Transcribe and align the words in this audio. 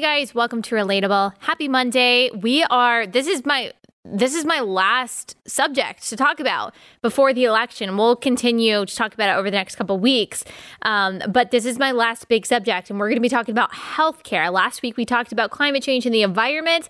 Guys, 0.00 0.34
welcome 0.34 0.62
to 0.62 0.74
Relatable. 0.74 1.34
Happy 1.40 1.68
Monday. 1.68 2.30
We 2.30 2.64
are 2.64 3.06
this 3.06 3.26
is 3.26 3.44
my 3.44 3.74
this 4.02 4.34
is 4.34 4.46
my 4.46 4.60
last 4.60 5.36
subject 5.46 6.08
to 6.08 6.16
talk 6.16 6.40
about 6.40 6.74
before 7.02 7.34
the 7.34 7.44
election. 7.44 7.98
We'll 7.98 8.16
continue 8.16 8.86
to 8.86 8.96
talk 8.96 9.12
about 9.12 9.28
it 9.28 9.38
over 9.38 9.50
the 9.50 9.58
next 9.58 9.76
couple 9.76 9.98
weeks. 9.98 10.42
Um, 10.82 11.20
but 11.28 11.50
this 11.50 11.66
is 11.66 11.78
my 11.78 11.92
last 11.92 12.28
big 12.28 12.46
subject, 12.46 12.88
and 12.88 12.98
we're 12.98 13.08
going 13.08 13.18
to 13.18 13.20
be 13.20 13.28
talking 13.28 13.52
about 13.52 13.72
healthcare. 13.72 14.50
Last 14.50 14.80
week, 14.80 14.96
we 14.96 15.04
talked 15.04 15.32
about 15.32 15.50
climate 15.50 15.82
change 15.82 16.06
and 16.06 16.14
the 16.14 16.22
environment. 16.22 16.88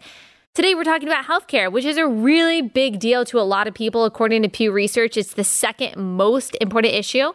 Today, 0.55 0.77
we're 0.77 0.85
talking 0.85 1.09
about 1.09 1.25
healthcare, 1.25 1.71
which 1.71 1.85
is 1.85 1.97
a 1.97 2.07
really 2.07 2.63
big 2.63 3.01
deal 3.01 3.25
to 3.25 3.41
a 3.41 3.43
lot 3.43 3.67
of 3.67 3.75
people. 3.75 4.05
According 4.05 4.45
to 4.45 4.49
Pew 4.49 4.71
Research, 4.71 5.17
it's 5.17 5.34
the 5.34 5.42
second 5.42 5.97
most 5.97 6.56
important 6.61 6.95
issue 6.95 7.33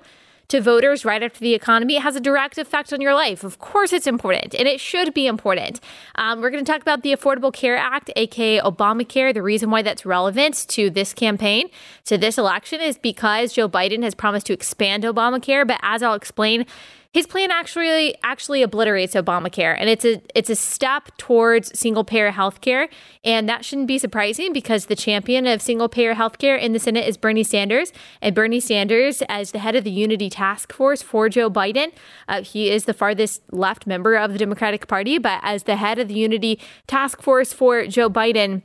to 0.47 0.61
voters 0.61 1.05
right 1.05 1.21
after 1.21 1.39
the 1.39 1.53
economy, 1.53 1.95
has 1.95 2.15
a 2.15 2.19
direct 2.19 2.57
effect 2.57 2.93
on 2.93 3.01
your 3.01 3.13
life. 3.13 3.43
Of 3.43 3.59
course, 3.59 3.93
it's 3.93 4.07
important 4.07 4.53
and 4.53 4.67
it 4.67 4.79
should 4.79 5.13
be 5.13 5.27
important. 5.27 5.79
Um, 6.15 6.41
we're 6.41 6.49
going 6.49 6.63
to 6.63 6.71
talk 6.71 6.81
about 6.81 7.03
the 7.03 7.13
Affordable 7.13 7.53
Care 7.53 7.77
Act, 7.77 8.11
aka 8.15 8.59
Obamacare. 8.59 9.33
The 9.33 9.41
reason 9.41 9.69
why 9.69 9.81
that's 9.81 10.05
relevant 10.05 10.65
to 10.69 10.89
this 10.89 11.13
campaign, 11.13 11.69
to 12.05 12.17
this 12.17 12.37
election, 12.37 12.81
is 12.81 12.97
because 12.97 13.53
Joe 13.53 13.69
Biden 13.69 14.03
has 14.03 14.15
promised 14.15 14.47
to 14.47 14.53
expand 14.53 15.03
Obamacare. 15.03 15.67
But 15.67 15.79
as 15.81 16.03
I'll 16.03 16.13
explain, 16.13 16.65
his 17.15 17.25
plan 17.25 17.49
actually 17.49 18.13
actually 18.23 18.61
obliterates 18.61 19.15
Obamacare, 19.15 19.73
and 19.79 19.89
it's 19.89 20.03
a 20.03 20.21
it's 20.35 20.49
a 20.49 20.55
step 20.55 21.15
towards 21.17 21.79
single 21.79 22.03
payer 22.03 22.29
health 22.29 22.59
care, 22.59 22.89
and 23.23 23.47
that 23.47 23.63
shouldn't 23.63 23.87
be 23.87 23.97
surprising 23.97 24.51
because 24.51 24.87
the 24.87 24.97
champion 24.97 25.47
of 25.47 25.61
single 25.61 25.87
payer 25.87 26.13
health 26.13 26.39
care 26.39 26.57
in 26.57 26.73
the 26.73 26.79
Senate 26.79 27.07
is 27.07 27.15
Bernie 27.15 27.41
Sanders, 27.41 27.93
and 28.21 28.35
Bernie 28.35 28.59
Sanders, 28.59 29.23
as 29.29 29.51
the 29.51 29.59
head 29.59 29.77
of 29.77 29.85
the 29.85 29.91
Unity 29.91 30.29
Task 30.29 30.73
Force 30.73 31.01
for 31.01 31.29
Joe 31.29 31.49
Biden, 31.49 31.93
uh, 32.27 32.41
he 32.41 32.69
is 32.69 32.83
the 32.83 32.93
farthest 32.93 33.41
left 33.49 33.87
member 33.87 34.15
of 34.15 34.33
the 34.33 34.37
Democratic 34.37 34.85
Party, 34.87 35.17
but 35.17 35.39
as 35.41 35.63
the 35.63 35.77
head 35.77 35.97
of 35.99 36.09
the 36.09 36.15
Unity 36.15 36.59
Task 36.85 37.21
Force 37.21 37.53
for 37.53 37.87
Joe 37.87 38.09
Biden 38.09 38.61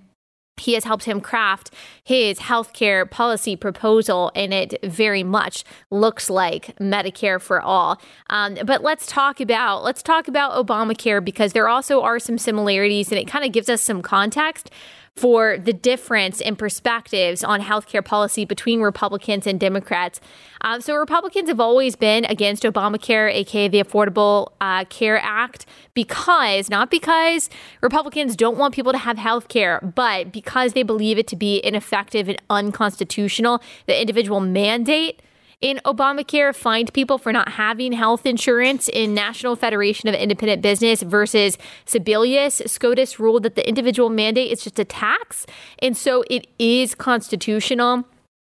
he 0.60 0.74
has 0.74 0.84
helped 0.84 1.04
him 1.04 1.20
craft 1.20 1.70
his 2.02 2.38
healthcare 2.38 3.10
policy 3.10 3.56
proposal, 3.56 4.30
and 4.34 4.52
it 4.52 4.78
very 4.84 5.22
much 5.22 5.64
looks 5.90 6.30
like 6.30 6.76
Medicare 6.78 7.40
for 7.40 7.60
all. 7.60 8.00
Um, 8.28 8.56
but 8.64 8.82
let's 8.82 9.06
talk 9.06 9.40
about 9.40 9.82
let's 9.82 10.02
talk 10.02 10.28
about 10.28 10.52
Obamacare 10.52 11.24
because 11.24 11.52
there 11.52 11.68
also 11.68 12.02
are 12.02 12.18
some 12.18 12.38
similarities, 12.38 13.10
and 13.10 13.18
it 13.18 13.26
kind 13.26 13.44
of 13.44 13.52
gives 13.52 13.68
us 13.68 13.82
some 13.82 14.02
context 14.02 14.70
for 15.16 15.58
the 15.58 15.72
difference 15.72 16.40
in 16.40 16.56
perspectives 16.56 17.44
on 17.44 17.60
healthcare 17.60 18.04
policy 18.04 18.44
between 18.44 18.80
Republicans 18.80 19.46
and 19.46 19.60
Democrats. 19.60 20.20
Um, 20.62 20.80
so, 20.80 20.94
Republicans 20.96 21.48
have 21.48 21.60
always 21.60 21.96
been 21.96 22.24
against 22.26 22.62
Obamacare, 22.62 23.32
aka 23.32 23.68
the 23.68 23.82
Affordable 23.82 24.52
uh, 24.60 24.84
Care 24.86 25.20
Act, 25.22 25.66
because 25.94 26.70
not 26.70 26.90
because 26.90 27.50
Republicans 27.82 28.36
don't 28.36 28.56
want 28.56 28.74
people 28.74 28.92
to 28.92 28.98
have 28.98 29.18
health 29.18 29.48
care, 29.48 29.80
but 29.94 30.32
because 30.32 30.72
they 30.72 30.82
believe 30.82 31.18
it 31.18 31.26
to 31.28 31.36
be 31.36 31.60
ineffective 31.64 32.28
and 32.28 32.40
unconstitutional. 32.48 33.62
The 33.86 34.00
individual 34.00 34.40
mandate 34.40 35.20
in 35.60 35.80
Obamacare 35.84 36.54
fined 36.54 36.92
people 36.94 37.18
for 37.18 37.32
not 37.32 37.50
having 37.50 37.92
health 37.92 38.24
insurance 38.24 38.88
in 38.88 39.14
National 39.14 39.56
Federation 39.56 40.08
of 40.08 40.14
Independent 40.14 40.62
Business 40.62 41.02
versus 41.02 41.58
Sebelius. 41.86 42.66
SCOTUS 42.68 43.20
ruled 43.20 43.42
that 43.42 43.56
the 43.56 43.68
individual 43.68 44.08
mandate 44.08 44.50
is 44.50 44.62
just 44.62 44.78
a 44.78 44.84
tax, 44.84 45.46
and 45.80 45.96
so 45.96 46.24
it 46.30 46.46
is 46.58 46.94
constitutional. 46.94 48.04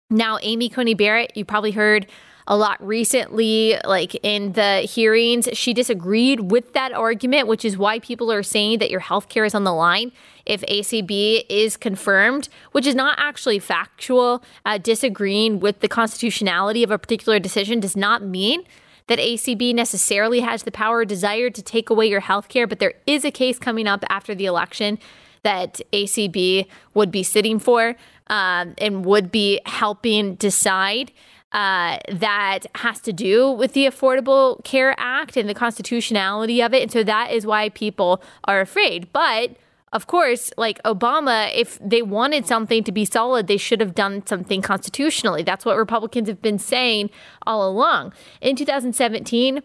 Now, 0.10 0.38
Amy 0.42 0.70
Coney 0.70 0.94
Barrett, 0.94 1.36
you 1.36 1.46
probably 1.46 1.72
heard 1.72 2.08
a 2.48 2.56
lot 2.56 2.86
recently, 2.86 3.78
like 3.86 4.16
in 4.24 4.54
the 4.54 4.80
hearings. 4.80 5.50
She 5.54 5.74
disagreed 5.74 6.52
with 6.52 6.74
that 6.74 6.94
argument, 6.94 7.48
which 7.48 7.66
is 7.66 7.78
why 7.78 8.00
people 8.00 8.32
are 8.32 8.44
saying 8.44 8.80
that 8.80 8.90
your 8.90 9.02
health 9.02 9.28
care 9.28 9.46
is 9.46 9.54
on 9.54 9.66
the 9.66 9.74
line 9.74 10.12
if 10.46 10.62
ACB 10.62 11.44
is 11.50 11.76
confirmed, 11.76 12.48
which 12.72 12.88
is 12.88 12.96
not 12.96 13.20
actually 13.20 13.60
factual. 13.60 14.42
Uh, 14.66 14.78
disagreeing 14.78 15.60
with 15.60 15.82
the 15.82 15.90
constitutionality 15.90 16.84
of 16.84 16.92
a 16.92 16.98
particular 16.98 17.38
decision 17.38 17.82
does 17.82 17.98
not 17.98 18.24
mean 18.24 18.64
that 19.08 19.20
ACB 19.20 19.74
necessarily 19.74 20.40
has 20.42 20.64
the 20.64 20.72
power 20.72 20.98
or 20.98 21.06
desire 21.06 21.50
to 21.50 21.62
take 21.62 21.90
away 21.90 22.08
your 22.08 22.20
health 22.22 22.48
care, 22.48 22.68
but 22.68 22.80
there 22.80 22.94
is 23.06 23.26
a 23.26 23.32
case 23.32 23.60
coming 23.60 23.88
up 23.88 24.04
after 24.10 24.36
the 24.36 24.46
election 24.46 25.00
that 25.44 25.80
ACB 25.94 26.68
would 26.94 27.12
be 27.12 27.24
sitting 27.24 27.60
for 27.60 27.96
um, 28.28 28.74
and 28.78 29.06
would 29.06 29.32
be 29.32 29.62
helping 29.66 30.36
decide 30.36 31.12
uh, 31.52 31.98
that 32.12 32.66
has 32.76 33.00
to 33.02 33.14
do 33.14 33.50
with 33.50 33.74
the 33.74 33.86
Affordable 33.86 34.64
Care 34.64 34.94
Act 34.98 35.38
and 35.38 35.48
the 35.48 35.54
constitutionality 35.54 36.62
of 36.62 36.74
it. 36.74 36.84
And 36.84 36.92
so 36.92 37.04
that 37.04 37.32
is 37.32 37.46
why 37.46 37.70
people 37.70 38.22
are 38.46 38.60
afraid. 38.60 39.12
But 39.14 39.56
of 39.94 40.08
course, 40.08 40.52
like 40.58 40.84
Obama, 40.84 41.50
if 41.56 41.80
they 41.80 42.02
wanted 42.02 42.46
something 42.46 42.84
to 42.84 42.92
be 42.92 43.06
solid, 43.06 43.48
they 43.48 43.58
should 43.58 43.80
have 43.80 43.96
done 43.96 44.26
something 44.26 44.62
constitutionally. 44.62 45.44
That's 45.44 45.64
what 45.64 45.78
Republicans 45.78 46.28
have 46.28 46.42
been 46.42 46.60
saying 46.60 47.10
all 47.46 47.68
along. 47.68 48.14
In 48.42 48.58
2017, 48.58 49.62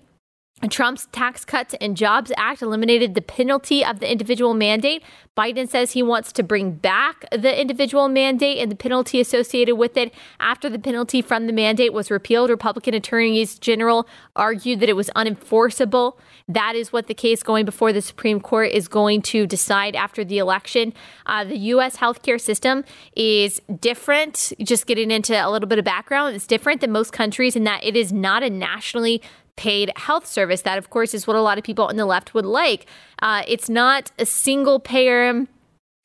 Trump's 0.71 1.07
Tax 1.11 1.45
Cuts 1.45 1.75
and 1.81 1.97
Jobs 1.97 2.31
Act 2.37 2.63
eliminated 2.63 3.15
the 3.15 3.23
penalty 3.23 3.85
of 3.85 3.99
the 3.99 4.11
individual 4.11 4.55
mandate. 4.55 5.03
Biden 5.37 5.69
says 5.69 5.93
he 5.93 6.03
wants 6.03 6.31
to 6.33 6.43
bring 6.43 6.73
back 6.73 7.25
the 7.33 7.59
individual 7.59 8.09
mandate 8.09 8.59
and 8.59 8.71
the 8.71 8.77
penalty 8.77 9.21
associated 9.21 9.77
with 9.77 9.97
it. 9.97 10.13
After 10.39 10.69
the 10.69 10.79
penalty 10.79 11.23
from 11.23 11.47
the 11.47 11.53
mandate 11.53 11.93
was 11.93 12.11
repealed, 12.11 12.51
Republican 12.51 12.95
attorneys 12.95 13.59
general 13.59 14.07
argued 14.37 14.81
that 14.81 14.89
it 14.89 14.97
was 14.97 15.11
unenforceable. 15.17 16.17
That 16.49 16.77
is 16.77 16.93
what 16.93 17.07
the 17.07 17.15
case 17.15 17.43
going 17.43 17.65
before 17.65 17.93
the 17.93 18.03
Supreme 18.03 18.41
Court 18.41 18.71
is 18.71 18.89
going 18.89 19.23
to 19.23 19.47
decide 19.47 19.97
after 19.97 20.23
the 20.23 20.39
election. 20.39 20.93
Uh, 21.27 21.45
the 21.45 21.57
U.S. 21.57 21.97
healthcare 21.97 22.41
system 22.41 22.85
is 23.17 23.61
different. 23.81 24.53
Just 24.63 24.87
getting 24.87 25.11
into 25.11 25.35
a 25.35 25.51
little 25.51 25.69
bit 25.69 25.79
of 25.79 25.85
background, 25.85 26.37
it's 26.37 26.47
different 26.47 26.83
than 26.83 26.93
most 26.93 27.13
countries 27.13 27.57
in 27.57 27.65
that 27.65 27.83
it 27.83 27.97
is 27.97 28.13
not 28.13 28.43
a 28.43 28.51
nationally 28.51 29.23
paid 29.57 29.93
health 29.97 30.27
service. 30.27 30.63
That, 30.63 30.79
of 30.79 30.91
course, 30.91 31.15
is 31.15 31.27
what 31.27 31.37
a 31.37 31.43
lot 31.43 31.59
of 31.59 31.65
people 31.65 31.87
on 31.87 31.97
the 31.97 32.07
left 32.07 32.35
would 32.35 32.47
like. 32.47 32.87
Uh, 33.21 33.43
it's 33.47 33.69
not 33.69 34.11
a 34.19 34.27
single 34.27 34.81
payer. 34.81 35.47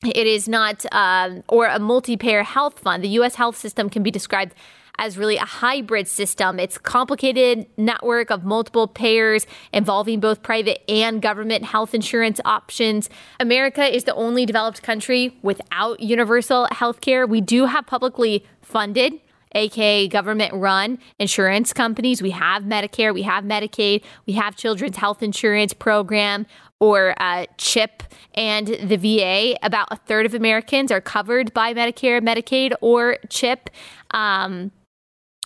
It 0.04 0.26
is 0.26 0.48
not, 0.48 0.84
um, 0.92 1.42
or 1.48 1.66
a 1.66 1.78
multi 1.78 2.16
payer 2.16 2.42
health 2.42 2.78
fund. 2.78 3.02
The 3.02 3.08
US 3.20 3.34
health 3.34 3.56
system 3.56 3.90
can 3.90 4.02
be 4.02 4.10
described 4.10 4.54
as 4.98 5.16
really 5.16 5.36
a 5.36 5.44
hybrid 5.44 6.08
system. 6.08 6.58
It's 6.58 6.76
a 6.76 6.80
complicated 6.80 7.66
network 7.76 8.30
of 8.30 8.44
multiple 8.44 8.88
payers 8.88 9.46
involving 9.72 10.20
both 10.20 10.42
private 10.42 10.82
and 10.90 11.22
government 11.22 11.64
health 11.64 11.94
insurance 11.94 12.40
options. 12.44 13.08
America 13.38 13.84
is 13.84 14.04
the 14.04 14.14
only 14.14 14.44
developed 14.44 14.82
country 14.82 15.38
without 15.42 16.00
universal 16.00 16.66
health 16.72 17.00
care. 17.00 17.26
We 17.26 17.40
do 17.40 17.66
have 17.66 17.86
publicly 17.86 18.44
funded 18.60 19.20
aka 19.52 20.08
government 20.08 20.52
run 20.54 20.98
insurance 21.18 21.72
companies. 21.72 22.22
We 22.22 22.30
have 22.30 22.64
Medicare, 22.64 23.12
we 23.12 23.22
have 23.22 23.44
Medicaid, 23.44 24.02
we 24.26 24.34
have 24.34 24.56
Children's 24.56 24.96
Health 24.96 25.22
Insurance 25.22 25.72
Program 25.72 26.46
or 26.80 27.14
uh, 27.20 27.46
CHIP 27.56 28.02
and 28.34 28.68
the 28.68 28.96
VA. 28.96 29.56
About 29.62 29.88
a 29.90 29.96
third 29.96 30.26
of 30.26 30.34
Americans 30.34 30.92
are 30.92 31.00
covered 31.00 31.52
by 31.52 31.74
Medicare, 31.74 32.20
Medicaid, 32.20 32.72
or 32.80 33.18
CHIP. 33.28 33.70
Um, 34.12 34.70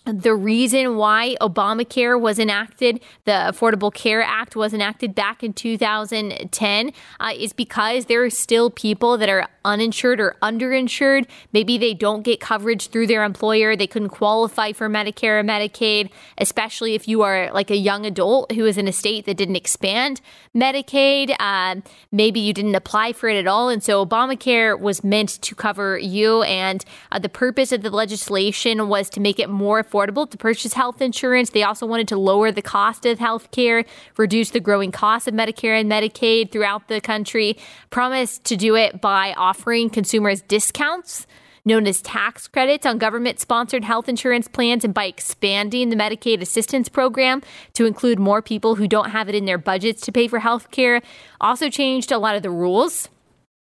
the 0.05 0.35
reason 0.35 0.97
why 0.97 1.37
Obamacare 1.39 2.19
was 2.19 2.37
enacted, 2.37 2.99
the 3.23 3.31
Affordable 3.31 3.93
Care 3.93 4.21
Act 4.21 4.55
was 4.55 4.73
enacted 4.73 5.15
back 5.15 5.43
in 5.43 5.53
2010, 5.53 6.91
uh, 7.19 7.31
is 7.33 7.53
because 7.53 8.05
there 8.05 8.23
are 8.23 8.29
still 8.29 8.69
people 8.69 9.17
that 9.17 9.29
are 9.29 9.47
uninsured 9.63 10.19
or 10.19 10.35
underinsured. 10.41 11.25
Maybe 11.53 11.77
they 11.77 11.93
don't 11.93 12.23
get 12.23 12.41
coverage 12.41 12.89
through 12.89 13.07
their 13.07 13.23
employer. 13.23 13.77
They 13.77 13.87
couldn't 13.87 14.09
qualify 14.09 14.73
for 14.73 14.89
Medicare 14.89 15.39
or 15.39 15.43
Medicaid, 15.43 16.09
especially 16.37 16.95
if 16.95 17.07
you 17.07 17.21
are 17.21 17.49
like 17.53 17.71
a 17.71 17.77
young 17.77 18.05
adult 18.05 18.51
who 18.51 18.65
is 18.65 18.77
in 18.77 18.89
a 18.89 18.91
state 18.91 19.25
that 19.25 19.37
didn't 19.37 19.55
expand 19.55 20.19
Medicaid. 20.53 21.33
Uh, 21.39 21.75
maybe 22.11 22.41
you 22.41 22.53
didn't 22.53 22.75
apply 22.75 23.13
for 23.13 23.29
it 23.29 23.37
at 23.37 23.47
all. 23.47 23.69
And 23.69 23.81
so 23.81 24.05
Obamacare 24.05 24.77
was 24.77 25.01
meant 25.01 25.41
to 25.41 25.55
cover 25.55 25.97
you. 25.97 26.43
And 26.43 26.83
uh, 27.11 27.19
the 27.19 27.29
purpose 27.29 27.71
of 27.71 27.83
the 27.83 27.89
legislation 27.89 28.89
was 28.89 29.09
to 29.11 29.21
make 29.21 29.39
it 29.39 29.49
more 29.49 29.83
affordable 29.93 30.29
to 30.29 30.37
purchase 30.37 30.73
health 30.73 31.01
insurance. 31.01 31.51
They 31.51 31.63
also 31.63 31.85
wanted 31.85 32.07
to 32.09 32.17
lower 32.17 32.51
the 32.51 32.61
cost 32.61 33.05
of 33.05 33.19
health 33.19 33.51
care, 33.51 33.85
reduce 34.17 34.49
the 34.49 34.59
growing 34.59 34.91
cost 34.91 35.27
of 35.27 35.33
Medicare 35.33 35.79
and 35.79 35.91
Medicaid 35.91 36.51
throughout 36.51 36.87
the 36.87 36.99
country, 36.99 37.57
promised 37.89 38.43
to 38.45 38.55
do 38.55 38.75
it 38.75 39.01
by 39.01 39.33
offering 39.37 39.89
consumers 39.89 40.41
discounts 40.41 41.27
known 41.65 41.87
as 41.87 42.01
tax 42.01 42.47
credits 42.47 42.85
on 42.85 42.97
government 42.97 43.39
sponsored 43.39 43.85
health 43.85 44.09
insurance 44.09 44.49
plans 44.49 44.83
and 44.83 44.93
by 44.93 45.05
expanding 45.05 45.89
the 45.89 45.95
Medicaid 45.95 46.41
assistance 46.41 46.89
program 46.89 47.41
to 47.73 47.85
include 47.85 48.19
more 48.19 48.41
people 48.41 48.75
who 48.75 48.87
don't 48.87 49.11
have 49.11 49.29
it 49.29 49.35
in 49.35 49.45
their 49.45 49.57
budgets 49.57 50.01
to 50.01 50.11
pay 50.11 50.27
for 50.27 50.39
health 50.39 50.71
care. 50.71 51.01
Also 51.39 51.69
changed 51.69 52.11
a 52.11 52.17
lot 52.17 52.35
of 52.35 52.43
the 52.43 52.49
rules 52.49 53.07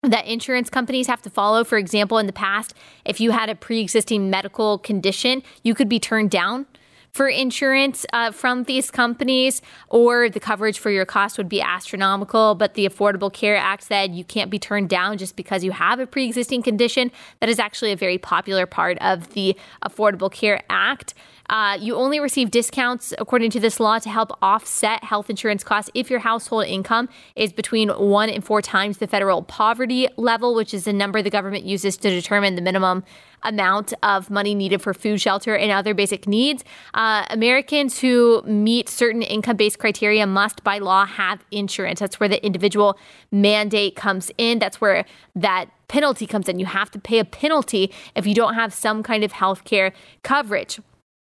that 0.03 0.25
insurance 0.25 0.69
companies 0.69 1.07
have 1.07 1.21
to 1.21 1.29
follow. 1.29 1.63
For 1.63 1.77
example, 1.77 2.17
in 2.17 2.25
the 2.25 2.33
past, 2.33 2.73
if 3.05 3.19
you 3.19 3.31
had 3.31 3.49
a 3.49 3.55
pre 3.55 3.79
existing 3.79 4.29
medical 4.29 4.79
condition, 4.79 5.43
you 5.63 5.75
could 5.75 5.89
be 5.89 5.99
turned 5.99 6.31
down 6.31 6.65
for 7.11 7.27
insurance 7.27 8.05
uh, 8.13 8.31
from 8.31 8.63
these 8.63 8.89
companies, 8.89 9.61
or 9.89 10.29
the 10.29 10.39
coverage 10.39 10.79
for 10.79 10.89
your 10.89 11.05
cost 11.05 11.37
would 11.37 11.49
be 11.49 11.61
astronomical. 11.61 12.55
But 12.55 12.73
the 12.73 12.87
Affordable 12.87 13.31
Care 13.31 13.57
Act 13.57 13.83
said 13.83 14.15
you 14.15 14.23
can't 14.23 14.49
be 14.49 14.59
turned 14.59 14.89
down 14.89 15.17
just 15.17 15.35
because 15.35 15.63
you 15.63 15.71
have 15.71 15.99
a 15.99 16.07
pre 16.07 16.25
existing 16.25 16.63
condition. 16.63 17.11
That 17.39 17.49
is 17.49 17.59
actually 17.59 17.91
a 17.91 17.97
very 17.97 18.17
popular 18.17 18.65
part 18.65 18.97
of 18.99 19.33
the 19.33 19.55
Affordable 19.83 20.31
Care 20.31 20.61
Act. 20.69 21.13
Uh, 21.51 21.77
you 21.81 21.95
only 21.95 22.19
receive 22.21 22.49
discounts 22.49 23.13
according 23.17 23.51
to 23.51 23.59
this 23.59 23.79
law 23.79 23.99
to 23.99 24.09
help 24.09 24.31
offset 24.41 25.03
health 25.03 25.29
insurance 25.29 25.65
costs 25.65 25.91
if 25.93 26.09
your 26.09 26.19
household 26.19 26.65
income 26.65 27.09
is 27.35 27.51
between 27.51 27.89
one 27.89 28.29
and 28.29 28.45
four 28.45 28.61
times 28.61 28.99
the 28.99 29.07
federal 29.07 29.43
poverty 29.43 30.07
level, 30.15 30.55
which 30.55 30.73
is 30.73 30.85
the 30.85 30.93
number 30.93 31.21
the 31.21 31.29
government 31.29 31.65
uses 31.65 31.97
to 31.97 32.09
determine 32.09 32.55
the 32.55 32.61
minimum 32.61 33.03
amount 33.43 33.93
of 34.03 34.29
money 34.29 34.55
needed 34.55 34.81
for 34.81 34.93
food, 34.93 35.19
shelter, 35.19 35.55
and 35.55 35.71
other 35.71 35.93
basic 35.93 36.27
needs. 36.27 36.63
Uh, 36.93 37.25
Americans 37.29 37.99
who 37.99 38.41
meet 38.43 38.89
certain 38.89 39.21
income 39.21 39.57
based 39.57 39.79
criteria 39.79 40.25
must, 40.27 40.63
by 40.63 40.77
law, 40.77 41.05
have 41.05 41.43
insurance. 41.51 41.99
That's 41.99 42.19
where 42.19 42.29
the 42.29 42.43
individual 42.45 42.97
mandate 43.31 43.95
comes 43.95 44.31
in. 44.37 44.59
That's 44.59 44.79
where 44.79 45.05
that 45.35 45.65
penalty 45.87 46.25
comes 46.25 46.47
in. 46.47 46.59
You 46.59 46.65
have 46.67 46.91
to 46.91 46.99
pay 46.99 47.19
a 47.19 47.25
penalty 47.25 47.91
if 48.15 48.25
you 48.25 48.33
don't 48.33 48.53
have 48.53 48.73
some 48.73 49.03
kind 49.03 49.23
of 49.23 49.33
health 49.33 49.63
care 49.63 49.93
coverage. 50.23 50.79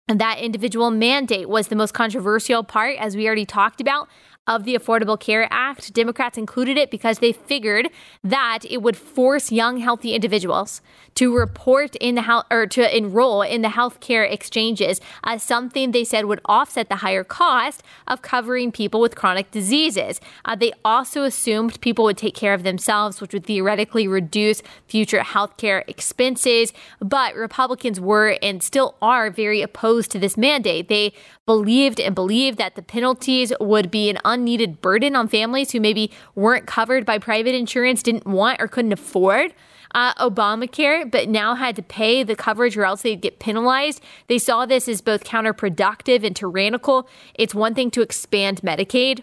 And 0.06 0.20
that 0.20 0.38
individual 0.38 0.90
mandate 0.90 1.48
was 1.48 1.68
the 1.68 1.76
most 1.76 1.94
controversial 1.94 2.62
part, 2.62 2.98
as 2.98 3.16
we 3.16 3.26
already 3.26 3.46
talked 3.46 3.80
about 3.80 4.08
of 4.46 4.64
the 4.64 4.74
Affordable 4.74 5.18
Care 5.18 5.48
Act. 5.50 5.92
Democrats 5.92 6.36
included 6.36 6.76
it 6.76 6.90
because 6.90 7.18
they 7.18 7.32
figured 7.32 7.88
that 8.22 8.60
it 8.68 8.82
would 8.82 8.96
force 8.96 9.50
young, 9.50 9.78
healthy 9.78 10.14
individuals 10.14 10.82
to 11.14 11.34
report 11.34 11.94
in 11.96 12.14
the 12.14 12.22
health 12.22 12.44
or 12.50 12.66
to 12.66 12.96
enroll 12.96 13.42
in 13.42 13.62
the 13.62 13.68
healthcare 13.68 14.30
exchanges 14.30 15.00
as 15.22 15.42
something 15.42 15.92
they 15.92 16.04
said 16.04 16.26
would 16.26 16.40
offset 16.44 16.88
the 16.88 16.96
higher 16.96 17.24
cost 17.24 17.82
of 18.06 18.22
covering 18.22 18.72
people 18.72 19.00
with 19.00 19.16
chronic 19.16 19.50
diseases. 19.50 20.20
Uh, 20.44 20.54
they 20.54 20.72
also 20.84 21.22
assumed 21.22 21.80
people 21.80 22.04
would 22.04 22.18
take 22.18 22.34
care 22.34 22.54
of 22.54 22.62
themselves, 22.62 23.20
which 23.20 23.32
would 23.32 23.46
theoretically 23.46 24.06
reduce 24.06 24.62
future 24.86 25.22
health 25.22 25.56
care 25.56 25.84
expenses. 25.86 26.72
But 27.00 27.34
Republicans 27.34 28.00
were 28.00 28.38
and 28.42 28.62
still 28.62 28.96
are 29.00 29.30
very 29.30 29.62
opposed 29.62 30.10
to 30.12 30.18
this 30.18 30.36
mandate. 30.36 30.88
They 30.88 31.12
believed 31.46 32.00
and 32.00 32.14
believed 32.14 32.58
that 32.58 32.74
the 32.74 32.82
penalties 32.82 33.52
would 33.60 33.90
be 33.90 34.10
an 34.10 34.18
unneeded 34.34 34.80
burden 34.80 35.16
on 35.16 35.28
families 35.28 35.72
who 35.72 35.80
maybe 35.80 36.10
weren't 36.34 36.66
covered 36.66 37.06
by 37.06 37.18
private 37.18 37.54
insurance, 37.54 38.02
didn't 38.02 38.26
want 38.26 38.60
or 38.60 38.68
couldn't 38.68 38.92
afford 38.92 39.54
uh, 39.94 40.12
Obamacare, 40.14 41.08
but 41.10 41.28
now 41.28 41.54
had 41.54 41.76
to 41.76 41.82
pay 41.82 42.22
the 42.22 42.36
coverage 42.36 42.76
or 42.76 42.84
else 42.84 43.02
they'd 43.02 43.20
get 43.20 43.38
penalized. 43.38 44.02
They 44.26 44.38
saw 44.38 44.66
this 44.66 44.88
as 44.88 45.00
both 45.00 45.24
counterproductive 45.24 46.24
and 46.24 46.34
tyrannical. 46.34 47.08
It's 47.34 47.54
one 47.54 47.74
thing 47.74 47.90
to 47.92 48.02
expand 48.02 48.60
Medicaid 48.62 49.22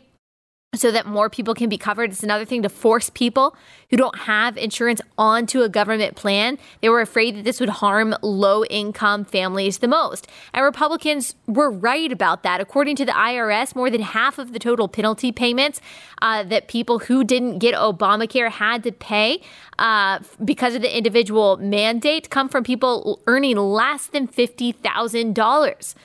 so 0.73 0.89
that 0.89 1.05
more 1.05 1.29
people 1.29 1.53
can 1.53 1.67
be 1.67 1.77
covered. 1.77 2.11
It's 2.11 2.23
another 2.23 2.45
thing 2.45 2.61
to 2.61 2.69
force 2.69 3.09
people 3.09 3.57
who 3.89 3.97
don't 3.97 4.19
have 4.19 4.55
insurance 4.55 5.01
onto 5.17 5.63
a 5.63 5.69
government 5.69 6.15
plan. 6.15 6.57
They 6.79 6.87
were 6.87 7.01
afraid 7.01 7.35
that 7.35 7.43
this 7.43 7.59
would 7.59 7.67
harm 7.67 8.15
low 8.21 8.63
income 8.63 9.25
families 9.25 9.79
the 9.79 9.89
most. 9.89 10.29
And 10.53 10.63
Republicans 10.63 11.35
were 11.45 11.69
right 11.69 12.09
about 12.09 12.43
that. 12.43 12.61
According 12.61 12.95
to 12.97 13.05
the 13.05 13.11
IRS, 13.11 13.75
more 13.75 13.89
than 13.89 14.01
half 14.01 14.39
of 14.39 14.53
the 14.53 14.59
total 14.59 14.87
penalty 14.87 15.33
payments 15.33 15.81
uh, 16.21 16.43
that 16.43 16.69
people 16.69 16.99
who 16.99 17.25
didn't 17.25 17.59
get 17.59 17.75
Obamacare 17.75 18.49
had 18.49 18.81
to 18.83 18.93
pay 18.93 19.41
uh, 19.77 20.19
because 20.45 20.73
of 20.73 20.81
the 20.81 20.97
individual 20.97 21.57
mandate 21.57 22.29
come 22.29 22.47
from 22.47 22.63
people 22.63 23.19
earning 23.27 23.57
less 23.57 24.07
than 24.07 24.25
$50,000. 24.25 25.95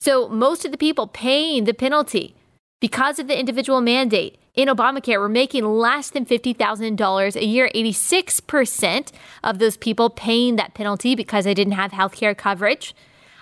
So 0.00 0.28
most 0.30 0.64
of 0.64 0.72
the 0.72 0.78
people 0.78 1.08
paying 1.08 1.64
the 1.64 1.74
penalty 1.74 2.37
because 2.80 3.18
of 3.18 3.26
the 3.26 3.38
individual 3.38 3.80
mandate 3.80 4.38
in 4.54 4.68
Obamacare, 4.68 5.18
we're 5.18 5.28
making 5.28 5.64
less 5.64 6.10
than 6.10 6.24
$50,000 6.24 7.36
a 7.36 7.44
year. 7.44 7.70
86% 7.74 9.12
of 9.44 9.58
those 9.58 9.76
people 9.76 10.10
paying 10.10 10.56
that 10.56 10.74
penalty 10.74 11.14
because 11.14 11.44
they 11.44 11.54
didn't 11.54 11.74
have 11.74 11.92
health 11.92 12.14
care 12.14 12.34
coverage 12.34 12.94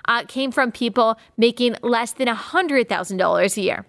uh, 0.07 0.25
came 0.25 0.53
from 0.53 0.73
people 0.73 1.19
making 1.37 1.77
less 1.83 2.13
than 2.13 2.29
$100,000 2.29 3.57
a 3.57 3.61
year. 3.61 3.87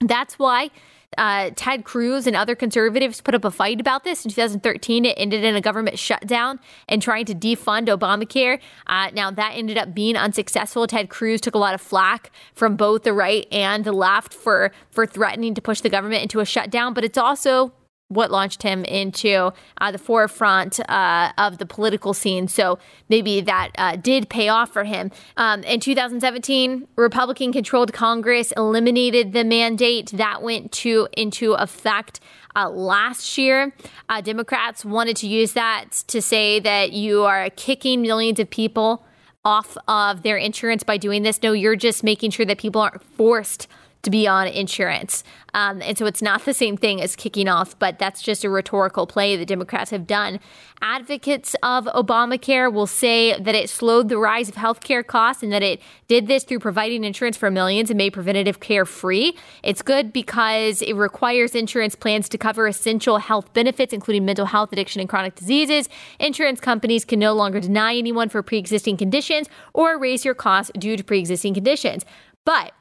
That's 0.00 0.38
why 0.38 0.70
uh, 1.18 1.50
Ted 1.54 1.84
Cruz 1.84 2.26
and 2.26 2.36
other 2.36 2.54
conservatives 2.54 3.20
put 3.20 3.34
up 3.34 3.44
a 3.44 3.50
fight 3.50 3.80
about 3.80 4.04
this 4.04 4.24
in 4.24 4.30
2013. 4.30 5.04
It 5.04 5.14
ended 5.16 5.44
in 5.44 5.56
a 5.56 5.60
government 5.60 5.98
shutdown 5.98 6.60
and 6.88 7.00
trying 7.00 7.24
to 7.26 7.34
defund 7.34 7.88
Obamacare. 7.88 8.60
Uh, 8.86 9.10
now, 9.14 9.30
that 9.30 9.52
ended 9.54 9.78
up 9.78 9.94
being 9.94 10.16
unsuccessful. 10.16 10.86
Ted 10.86 11.08
Cruz 11.08 11.40
took 11.40 11.54
a 11.54 11.58
lot 11.58 11.74
of 11.74 11.80
flack 11.80 12.30
from 12.54 12.76
both 12.76 13.02
the 13.02 13.12
right 13.12 13.46
and 13.50 13.84
the 13.84 13.92
left 13.92 14.34
for, 14.34 14.72
for 14.90 15.06
threatening 15.06 15.54
to 15.54 15.62
push 15.62 15.80
the 15.80 15.90
government 15.90 16.22
into 16.22 16.40
a 16.40 16.44
shutdown, 16.44 16.94
but 16.94 17.04
it's 17.04 17.18
also 17.18 17.72
what 18.08 18.30
launched 18.30 18.62
him 18.62 18.84
into 18.84 19.52
uh, 19.78 19.90
the 19.90 19.98
forefront 19.98 20.78
uh, 20.88 21.32
of 21.38 21.58
the 21.58 21.66
political 21.66 22.14
scene. 22.14 22.46
So 22.46 22.78
maybe 23.08 23.40
that 23.40 23.70
uh, 23.76 23.96
did 23.96 24.28
pay 24.28 24.48
off 24.48 24.72
for 24.72 24.84
him. 24.84 25.10
Um, 25.36 25.62
in 25.64 25.80
2017, 25.80 26.86
Republican 26.96 27.52
controlled 27.52 27.92
Congress 27.92 28.52
eliminated 28.56 29.32
the 29.32 29.44
mandate 29.44 30.12
that 30.12 30.42
went 30.42 30.70
to 30.72 31.08
into 31.16 31.54
effect. 31.54 32.20
Uh, 32.54 32.70
last 32.70 33.36
year, 33.36 33.72
uh, 34.08 34.20
Democrats 34.20 34.84
wanted 34.84 35.16
to 35.16 35.26
use 35.26 35.52
that 35.52 35.90
to 36.06 36.22
say 36.22 36.60
that 36.60 36.92
you 36.92 37.24
are 37.24 37.50
kicking 37.50 38.00
millions 38.00 38.38
of 38.40 38.48
people 38.48 39.04
off 39.44 39.76
of 39.86 40.22
their 40.22 40.36
insurance 40.36 40.82
by 40.82 40.96
doing 40.96 41.22
this. 41.22 41.42
No, 41.42 41.52
you're 41.52 41.76
just 41.76 42.02
making 42.02 42.30
sure 42.30 42.46
that 42.46 42.58
people 42.58 42.80
aren't 42.80 43.02
forced 43.02 43.68
to 44.02 44.10
be 44.10 44.26
on 44.26 44.46
insurance. 44.46 45.24
Um, 45.56 45.80
and 45.80 45.96
so 45.96 46.04
it's 46.04 46.20
not 46.20 46.44
the 46.44 46.52
same 46.52 46.76
thing 46.76 47.00
as 47.00 47.16
kicking 47.16 47.48
off, 47.48 47.78
but 47.78 47.98
that's 47.98 48.20
just 48.20 48.44
a 48.44 48.50
rhetorical 48.50 49.06
play 49.06 49.36
the 49.36 49.46
Democrats 49.46 49.90
have 49.90 50.06
done. 50.06 50.38
Advocates 50.82 51.56
of 51.62 51.86
Obamacare 51.86 52.70
will 52.70 52.86
say 52.86 53.40
that 53.40 53.54
it 53.54 53.70
slowed 53.70 54.10
the 54.10 54.18
rise 54.18 54.50
of 54.50 54.56
healthcare 54.56 55.04
costs 55.04 55.42
and 55.42 55.50
that 55.52 55.62
it 55.62 55.80
did 56.08 56.26
this 56.26 56.44
through 56.44 56.58
providing 56.58 57.04
insurance 57.04 57.38
for 57.38 57.50
millions 57.50 57.90
and 57.90 57.96
made 57.96 58.12
preventative 58.12 58.60
care 58.60 58.84
free. 58.84 59.34
It's 59.62 59.80
good 59.80 60.12
because 60.12 60.82
it 60.82 60.92
requires 60.92 61.54
insurance 61.54 61.94
plans 61.94 62.28
to 62.28 62.38
cover 62.38 62.66
essential 62.66 63.16
health 63.16 63.52
benefits, 63.54 63.94
including 63.94 64.26
mental 64.26 64.46
health, 64.46 64.72
addiction, 64.72 65.00
and 65.00 65.08
chronic 65.08 65.36
diseases. 65.36 65.88
Insurance 66.20 66.60
companies 66.60 67.06
can 67.06 67.18
no 67.18 67.32
longer 67.32 67.60
deny 67.60 67.96
anyone 67.96 68.28
for 68.28 68.42
pre 68.42 68.58
existing 68.58 68.98
conditions 68.98 69.48
or 69.72 69.98
raise 69.98 70.22
your 70.22 70.34
costs 70.34 70.70
due 70.78 70.98
to 70.98 71.02
pre 71.02 71.18
existing 71.18 71.54
conditions. 71.54 72.04
But 72.44 72.74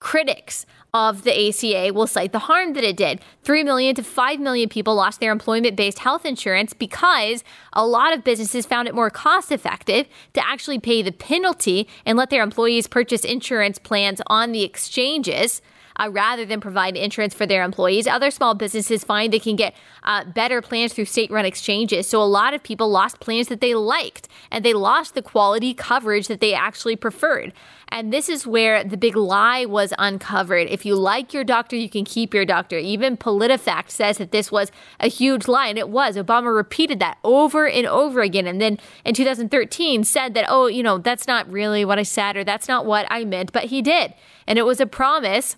Critics 0.00 0.64
of 0.94 1.22
the 1.24 1.48
ACA 1.48 1.92
will 1.92 2.06
cite 2.06 2.32
the 2.32 2.40
harm 2.40 2.72
that 2.72 2.82
it 2.82 2.96
did. 2.96 3.20
3 3.44 3.62
million 3.64 3.94
to 3.94 4.02
5 4.02 4.40
million 4.40 4.68
people 4.68 4.94
lost 4.94 5.20
their 5.20 5.30
employment 5.30 5.76
based 5.76 6.00
health 6.00 6.24
insurance 6.24 6.72
because 6.72 7.44
a 7.74 7.86
lot 7.86 8.12
of 8.12 8.24
businesses 8.24 8.66
found 8.66 8.88
it 8.88 8.94
more 8.94 9.10
cost 9.10 9.52
effective 9.52 10.08
to 10.32 10.44
actually 10.44 10.78
pay 10.78 11.02
the 11.02 11.12
penalty 11.12 11.86
and 12.06 12.16
let 12.16 12.30
their 12.30 12.42
employees 12.42 12.86
purchase 12.86 13.24
insurance 13.24 13.78
plans 13.78 14.20
on 14.26 14.52
the 14.52 14.62
exchanges 14.62 15.60
uh, 16.00 16.08
rather 16.10 16.44
than 16.44 16.60
provide 16.60 16.96
insurance 16.96 17.34
for 17.34 17.46
their 17.46 17.62
employees. 17.62 18.06
Other 18.06 18.30
small 18.30 18.54
businesses 18.54 19.04
find 19.04 19.32
they 19.32 19.38
can 19.38 19.56
get 19.56 19.74
uh, 20.02 20.24
better 20.24 20.62
plans 20.62 20.92
through 20.92 21.04
state 21.04 21.30
run 21.30 21.44
exchanges. 21.44 22.08
So 22.08 22.22
a 22.22 22.24
lot 22.24 22.54
of 22.54 22.62
people 22.62 22.90
lost 22.90 23.20
plans 23.20 23.48
that 23.48 23.60
they 23.60 23.74
liked 23.74 24.28
and 24.50 24.64
they 24.64 24.72
lost 24.72 25.14
the 25.14 25.22
quality 25.22 25.74
coverage 25.74 26.28
that 26.28 26.40
they 26.40 26.54
actually 26.54 26.96
preferred. 26.96 27.52
And 27.92 28.12
this 28.12 28.28
is 28.28 28.46
where 28.46 28.84
the 28.84 28.96
big 28.96 29.16
lie 29.16 29.64
was 29.64 29.92
uncovered. 29.98 30.68
If 30.68 30.86
you 30.86 30.94
like 30.94 31.34
your 31.34 31.42
doctor, 31.42 31.74
you 31.74 31.88
can 31.88 32.04
keep 32.04 32.32
your 32.32 32.44
doctor. 32.44 32.78
Even 32.78 33.16
PolitiFact 33.16 33.90
says 33.90 34.18
that 34.18 34.30
this 34.30 34.52
was 34.52 34.70
a 35.00 35.08
huge 35.08 35.48
lie, 35.48 35.66
and 35.66 35.78
it 35.78 35.88
was. 35.88 36.16
Obama 36.16 36.54
repeated 36.54 37.00
that 37.00 37.18
over 37.24 37.66
and 37.66 37.86
over 37.86 38.20
again. 38.20 38.46
And 38.46 38.60
then 38.60 38.78
in 39.04 39.14
2013 39.14 40.04
said 40.04 40.34
that, 40.34 40.46
oh, 40.48 40.66
you 40.66 40.82
know, 40.82 40.98
that's 40.98 41.26
not 41.26 41.50
really 41.50 41.84
what 41.84 41.98
I 41.98 42.04
said 42.04 42.36
or 42.36 42.44
that's 42.44 42.68
not 42.68 42.86
what 42.86 43.06
I 43.10 43.24
meant, 43.24 43.52
but 43.52 43.64
he 43.64 43.82
did. 43.82 44.14
And 44.46 44.58
it 44.58 44.64
was 44.64 44.80
a 44.80 44.86
promise 44.86 45.56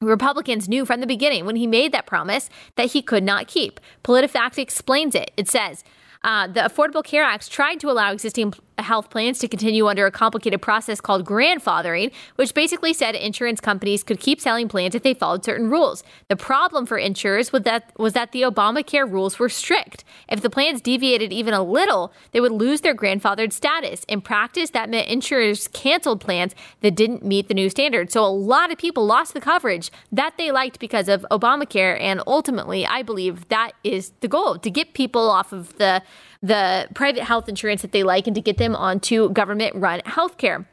Republicans 0.00 0.68
knew 0.68 0.84
from 0.84 1.00
the 1.00 1.06
beginning 1.06 1.46
when 1.46 1.56
he 1.56 1.66
made 1.66 1.92
that 1.92 2.06
promise 2.06 2.50
that 2.76 2.92
he 2.92 3.02
could 3.02 3.24
not 3.24 3.48
keep. 3.48 3.80
PolitiFact 4.04 4.58
explains 4.58 5.14
it. 5.14 5.30
It 5.36 5.48
says, 5.48 5.84
uh, 6.22 6.46
the 6.46 6.60
Affordable 6.60 7.04
Care 7.04 7.22
Act 7.22 7.50
tried 7.50 7.80
to 7.80 7.90
allow 7.90 8.12
existing 8.12 8.52
health 8.82 9.10
plans 9.10 9.38
to 9.38 9.48
continue 9.48 9.86
under 9.86 10.06
a 10.06 10.10
complicated 10.10 10.62
process 10.62 11.00
called 11.00 11.24
grandfathering, 11.24 12.12
which 12.36 12.54
basically 12.54 12.92
said 12.92 13.14
insurance 13.14 13.60
companies 13.60 14.02
could 14.02 14.20
keep 14.20 14.40
selling 14.40 14.68
plans 14.68 14.94
if 14.94 15.02
they 15.02 15.14
followed 15.14 15.44
certain 15.44 15.68
rules. 15.68 16.02
The 16.28 16.36
problem 16.36 16.86
for 16.86 16.98
insurers 16.98 17.52
was 17.52 17.62
that 17.62 17.92
was 17.98 18.12
that 18.12 18.32
the 18.32 18.42
Obamacare 18.42 19.10
rules 19.10 19.38
were 19.38 19.48
strict. 19.48 20.04
If 20.28 20.40
the 20.40 20.50
plans 20.50 20.80
deviated 20.80 21.32
even 21.32 21.54
a 21.54 21.62
little, 21.62 22.12
they 22.32 22.40
would 22.40 22.52
lose 22.52 22.80
their 22.82 22.94
grandfathered 22.94 23.52
status. 23.52 24.04
In 24.04 24.20
practice, 24.20 24.70
that 24.70 24.90
meant 24.90 25.08
insurers 25.08 25.68
canceled 25.68 26.20
plans 26.20 26.54
that 26.80 26.94
didn't 26.94 27.24
meet 27.24 27.48
the 27.48 27.54
new 27.54 27.70
standards. 27.70 28.12
So 28.12 28.24
a 28.24 28.28
lot 28.28 28.70
of 28.70 28.78
people 28.78 29.06
lost 29.06 29.34
the 29.34 29.40
coverage 29.40 29.90
that 30.12 30.34
they 30.36 30.50
liked 30.50 30.78
because 30.78 31.08
of 31.08 31.24
Obamacare, 31.30 32.00
and 32.00 32.22
ultimately, 32.26 32.86
I 32.86 33.02
believe 33.02 33.48
that 33.48 33.72
is 33.84 34.12
the 34.20 34.28
goal 34.28 34.58
to 34.58 34.70
get 34.70 34.94
people 34.94 35.30
off 35.30 35.52
of 35.52 35.76
the 35.78 36.02
the 36.42 36.88
private 36.94 37.22
health 37.22 37.48
insurance 37.48 37.82
that 37.82 37.92
they 37.92 38.02
like 38.02 38.26
and 38.26 38.34
to 38.34 38.40
get 38.40 38.58
them 38.58 38.74
onto 38.74 39.30
government 39.30 39.74
run 39.76 40.00
healthcare. 40.00 40.66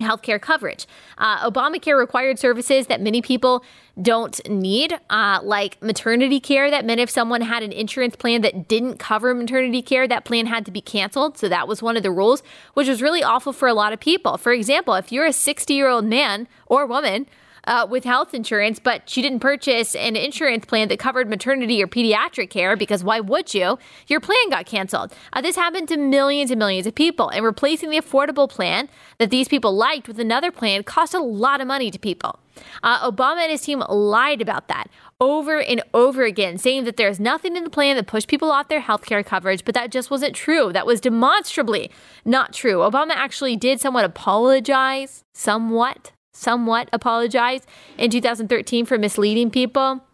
healthcare 0.00 0.40
coverage. 0.40 0.86
Uh, 1.18 1.48
Obamacare 1.48 1.96
required 1.96 2.38
services 2.38 2.88
that 2.88 3.00
many 3.00 3.22
people 3.22 3.64
don't 4.00 4.40
need, 4.48 4.98
uh, 5.10 5.38
like 5.42 5.80
maternity 5.80 6.40
care. 6.40 6.70
That 6.70 6.84
meant 6.84 7.00
if 7.00 7.08
someone 7.08 7.42
had 7.42 7.62
an 7.62 7.70
insurance 7.70 8.16
plan 8.16 8.40
that 8.40 8.66
didn't 8.66 8.98
cover 8.98 9.32
maternity 9.32 9.80
care, 9.80 10.08
that 10.08 10.24
plan 10.24 10.46
had 10.46 10.64
to 10.66 10.72
be 10.72 10.80
canceled. 10.80 11.38
So 11.38 11.48
that 11.48 11.68
was 11.68 11.82
one 11.82 11.96
of 11.96 12.02
the 12.02 12.10
rules, 12.10 12.42
which 12.74 12.88
was 12.88 13.00
really 13.00 13.22
awful 13.22 13.52
for 13.52 13.68
a 13.68 13.74
lot 13.74 13.92
of 13.92 14.00
people. 14.00 14.38
For 14.38 14.52
example, 14.52 14.94
if 14.94 15.12
you're 15.12 15.26
a 15.26 15.32
60 15.32 15.72
year 15.72 15.88
old 15.88 16.04
man 16.04 16.48
or 16.66 16.84
woman 16.86 17.26
uh, 17.66 17.86
with 17.88 18.04
health 18.04 18.34
insurance, 18.34 18.78
but 18.78 19.08
she 19.08 19.22
didn't 19.22 19.40
purchase 19.40 19.94
an 19.94 20.16
insurance 20.16 20.64
plan 20.64 20.88
that 20.88 20.98
covered 20.98 21.28
maternity 21.28 21.82
or 21.82 21.86
pediatric 21.86 22.50
care 22.50 22.76
because 22.76 23.04
why 23.04 23.20
would 23.20 23.54
you? 23.54 23.78
Your 24.08 24.20
plan 24.20 24.50
got 24.50 24.66
canceled. 24.66 25.14
Uh, 25.32 25.40
this 25.40 25.56
happened 25.56 25.88
to 25.88 25.96
millions 25.96 26.50
and 26.50 26.58
millions 26.58 26.86
of 26.86 26.94
people, 26.94 27.28
and 27.28 27.44
replacing 27.44 27.90
the 27.90 28.00
affordable 28.00 28.48
plan 28.48 28.88
that 29.18 29.30
these 29.30 29.48
people 29.48 29.74
liked 29.74 30.08
with 30.08 30.18
another 30.18 30.50
plan 30.50 30.82
cost 30.82 31.14
a 31.14 31.20
lot 31.20 31.60
of 31.60 31.66
money 31.66 31.90
to 31.90 31.98
people. 31.98 32.38
Uh, 32.82 33.10
Obama 33.10 33.38
and 33.42 33.50
his 33.50 33.62
team 33.62 33.82
lied 33.88 34.42
about 34.42 34.68
that 34.68 34.88
over 35.20 35.60
and 35.60 35.82
over 35.94 36.24
again, 36.24 36.58
saying 36.58 36.84
that 36.84 36.96
there's 36.96 37.20
nothing 37.20 37.56
in 37.56 37.64
the 37.64 37.70
plan 37.70 37.96
that 37.96 38.06
pushed 38.06 38.28
people 38.28 38.50
off 38.50 38.68
their 38.68 38.80
health 38.80 39.06
care 39.06 39.22
coverage, 39.22 39.64
but 39.64 39.74
that 39.74 39.90
just 39.90 40.10
wasn't 40.10 40.34
true. 40.34 40.72
That 40.72 40.86
was 40.86 41.00
demonstrably 41.00 41.90
not 42.24 42.52
true. 42.52 42.78
Obama 42.78 43.12
actually 43.12 43.56
did 43.56 43.80
somewhat 43.80 44.04
apologize, 44.04 45.24
somewhat 45.32 46.12
somewhat 46.32 46.88
apologized 46.92 47.66
in 47.98 48.10
2013 48.10 48.86
for 48.86 48.98
misleading 48.98 49.50
people. 49.50 50.04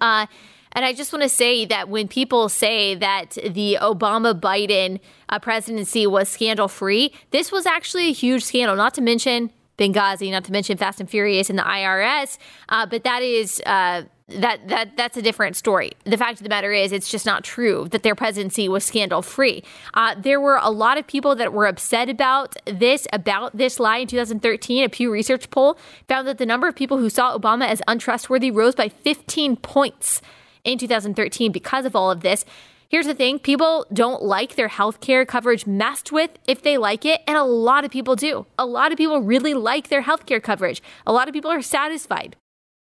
Uh, 0.00 0.26
and 0.72 0.84
I 0.84 0.92
just 0.92 1.12
want 1.12 1.22
to 1.22 1.28
say 1.28 1.64
that 1.64 1.88
when 1.88 2.06
people 2.06 2.48
say 2.48 2.94
that 2.96 3.30
the 3.30 3.78
Obama 3.80 4.38
Biden 4.38 5.00
uh, 5.28 5.38
presidency 5.38 6.06
was 6.06 6.28
scandal 6.28 6.68
free, 6.68 7.14
this 7.30 7.50
was 7.50 7.64
actually 7.64 8.08
a 8.08 8.12
huge 8.12 8.44
scandal, 8.44 8.76
not 8.76 8.92
to 8.94 9.00
mention 9.00 9.50
Benghazi, 9.78 10.30
not 10.30 10.44
to 10.44 10.52
mention 10.52 10.76
Fast 10.76 11.00
and 11.00 11.08
Furious 11.08 11.48
and 11.48 11.58
the 11.58 11.62
IRS. 11.62 12.36
Uh, 12.68 12.84
but 12.84 13.04
that 13.04 13.22
is 13.22 13.62
uh, 13.64 14.02
that 14.28 14.66
that 14.68 14.96
that's 14.96 15.16
a 15.16 15.22
different 15.22 15.54
story. 15.56 15.92
The 16.04 16.16
fact 16.16 16.40
of 16.40 16.42
the 16.42 16.48
matter 16.48 16.72
is, 16.72 16.90
it's 16.90 17.10
just 17.10 17.26
not 17.26 17.44
true 17.44 17.86
that 17.90 18.02
their 18.02 18.16
presidency 18.16 18.68
was 18.68 18.84
scandal 18.84 19.22
free. 19.22 19.62
Uh, 19.94 20.16
there 20.18 20.40
were 20.40 20.58
a 20.60 20.70
lot 20.70 20.98
of 20.98 21.06
people 21.06 21.36
that 21.36 21.52
were 21.52 21.66
upset 21.66 22.08
about 22.08 22.56
this 22.64 23.06
about 23.12 23.56
this 23.56 23.78
lie 23.78 23.98
in 23.98 24.08
2013. 24.08 24.84
A 24.84 24.88
Pew 24.88 25.12
Research 25.12 25.48
poll 25.50 25.78
found 26.08 26.26
that 26.26 26.38
the 26.38 26.46
number 26.46 26.66
of 26.66 26.74
people 26.74 26.98
who 26.98 27.08
saw 27.08 27.38
Obama 27.38 27.68
as 27.68 27.80
untrustworthy 27.86 28.50
rose 28.50 28.74
by 28.74 28.88
15 28.88 29.56
points 29.56 30.20
in 30.64 30.76
2013 30.78 31.52
because 31.52 31.84
of 31.84 31.94
all 31.94 32.10
of 32.10 32.22
this. 32.22 32.44
Here's 32.88 33.06
the 33.06 33.14
thing 33.14 33.38
people 33.38 33.86
don't 33.92 34.22
like 34.22 34.56
their 34.56 34.68
health 34.68 35.00
care 35.00 35.24
coverage 35.24 35.66
messed 35.66 36.10
with 36.10 36.30
if 36.48 36.62
they 36.62 36.78
like 36.78 37.04
it, 37.04 37.20
and 37.28 37.36
a 37.36 37.44
lot 37.44 37.84
of 37.84 37.92
people 37.92 38.16
do. 38.16 38.46
A 38.58 38.66
lot 38.66 38.90
of 38.90 38.98
people 38.98 39.20
really 39.22 39.54
like 39.54 39.88
their 39.88 40.02
health 40.02 40.26
care 40.26 40.40
coverage. 40.40 40.82
A 41.06 41.12
lot 41.12 41.28
of 41.28 41.32
people 41.32 41.50
are 41.50 41.62
satisfied 41.62 42.36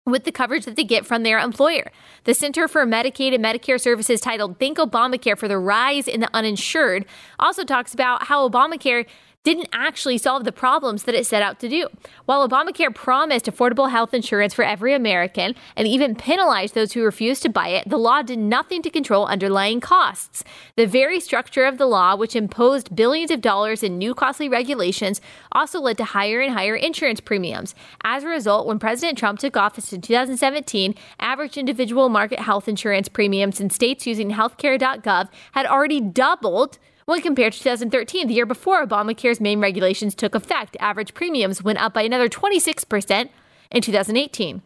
with 0.06 0.24
the 0.24 0.32
coverage 0.32 0.66
that 0.66 0.76
they 0.76 0.84
get 0.84 1.06
from 1.06 1.22
their 1.22 1.38
employer. 1.38 1.90
The 2.24 2.34
Center 2.34 2.68
for 2.68 2.84
Medicaid 2.84 3.34
and 3.34 3.42
Medicare 3.42 3.80
Services, 3.80 4.20
titled 4.20 4.58
Think 4.58 4.76
Obamacare 4.76 5.38
for 5.38 5.48
the 5.48 5.58
Rise 5.58 6.06
in 6.06 6.20
the 6.20 6.28
Uninsured, 6.34 7.06
also 7.38 7.64
talks 7.64 7.94
about 7.94 8.24
how 8.24 8.46
Obamacare 8.46 9.06
didn't 9.44 9.68
actually 9.72 10.16
solve 10.16 10.44
the 10.44 10.52
problems 10.52 11.02
that 11.02 11.14
it 11.14 11.26
set 11.26 11.42
out 11.42 11.60
to 11.60 11.68
do. 11.68 11.86
While 12.24 12.48
Obamacare 12.48 12.94
promised 12.94 13.44
affordable 13.44 13.90
health 13.90 14.14
insurance 14.14 14.54
for 14.54 14.64
every 14.64 14.94
American 14.94 15.54
and 15.76 15.86
even 15.86 16.16
penalized 16.16 16.74
those 16.74 16.92
who 16.92 17.04
refused 17.04 17.42
to 17.42 17.50
buy 17.50 17.68
it, 17.68 17.88
the 17.88 17.98
law 17.98 18.22
did 18.22 18.38
nothing 18.38 18.80
to 18.82 18.90
control 18.90 19.26
underlying 19.26 19.80
costs. 19.80 20.44
The 20.76 20.86
very 20.86 21.20
structure 21.20 21.64
of 21.64 21.76
the 21.76 21.86
law, 21.86 22.16
which 22.16 22.34
imposed 22.34 22.96
billions 22.96 23.30
of 23.30 23.42
dollars 23.42 23.82
in 23.82 23.98
new 23.98 24.14
costly 24.14 24.48
regulations, 24.48 25.20
also 25.52 25.78
led 25.78 25.98
to 25.98 26.04
higher 26.04 26.40
and 26.40 26.54
higher 26.54 26.74
insurance 26.74 27.20
premiums. 27.20 27.74
As 28.02 28.24
a 28.24 28.28
result, 28.28 28.66
when 28.66 28.78
President 28.78 29.18
Trump 29.18 29.38
took 29.38 29.58
office 29.58 29.92
in 29.92 30.00
2017, 30.00 30.94
average 31.20 31.58
individual 31.58 32.08
market 32.08 32.40
health 32.40 32.66
insurance 32.66 33.08
premiums 33.08 33.60
in 33.60 33.68
states 33.68 34.06
using 34.06 34.30
healthcare.gov 34.30 35.28
had 35.52 35.66
already 35.66 36.00
doubled 36.00 36.78
when 37.04 37.20
compared 37.20 37.52
to 37.52 37.58
2013, 37.58 38.28
the 38.28 38.34
year 38.34 38.46
before 38.46 38.84
Obamacare's 38.84 39.40
main 39.40 39.60
regulations 39.60 40.14
took 40.14 40.34
effect, 40.34 40.76
average 40.80 41.14
premiums 41.14 41.62
went 41.62 41.80
up 41.80 41.94
by 41.94 42.02
another 42.02 42.28
26% 42.28 43.28
in 43.70 43.82
2018. 43.82 44.62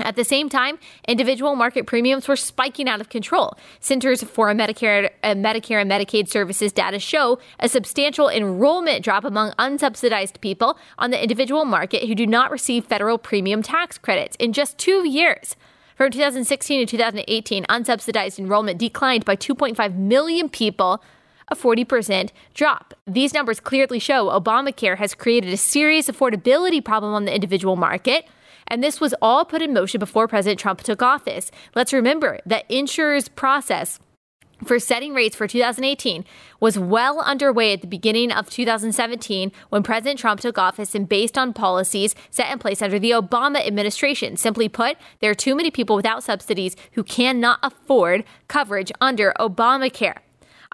At 0.00 0.16
the 0.16 0.24
same 0.24 0.48
time, 0.48 0.78
individual 1.06 1.54
market 1.54 1.86
premiums 1.86 2.26
were 2.26 2.34
spiking 2.34 2.88
out 2.88 3.00
of 3.00 3.08
control. 3.08 3.56
Centers 3.78 4.24
for 4.24 4.48
Medicare, 4.48 5.10
uh, 5.22 5.34
Medicare 5.34 5.80
and 5.80 5.90
Medicaid 5.90 6.28
Services 6.28 6.72
data 6.72 6.98
show 6.98 7.38
a 7.60 7.68
substantial 7.68 8.28
enrollment 8.28 9.04
drop 9.04 9.24
among 9.24 9.52
unsubsidized 9.52 10.40
people 10.40 10.76
on 10.98 11.12
the 11.12 11.22
individual 11.22 11.64
market 11.64 12.08
who 12.08 12.14
do 12.16 12.26
not 12.26 12.50
receive 12.50 12.84
federal 12.84 13.18
premium 13.18 13.62
tax 13.62 13.96
credits 13.96 14.36
in 14.40 14.52
just 14.52 14.78
two 14.78 15.08
years. 15.08 15.54
From 15.96 16.10
2016 16.10 16.80
to 16.80 16.86
2018, 16.86 17.64
unsubsidized 17.66 18.40
enrollment 18.40 18.80
declined 18.80 19.24
by 19.24 19.36
2.5 19.36 19.94
million 19.94 20.48
people 20.48 21.04
a 21.48 21.56
40% 21.56 22.30
drop. 22.54 22.94
These 23.06 23.34
numbers 23.34 23.60
clearly 23.60 23.98
show 23.98 24.28
Obamacare 24.28 24.98
has 24.98 25.14
created 25.14 25.52
a 25.52 25.56
serious 25.56 26.08
affordability 26.08 26.84
problem 26.84 27.14
on 27.14 27.24
the 27.24 27.34
individual 27.34 27.76
market. 27.76 28.26
And 28.66 28.82
this 28.82 29.00
was 29.00 29.14
all 29.20 29.44
put 29.44 29.62
in 29.62 29.74
motion 29.74 29.98
before 29.98 30.26
President 30.26 30.58
Trump 30.58 30.82
took 30.82 31.02
office. 31.02 31.50
Let's 31.74 31.92
remember 31.92 32.40
that 32.46 32.64
insurers' 32.70 33.28
process 33.28 34.00
for 34.64 34.78
setting 34.78 35.12
rates 35.12 35.36
for 35.36 35.46
2018 35.46 36.24
was 36.60 36.78
well 36.78 37.20
underway 37.20 37.72
at 37.72 37.80
the 37.80 37.86
beginning 37.86 38.32
of 38.32 38.48
2017 38.48 39.52
when 39.68 39.82
President 39.82 40.18
Trump 40.18 40.40
took 40.40 40.56
office 40.58 40.94
and 40.94 41.08
based 41.08 41.36
on 41.36 41.52
policies 41.52 42.14
set 42.30 42.50
in 42.50 42.58
place 42.58 42.80
under 42.80 42.98
the 42.98 43.10
Obama 43.10 43.66
administration. 43.66 44.36
Simply 44.36 44.68
put, 44.68 44.96
there 45.20 45.30
are 45.30 45.34
too 45.34 45.54
many 45.54 45.70
people 45.70 45.96
without 45.96 46.22
subsidies 46.22 46.76
who 46.92 47.02
cannot 47.02 47.58
afford 47.62 48.24
coverage 48.48 48.92
under 49.00 49.34
Obamacare. 49.38 50.23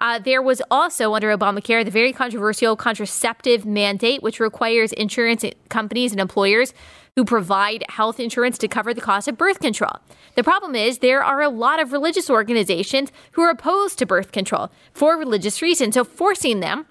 Uh, 0.01 0.17
there 0.17 0.41
was 0.41 0.63
also 0.71 1.13
under 1.13 1.35
Obamacare 1.35 1.85
the 1.85 1.91
very 1.91 2.11
controversial 2.11 2.75
contraceptive 2.75 3.65
mandate, 3.65 4.23
which 4.23 4.39
requires 4.39 4.91
insurance 4.93 5.45
companies 5.69 6.11
and 6.11 6.19
employers 6.19 6.73
who 7.15 7.23
provide 7.23 7.83
health 7.87 8.19
insurance 8.19 8.57
to 8.57 8.67
cover 8.67 8.93
the 8.93 9.01
cost 9.01 9.27
of 9.27 9.37
birth 9.37 9.59
control. 9.59 9.91
The 10.35 10.43
problem 10.43 10.75
is 10.75 10.99
there 10.99 11.23
are 11.23 11.41
a 11.41 11.49
lot 11.49 11.79
of 11.79 11.91
religious 11.91 12.29
organizations 12.29 13.11
who 13.33 13.43
are 13.43 13.51
opposed 13.51 13.99
to 13.99 14.05
birth 14.07 14.31
control 14.31 14.71
for 14.91 15.17
religious 15.17 15.61
reasons. 15.61 15.93
So 15.93 16.03
forcing 16.03 16.61
them 16.61 16.87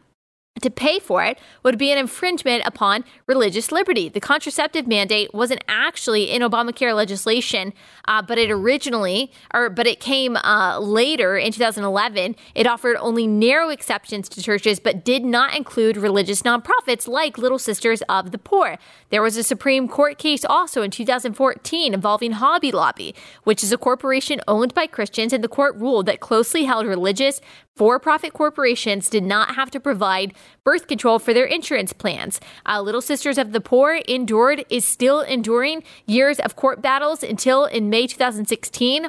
to 0.60 0.70
pay 0.70 0.98
for 0.98 1.24
it 1.24 1.38
would 1.62 1.78
be 1.78 1.90
an 1.90 1.98
infringement 1.98 2.62
upon 2.66 3.04
religious 3.26 3.72
liberty. 3.72 4.08
The 4.08 4.20
contraceptive 4.20 4.86
mandate 4.86 5.32
wasn't 5.32 5.62
actually 5.68 6.30
in 6.30 6.42
Obamacare 6.42 6.94
legislation, 6.94 7.72
uh, 8.08 8.20
but 8.20 8.36
it 8.36 8.50
originally, 8.50 9.32
or 9.54 9.70
but 9.70 9.86
it 9.86 10.00
came 10.00 10.36
uh, 10.36 10.78
later 10.78 11.36
in 11.36 11.52
2011. 11.52 12.36
It 12.54 12.66
offered 12.66 12.96
only 12.96 13.26
narrow 13.26 13.68
exceptions 13.70 14.28
to 14.30 14.42
churches, 14.42 14.80
but 14.80 15.04
did 15.04 15.24
not 15.24 15.56
include 15.56 15.96
religious 15.96 16.42
nonprofits 16.42 17.08
like 17.08 17.38
Little 17.38 17.58
Sisters 17.58 18.02
of 18.08 18.32
the 18.32 18.38
Poor. 18.38 18.76
There 19.10 19.22
was 19.22 19.36
a 19.36 19.44
Supreme 19.44 19.88
Court 19.88 20.18
case 20.18 20.44
also 20.44 20.82
in 20.82 20.90
2014 20.90 21.94
involving 21.94 22.32
Hobby 22.32 22.72
Lobby, 22.72 23.14
which 23.44 23.62
is 23.62 23.72
a 23.72 23.78
corporation 23.78 24.40
owned 24.46 24.74
by 24.74 24.86
Christians, 24.86 25.32
and 25.32 25.42
the 25.42 25.48
court 25.48 25.76
ruled 25.76 26.06
that 26.06 26.20
closely 26.20 26.64
held 26.64 26.86
religious 26.86 27.40
for 27.76 27.98
profit 27.98 28.32
corporations 28.32 29.08
did 29.08 29.24
not 29.24 29.54
have 29.54 29.70
to 29.70 29.80
provide 29.80 30.34
birth 30.64 30.86
control 30.86 31.18
for 31.18 31.32
their 31.32 31.46
insurance 31.46 31.92
plans. 31.92 32.40
Uh, 32.66 32.80
Little 32.80 33.00
Sisters 33.00 33.38
of 33.38 33.52
the 33.52 33.60
Poor 33.60 34.00
endured, 34.08 34.64
is 34.68 34.86
still 34.86 35.20
enduring 35.20 35.82
years 36.06 36.38
of 36.40 36.56
court 36.56 36.82
battles 36.82 37.22
until 37.22 37.64
in 37.64 37.88
May 37.88 38.06
2016. 38.06 39.08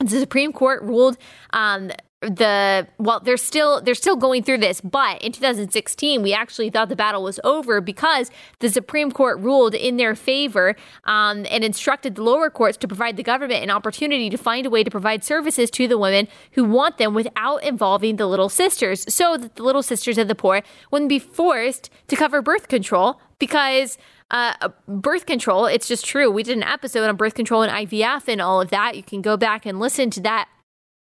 The 0.00 0.08
Supreme 0.08 0.52
Court 0.52 0.82
ruled 0.82 1.18
um, 1.52 1.90
the 2.20 2.86
well 2.98 3.20
they're 3.20 3.36
still 3.36 3.80
they're 3.80 3.94
still 3.94 4.16
going 4.16 4.42
through 4.42 4.58
this 4.58 4.80
but 4.80 5.22
in 5.22 5.30
2016 5.30 6.20
we 6.20 6.32
actually 6.32 6.68
thought 6.68 6.88
the 6.88 6.96
battle 6.96 7.22
was 7.22 7.38
over 7.44 7.80
because 7.80 8.28
the 8.58 8.68
supreme 8.68 9.12
court 9.12 9.38
ruled 9.38 9.72
in 9.72 9.98
their 9.98 10.16
favor 10.16 10.74
um, 11.04 11.46
and 11.48 11.62
instructed 11.62 12.16
the 12.16 12.22
lower 12.22 12.50
courts 12.50 12.76
to 12.76 12.88
provide 12.88 13.16
the 13.16 13.22
government 13.22 13.62
an 13.62 13.70
opportunity 13.70 14.28
to 14.28 14.36
find 14.36 14.66
a 14.66 14.70
way 14.70 14.82
to 14.82 14.90
provide 14.90 15.22
services 15.22 15.70
to 15.70 15.86
the 15.86 15.96
women 15.96 16.26
who 16.52 16.64
want 16.64 16.98
them 16.98 17.14
without 17.14 17.62
involving 17.62 18.16
the 18.16 18.26
little 18.26 18.48
sisters 18.48 19.04
so 19.12 19.36
that 19.36 19.54
the 19.54 19.62
little 19.62 19.82
sisters 19.82 20.18
of 20.18 20.26
the 20.26 20.34
poor 20.34 20.60
wouldn't 20.90 21.08
be 21.08 21.20
forced 21.20 21.88
to 22.08 22.16
cover 22.16 22.42
birth 22.42 22.66
control 22.66 23.20
because 23.38 23.96
uh, 24.30 24.68
birth 24.86 25.24
control, 25.24 25.66
it's 25.66 25.88
just 25.88 26.04
true. 26.04 26.30
We 26.30 26.42
did 26.42 26.56
an 26.56 26.62
episode 26.62 27.08
on 27.08 27.16
birth 27.16 27.34
control 27.34 27.62
and 27.62 27.88
IVF 27.88 28.28
and 28.28 28.42
all 28.42 28.60
of 28.60 28.68
that. 28.70 28.96
You 28.96 29.02
can 29.02 29.22
go 29.22 29.36
back 29.36 29.64
and 29.64 29.80
listen 29.80 30.10
to 30.10 30.20
that 30.22 30.48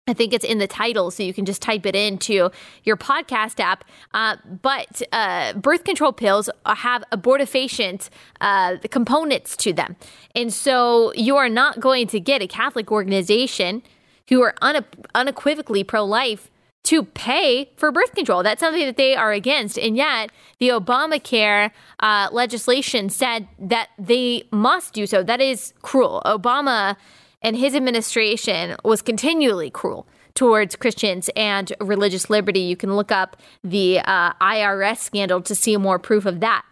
I 0.07 0.13
think 0.13 0.33
it's 0.33 0.45
in 0.45 0.59
the 0.59 0.67
title, 0.67 1.09
so 1.09 1.23
you 1.23 1.33
can 1.33 1.45
just 1.45 1.63
type 1.63 1.83
it 1.83 1.95
into 1.95 2.51
your 2.83 2.95
podcast 2.95 3.59
app. 3.59 3.83
Uh, 4.13 4.35
but 4.61 5.01
uh, 5.11 5.53
birth 5.53 5.83
control 5.83 6.13
pills 6.13 6.47
have 6.63 7.03
abortifacient 7.11 8.09
uh, 8.39 8.77
components 8.91 9.57
to 9.57 9.73
them. 9.73 9.95
And 10.35 10.53
so 10.53 11.11
you 11.13 11.37
are 11.37 11.49
not 11.49 11.79
going 11.79 12.05
to 12.07 12.19
get 12.19 12.43
a 12.43 12.47
Catholic 12.47 12.91
organization 12.91 13.81
who 14.29 14.43
are 14.43 14.53
une- 14.61 14.85
unequivocally 15.15 15.83
pro 15.83 16.05
life 16.05 16.51
to 16.83 17.01
pay 17.01 17.71
for 17.75 17.91
birth 17.91 18.13
control. 18.13 18.43
That's 18.43 18.59
something 18.59 18.85
that 18.85 18.97
they 18.97 19.15
are 19.15 19.31
against. 19.31 19.79
And 19.79 19.97
yet, 19.97 20.29
the 20.59 20.69
Obamacare 20.69 21.71
uh, 21.99 22.29
legislation 22.31 23.09
said 23.09 23.47
that 23.57 23.89
they 23.97 24.43
must 24.51 24.93
do 24.93 25.07
so. 25.07 25.23
That 25.23 25.41
is 25.41 25.73
cruel. 25.81 26.21
Obama 26.27 26.95
and 27.45 27.55
his 27.55 27.75
administration 27.75 28.75
was 28.83 29.03
continually 29.03 29.69
cruel 29.69 30.07
towards 30.33 30.75
Christians 30.75 31.29
and 31.35 31.71
religious 31.79 32.27
liberty. 32.27 32.61
You 32.61 32.75
can 32.75 32.95
look 32.95 33.11
up 33.11 33.37
the 33.63 33.99
uh, 33.99 34.33
IRS 34.41 34.97
scandal 34.97 35.41
to 35.41 35.53
see 35.53 35.77
more 35.77 35.99
proof 35.99 36.25
of 36.25 36.39
that. 36.39 36.65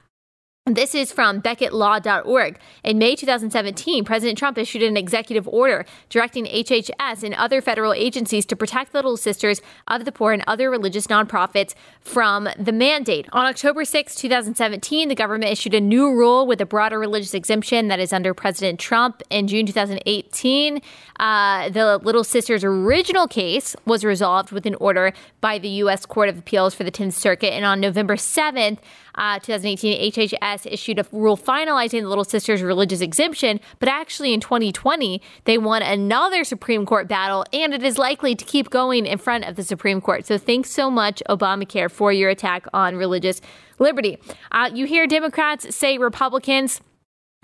This 0.66 0.96
is 0.96 1.12
from 1.12 1.42
BecketLaw.org. 1.42 2.58
In 2.86 2.98
May 2.98 3.18
2017, 3.18 4.06
President 4.06 4.38
Trump 4.40 4.58
issued 4.58 4.82
an 4.82 4.96
executive 4.96 5.46
order 5.46 5.86
directing 6.08 6.46
HHS 6.46 7.22
and 7.22 7.36
other 7.36 7.60
federal 7.60 7.92
agencies 7.92 8.46
to 8.46 8.56
protect 8.56 8.94
the 8.94 9.00
Little 9.00 9.18
Sisters 9.18 9.62
of 9.90 10.06
the 10.06 10.12
Poor 10.14 10.32
and 10.32 10.42
other 10.48 10.72
religious 10.72 11.08
nonprofits 11.08 11.74
from 12.00 12.48
the 12.58 12.72
mandate. 12.72 13.28
On 13.34 13.46
October 13.46 13.84
6, 13.84 14.16
2017, 14.16 15.10
the 15.10 15.16
government 15.16 15.52
issued 15.52 15.74
a 15.74 15.82
new 15.82 16.10
rule 16.10 16.48
with 16.48 16.62
a 16.62 16.66
broader 16.66 16.98
religious 16.98 17.34
exemption 17.34 17.90
that 17.90 18.00
is 18.00 18.14
under 18.14 18.34
President 18.34 18.80
Trump. 18.80 19.22
In 19.30 19.50
June 19.50 19.66
2018, 19.66 20.80
uh, 21.20 21.70
the 21.72 22.00
Little 22.02 22.24
Sisters' 22.24 22.64
original 22.64 23.28
case 23.28 23.76
was 23.86 24.06
resolved 24.06 24.54
with 24.54 24.66
an 24.66 24.76
order 24.76 25.12
by 25.42 25.60
the 25.60 25.68
U.S. 25.68 26.06
Court 26.06 26.30
of 26.30 26.38
Appeals 26.38 26.74
for 26.74 26.86
the 26.86 26.92
10th 26.92 27.12
Circuit. 27.12 27.52
And 27.52 27.66
on 27.66 27.82
November 27.82 28.16
7th, 28.16 28.78
uh, 29.16 29.40
2018, 29.40 30.12
HHS 30.12 30.53
issued 30.66 31.00
a 31.00 31.06
rule 31.12 31.38
finalizing 31.38 32.02
the 32.02 32.08
Little 32.08 32.24
Sisters 32.24 32.62
religious 32.62 33.02
exemption, 33.02 33.60
but 33.80 33.90
actually 33.90 34.34
in 34.34 34.40
2020, 34.40 35.22
they 35.46 35.58
won 35.58 35.82
another 35.82 36.44
Supreme 36.44 36.86
Court 36.86 37.08
battle, 37.08 37.46
and 37.52 37.74
it 37.74 37.84
is 37.84 37.98
likely 37.98 38.36
to 38.36 38.46
keep 38.46 38.70
going 38.70 39.06
in 39.06 39.18
front 39.18 39.46
of 39.46 39.56
the 39.56 39.64
Supreme 39.64 40.02
Court. 40.02 40.26
So 40.26 40.38
thanks 40.38 40.70
so 40.70 40.90
much, 40.90 41.22
Obamacare, 41.30 41.92
for 41.92 42.12
your 42.12 42.30
attack 42.30 42.66
on 42.74 42.96
religious 42.96 43.42
liberty. 43.80 44.18
Uh, 44.52 44.70
you 44.74 44.86
hear 44.86 45.08
Democrats 45.08 45.76
say 45.76 45.98
Republicans 45.98 46.82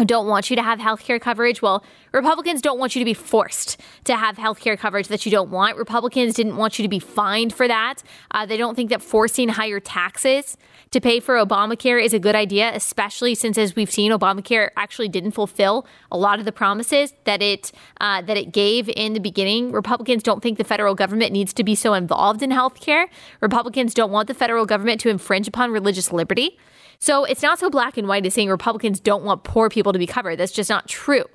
don't 0.06 0.28
want 0.28 0.50
you 0.50 0.56
to 0.56 0.64
have 0.64 0.80
health 0.80 1.04
care 1.04 1.20
coverage. 1.20 1.62
Well, 1.62 1.84
Republicans 2.12 2.62
don't 2.62 2.80
want 2.80 2.96
you 2.96 3.00
to 3.00 3.06
be 3.06 3.14
forced 3.14 3.80
to 4.06 4.16
have 4.16 4.38
health 4.38 4.60
care 4.60 4.78
coverage 4.78 5.08
that 5.10 5.26
you 5.26 5.32
don't 5.32 5.50
want. 5.50 5.78
Republicans 5.78 6.34
didn't 6.34 6.58
want 6.58 6.80
you 6.80 6.84
to 6.84 6.90
be 6.90 7.00
fined 7.00 7.54
for 7.54 7.68
that. 7.68 8.02
Uh, 8.32 8.46
they 8.46 8.58
don't 8.58 8.76
think 8.76 8.90
that 8.90 9.02
forcing 9.02 9.50
higher 9.50 9.80
taxes 9.80 10.58
to 10.92 11.00
pay 11.00 11.20
for 11.20 11.36
Obamacare 11.36 12.04
is 12.04 12.14
a 12.14 12.20
good 12.20 12.36
idea, 12.36 12.72
especially 12.74 13.36
since, 13.36 13.58
as 13.58 13.76
we've 13.76 13.92
seen, 13.92 14.12
Obamacare 14.12 14.70
actually 14.76 15.08
didn't 15.08 15.32
fulfill 15.32 15.86
a 16.12 16.18
lot 16.18 16.40
of 16.40 16.46
the 16.46 16.52
promises 16.52 17.14
that 17.26 17.42
it 17.42 17.72
uh, 18.02 18.22
that 18.24 18.38
it 18.38 18.52
gave 18.52 18.90
in 18.90 19.14
the 19.14 19.20
beginning. 19.20 19.72
Republicans 19.72 20.24
don't 20.24 20.42
think 20.42 20.58
the 20.58 20.64
federal 20.64 20.96
government 20.96 21.32
needs 21.32 21.54
to 21.54 21.64
be 21.64 21.76
so 21.76 21.94
involved 21.94 22.42
in 22.42 22.52
health 22.52 22.80
care. 22.80 23.08
Republicans 23.42 23.94
don't 23.94 24.12
want 24.12 24.28
the 24.28 24.34
federal 24.34 24.66
government 24.66 25.00
to 25.02 25.10
infringe 25.10 25.48
upon 25.48 25.72
religious 25.72 26.12
liberty. 26.12 26.58
So 27.00 27.24
it's 27.24 27.42
not 27.42 27.60
so 27.60 27.70
black 27.70 27.98
and 27.98 28.08
white 28.08 28.26
as 28.26 28.34
saying 28.34 28.50
Republicans 28.50 29.00
don't 29.00 29.24
want 29.24 29.44
poor 29.44 29.70
people 29.70 29.94
to 29.94 30.00
be 30.00 30.08
covered. 30.08 30.38
That's 30.38 30.52
just 30.52 30.70
not 30.70 30.88
true. 30.88 31.26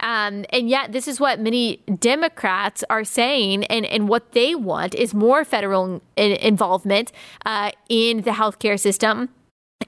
Um, 0.00 0.46
and 0.50 0.70
yet, 0.70 0.92
this 0.92 1.06
is 1.06 1.20
what 1.20 1.40
many 1.40 1.82
Democrats 1.98 2.82
are 2.88 3.04
saying, 3.04 3.64
and, 3.64 3.84
and 3.84 4.08
what 4.08 4.32
they 4.32 4.54
want 4.54 4.94
is 4.94 5.12
more 5.12 5.44
federal 5.44 6.00
in- 6.16 6.32
involvement 6.36 7.12
uh, 7.44 7.72
in 7.90 8.22
the 8.22 8.30
healthcare 8.30 8.80
system 8.80 9.28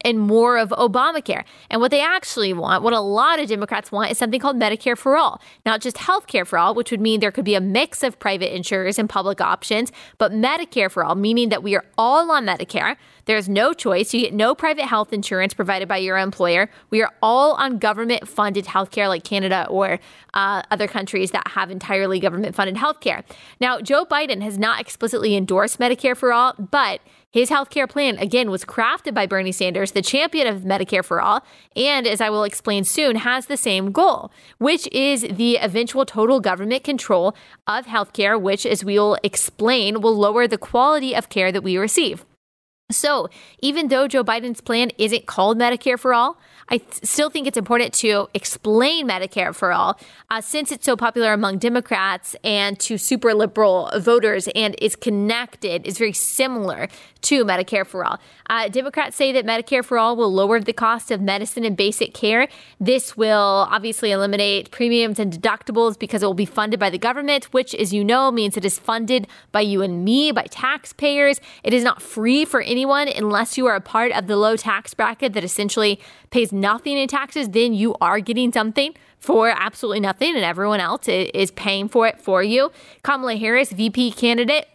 and 0.05 0.19
more 0.19 0.59
of 0.59 0.71
Obamacare. 0.71 1.45
And 1.71 1.81
what 1.81 1.91
they 1.91 2.01
actually 2.01 2.53
want, 2.53 2.83
what 2.83 2.93
a 2.93 3.01
lot 3.01 3.39
of 3.39 3.49
Democrats 3.49 3.91
want, 3.91 4.11
is 4.11 4.19
something 4.19 4.41
called 4.41 4.57
Medicare 4.57 4.97
for 4.97 5.17
All. 5.17 5.41
Not 5.65 5.81
just 5.81 5.99
health 5.99 6.27
care 6.27 6.45
for 6.45 6.59
all, 6.59 6.75
which 6.75 6.91
would 6.91 7.01
mean 7.01 7.21
there 7.21 7.33
could 7.33 7.45
be 7.45 7.55
a 7.55 7.61
mix 7.61 8.03
of 8.03 8.19
private 8.19 8.55
insurers 8.55 8.99
and 8.99 9.09
public 9.09 9.41
options, 9.41 9.93
but 10.19 10.33
Medicare 10.33 10.91
for 10.91 11.05
all, 11.05 11.15
meaning 11.15 11.49
that 11.49 11.63
we 11.63 11.75
are 11.75 11.85
all 11.97 12.31
on 12.31 12.47
Medicare. 12.47 12.97
There's 13.27 13.49
no 13.49 13.73
choice. 13.73 14.13
You 14.13 14.23
get 14.23 14.35
no 14.35 14.55
private 14.55 14.87
health 14.87 15.13
insurance 15.13 15.55
provided 15.55 15.89
by 15.89 15.99
your 15.99 16.19
employer. 16.19 16.69
We 16.91 17.03
are 17.03 17.13
all 17.23 17.55
on 17.55 17.79
government 17.79 18.27
funded 18.29 18.65
healthcare 18.65 19.09
like 19.09 19.25
Canada 19.25 19.67
or 19.71 20.01
uh, 20.35 20.63
other 20.71 20.89
countries 20.89 21.31
that 21.31 21.47
have 21.49 21.71
entirely 21.71 22.19
government 22.19 22.55
funded 22.55 22.77
healthcare. 22.77 23.23
Now, 23.61 23.81
Joe 23.81 24.05
Biden 24.05 24.43
has 24.43 24.59
not 24.59 24.81
explicitly 24.81 25.37
endorsed 25.37 25.79
Medicare 25.79 26.17
for 26.17 26.33
all, 26.33 26.55
but 26.55 27.01
his 27.33 27.49
healthcare 27.49 27.89
plan, 27.89 28.19
again, 28.19 28.51
was 28.51 28.65
crafted 28.65 29.15
by 29.15 29.27
Bernie 29.27 29.53
Sanders, 29.53 29.93
the 29.93 30.03
champion 30.03 30.47
of 30.47 30.63
Medicare 30.63 31.05
for 31.05 31.21
All, 31.21 31.43
and 31.75 32.07
as 32.07 32.21
I 32.21 32.29
will 32.29 32.45
explain 32.45 32.85
soon, 32.85 33.17
has 33.17 33.47
the 33.47 33.57
same 33.57 33.91
goal, 33.91 34.31
which 34.59 34.87
is 34.93 35.23
the 35.23 35.57
eventual 35.57 36.05
total 36.05 36.41
government 36.41 36.85
control 36.85 37.35
of 37.67 37.87
healthcare, 37.87 38.41
which, 38.41 38.67
as 38.67 38.85
we 38.85 38.99
will 38.99 39.17
explain, 39.23 40.03
will 40.03 40.15
lower 40.15 40.47
the 40.47 40.59
quality 40.59 41.17
of 41.17 41.31
care 41.31 41.51
that 41.51 41.63
we 41.63 41.79
receive. 41.79 42.27
So, 42.91 43.29
even 43.61 43.89
though 43.89 44.07
Joe 44.07 44.23
Biden's 44.23 44.61
plan 44.61 44.91
isn't 44.99 45.25
called 45.25 45.59
Medicare 45.59 45.99
for 45.99 46.13
All, 46.13 46.39
I 46.73 46.79
th- 46.79 47.05
still 47.05 47.29
think 47.29 47.47
it's 47.47 47.59
important 47.59 47.93
to 47.95 48.31
explain 48.33 49.07
Medicare 49.07 49.55
for 49.55 49.73
All 49.73 50.01
uh, 50.31 50.41
since 50.41 50.73
it's 50.73 50.87
so 50.87 50.97
popular 50.97 51.35
among 51.35 51.59
Democrats 51.59 52.35
and 52.43 52.81
to 52.81 52.97
super 52.97 53.35
liberal 53.35 53.91
voters 53.99 54.49
and 54.55 54.75
is 54.81 54.97
connected, 54.97 55.87
is 55.87 55.99
very 55.99 56.15
similar 56.15 56.89
to 57.23 57.45
Medicare 57.45 57.87
for 57.87 58.07
All. 58.07 58.19
Uh, 58.49 58.69
Democrats 58.69 59.17
say 59.17 59.33
that 59.33 59.45
Medicare 59.45 59.85
for 59.85 59.99
All 59.99 60.17
will 60.17 60.33
lower 60.33 60.61
the 60.61 60.73
cost 60.73 61.11
of 61.11 61.21
medicine 61.21 61.63
and 61.65 61.77
basic 61.77 62.15
care. 62.15 62.49
This 62.81 63.19
will 63.19 63.69
obviously 63.71 64.11
eliminate 64.11 64.71
premiums 64.71 65.19
and 65.19 65.31
deductibles 65.31 65.99
because 65.99 66.23
it 66.23 66.27
will 66.27 66.33
be 66.33 66.47
funded 66.47 66.81
by 66.81 66.89
the 66.89 66.99
government, 66.99 67.53
which, 67.53 67.75
as 67.75 67.93
you 67.93 68.03
know, 68.03 68.31
means 68.31 68.57
it 68.57 68.65
is 68.65 68.79
funded 68.79 69.27
by 69.53 69.61
you 69.61 69.83
and 69.83 70.05
me, 70.05 70.33
by 70.33 70.45
taxpayers. 70.45 71.39
It 71.63 71.75
is 71.75 71.85
not 71.85 72.01
free 72.01 72.47
for 72.47 72.63
anyone 72.63 73.09
unless 73.09 73.59
you 73.59 73.67
are 73.67 73.77
a 73.77 73.81
part 73.81 74.11
of 74.13 74.27
the 74.27 74.37
low 74.37 74.57
tax 74.57 74.95
bracket 74.95 75.35
that 75.35 75.45
essentially 75.45 76.01
pays 76.31 76.53
nothing 76.63 76.97
in 76.97 77.09
taxes. 77.09 77.51
Then 77.51 77.75
you 77.75 77.95
are 78.01 78.21
getting 78.21 78.53
something 78.53 78.95
for 79.19 79.51
absolutely 79.51 80.01
nothing, 80.01 80.35
and 80.35 80.45
everyone 80.45 80.81
else 80.81 81.07
is 81.09 81.51
paying 81.51 81.89
for 81.89 82.07
it 82.07 82.19
for 82.19 82.43
you. 82.43 82.73
Kamala 83.03 83.37
Harris, 83.37 83.71
VP 83.71 84.13
candidate, 84.13 84.67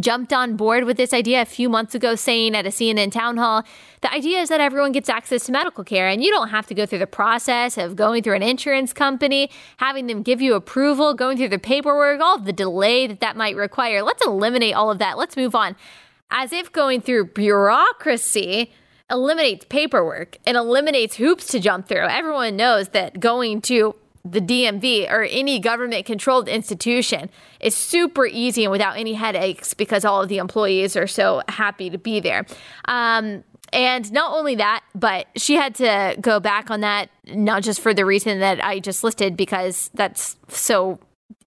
jumped 0.00 0.32
on 0.32 0.56
board 0.56 0.84
with 0.84 0.96
this 0.96 1.14
idea 1.14 1.40
a 1.40 1.46
few 1.46 1.68
months 1.68 1.94
ago, 1.94 2.14
saying 2.14 2.54
at 2.54 2.66
a 2.66 2.70
CNN 2.70 3.10
town 3.10 3.38
hall, 3.38 3.62
the 4.02 4.12
idea 4.12 4.40
is 4.40 4.48
that 4.50 4.60
everyone 4.60 4.92
gets 4.92 5.08
access 5.08 5.46
to 5.46 5.52
medical 5.52 5.82
care 5.82 6.08
and 6.08 6.22
you 6.22 6.30
don't 6.30 6.48
have 6.48 6.66
to 6.66 6.74
go 6.74 6.84
through 6.84 6.98
the 6.98 7.06
process 7.06 7.78
of 7.78 7.96
going 7.96 8.22
through 8.22 8.34
an 8.34 8.42
insurance 8.42 8.92
company, 8.92 9.50
having 9.78 10.06
them 10.06 10.22
give 10.22 10.42
you 10.42 10.54
approval, 10.54 11.14
going 11.14 11.38
through 11.38 11.48
the 11.48 11.58
paperwork, 11.58 12.20
all 12.20 12.38
the 12.38 12.52
delay 12.52 13.06
that 13.06 13.20
that 13.20 13.36
might 13.36 13.56
require. 13.56 14.02
Let's 14.02 14.24
eliminate 14.26 14.74
all 14.74 14.90
of 14.90 14.98
that. 14.98 15.16
Let's 15.16 15.36
move 15.36 15.54
on. 15.54 15.74
As 16.30 16.52
if 16.52 16.70
going 16.70 17.00
through 17.00 17.26
bureaucracy 17.26 18.70
eliminates 19.10 19.64
paperwork 19.68 20.36
and 20.46 20.56
eliminates 20.56 21.16
hoops 21.16 21.46
to 21.48 21.60
jump 21.60 21.88
through. 21.88 22.06
Everyone 22.06 22.56
knows 22.56 22.88
that 22.88 23.20
going 23.20 23.60
to 23.62 23.94
the 24.24 24.40
DMV 24.40 25.10
or 25.10 25.22
any 25.22 25.58
government 25.58 26.04
controlled 26.04 26.48
institution 26.48 27.30
is 27.60 27.74
super 27.74 28.26
easy 28.26 28.64
and 28.64 28.72
without 28.72 28.98
any 28.98 29.14
headaches 29.14 29.74
because 29.74 30.04
all 30.04 30.22
of 30.22 30.28
the 30.28 30.38
employees 30.38 30.96
are 30.96 31.06
so 31.06 31.42
happy 31.48 31.88
to 31.90 31.98
be 31.98 32.20
there. 32.20 32.44
Um, 32.86 33.44
and 33.72 34.10
not 34.12 34.32
only 34.32 34.54
that, 34.56 34.82
but 34.94 35.26
she 35.36 35.54
had 35.54 35.74
to 35.76 36.16
go 36.20 36.40
back 36.40 36.70
on 36.70 36.80
that, 36.80 37.10
not 37.26 37.62
just 37.62 37.80
for 37.80 37.92
the 37.92 38.04
reason 38.04 38.40
that 38.40 38.64
I 38.64 38.80
just 38.80 39.04
listed, 39.04 39.36
because 39.36 39.90
that's 39.94 40.36
so 40.48 40.98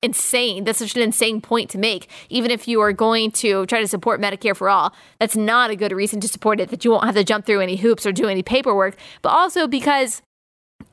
insane. 0.01 0.63
That's 0.63 0.79
such 0.79 0.95
an 0.95 1.01
insane 1.01 1.41
point 1.41 1.69
to 1.71 1.77
make. 1.77 2.09
Even 2.29 2.51
if 2.51 2.67
you 2.67 2.81
are 2.81 2.93
going 2.93 3.31
to 3.31 3.65
try 3.67 3.81
to 3.81 3.87
support 3.87 4.19
Medicare 4.19 4.55
for 4.55 4.69
all, 4.69 4.93
that's 5.19 5.35
not 5.35 5.69
a 5.69 5.75
good 5.75 5.91
reason 5.91 6.19
to 6.21 6.27
support 6.27 6.59
it, 6.59 6.69
that 6.69 6.83
you 6.83 6.91
won't 6.91 7.05
have 7.05 7.15
to 7.15 7.23
jump 7.23 7.45
through 7.45 7.61
any 7.61 7.75
hoops 7.75 8.05
or 8.05 8.11
do 8.11 8.27
any 8.27 8.43
paperwork, 8.43 8.95
but 9.21 9.29
also 9.29 9.67
because 9.67 10.21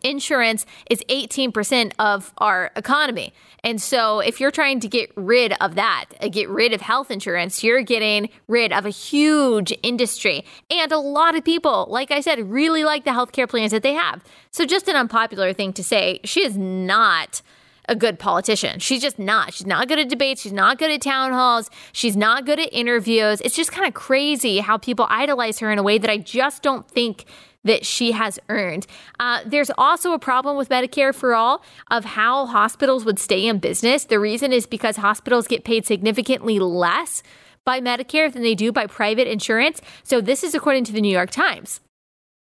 insurance 0.03 0.67
is 0.91 1.03
18% 1.09 1.93
of 1.99 2.33
our 2.39 2.71
economy. 2.77 3.33
And 3.65 3.81
so 3.81 4.21
if 4.21 4.41
you're 4.41 4.51
trying 4.51 4.81
to 4.81 4.89
get 4.89 5.11
rid 5.17 5.55
of 5.61 5.75
that, 5.75 6.07
uh, 6.21 6.29
get 6.29 6.49
rid 6.49 6.73
of 6.73 6.81
health 6.81 7.11
insurance, 7.11 7.65
you're 7.65 7.83
getting 7.83 8.29
rid 8.47 8.73
of 8.73 8.87
a 8.87 8.91
huge 8.91 9.73
industry. 9.83 10.45
And 10.71 10.93
a 10.93 10.99
lot 10.99 11.35
of 11.35 11.45
people, 11.45 11.87
like 11.89 12.11
I 12.11 12.21
said, 12.21 12.51
really 12.51 12.85
like 12.85 13.05
the 13.05 13.11
healthcare 13.11 13.49
plans 13.49 13.73
that 13.73 13.83
they 13.83 13.95
have. 13.95 14.23
So 14.51 14.65
just 14.65 14.89
an 14.89 14.97
unpopular 14.97 15.53
thing 15.53 15.73
to 15.73 15.83
say, 15.83 16.21
she 16.25 16.45
is 16.45 16.57
not 16.57 17.43
a 17.89 17.97
good 17.97 18.19
politician. 18.19 18.79
She's 18.79 19.03
just 19.03 19.19
not. 19.19 19.55
She's 19.55 19.67
not 19.67 19.89
good 19.89 19.99
at 19.99 20.09
debates. 20.09 20.43
She's 20.43 20.53
not 20.53 20.79
good 20.79 20.91
at 20.91 21.01
town 21.01 21.33
halls. 21.33 21.71
She's 21.93 22.17
not 22.17 22.47
good 22.47 22.61
at 22.61 22.73
interviews. 22.73 23.41
It's 23.41 23.57
just 23.57 23.73
kind 23.73 23.87
of 23.89 23.95
crazy 23.95 24.59
how 24.59 24.77
people 24.79 25.07
idolize 25.09 25.59
her 25.59 25.71
in 25.71 25.79
a 25.79 25.83
way 25.83 25.99
that 25.99 26.11
I 26.11 26.19
just 26.19 26.63
don't 26.63 26.89
think 26.89 27.25
that 27.65 27.85
she 27.85 28.13
has 28.13 28.39
earned. 28.49 28.87
Uh, 29.19 29.41
there's 29.45 29.71
also 29.77 30.13
a 30.13 30.19
problem 30.19 30.57
with 30.57 30.69
Medicare 30.69 31.15
for 31.15 31.35
All 31.35 31.63
of 31.91 32.05
how 32.05 32.47
hospitals 32.47 33.05
would 33.05 33.19
stay 33.19 33.47
in 33.47 33.59
business. 33.59 34.05
The 34.05 34.21
reason 34.21 34.53
is 34.53 34.67
because 34.67 34.97
hospitals 34.97 35.47
get 35.47 35.65
paid 35.65 35.85
significantly 35.85 36.59
less 36.59 37.23
by 37.65 37.81
Medicare 37.81 38.33
than 38.33 38.43
they 38.43 38.55
do 38.55 38.73
by 38.73 38.87
private 38.87 39.31
insurance. 39.31 39.81
So, 40.03 40.21
this 40.21 40.43
is 40.43 40.55
according 40.55 40.85
to 40.85 40.93
the 40.93 41.01
New 41.01 41.13
York 41.13 41.31
Times. 41.31 41.81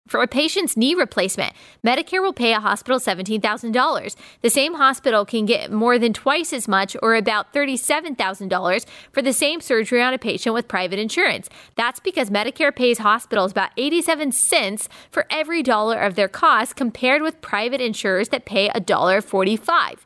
For 0.07 0.21
a 0.21 0.29
patient's 0.29 0.77
knee 0.77 0.95
replacement, 0.95 1.55
Medicare 1.83 2.21
will 2.21 2.35
pay 2.35 2.53
a 2.53 2.61
hospital 2.61 3.01
$17,000. 3.01 4.17
The 4.43 4.51
same 4.51 4.75
hospital 4.75 5.25
can 5.25 5.47
get 5.47 5.73
more 5.73 5.99
than 5.99 6.13
twice 6.13 6.53
as 6.53 6.69
much, 6.69 6.95
or 7.03 7.15
about 7.15 7.55
$37,000, 7.55 8.85
for 9.11 9.23
the 9.23 9.33
same 9.33 9.63
surgery 9.63 10.03
on 10.03 10.13
a 10.13 10.19
patient 10.19 10.55
with 10.55 10.69
private 10.69 10.99
insurance. 10.99 11.49
That's 11.75 12.01
because 12.01 12.29
Medicare 12.29 12.75
pays 12.75 12.99
hospitals 12.99 13.53
about 13.53 13.71
87 13.79 14.33
cents 14.33 14.91
for 15.11 15.27
every 15.31 15.63
dollar 15.63 15.99
of 15.99 16.17
their 16.17 16.29
cost, 16.29 16.77
compared 16.77 17.23
with 17.23 17.41
private 17.41 17.81
insurers 17.81 18.29
that 18.29 18.45
pay 18.45 18.69
$1.45. 18.69 19.97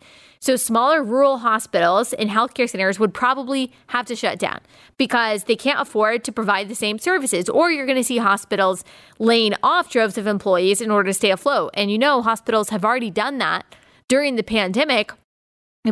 So 0.41 0.57
smaller 0.57 1.03
rural 1.03 1.39
hospitals 1.39 2.13
and 2.13 2.31
healthcare 2.31 2.69
centers 2.69 2.99
would 2.99 3.13
probably 3.13 3.73
have 3.89 4.07
to 4.07 4.17
shut 4.17 4.39
down 4.39 4.61
because 4.97 5.45
they 5.45 5.57
can't 5.57 5.81
afford 5.81 6.25
to 6.25 6.33
provide 6.33 6.69
the 6.69 6.75
same 6.75 6.99
services. 6.99 7.49
Or 7.49 7.71
you're 7.71 7.87
going 7.87 7.99
to 7.99 8.05
see 8.05 8.19
hospitals 8.19 8.85
laying 9.19 9.55
off 9.63 9.91
droves 9.91 10.19
of 10.19 10.27
employees 10.27 10.81
in 10.81 10.91
order 10.91 11.11
to 11.11 11.15
stay 11.15 11.31
afloat. 11.31 11.71
And 11.75 11.91
you 11.91 11.99
know, 11.99 12.23
hospitals 12.23 12.69
have 12.71 12.85
already 12.85 13.11
done 13.11 13.39
that 13.39 13.75
during 14.07 14.37
the 14.37 14.43
pandemic 14.43 15.13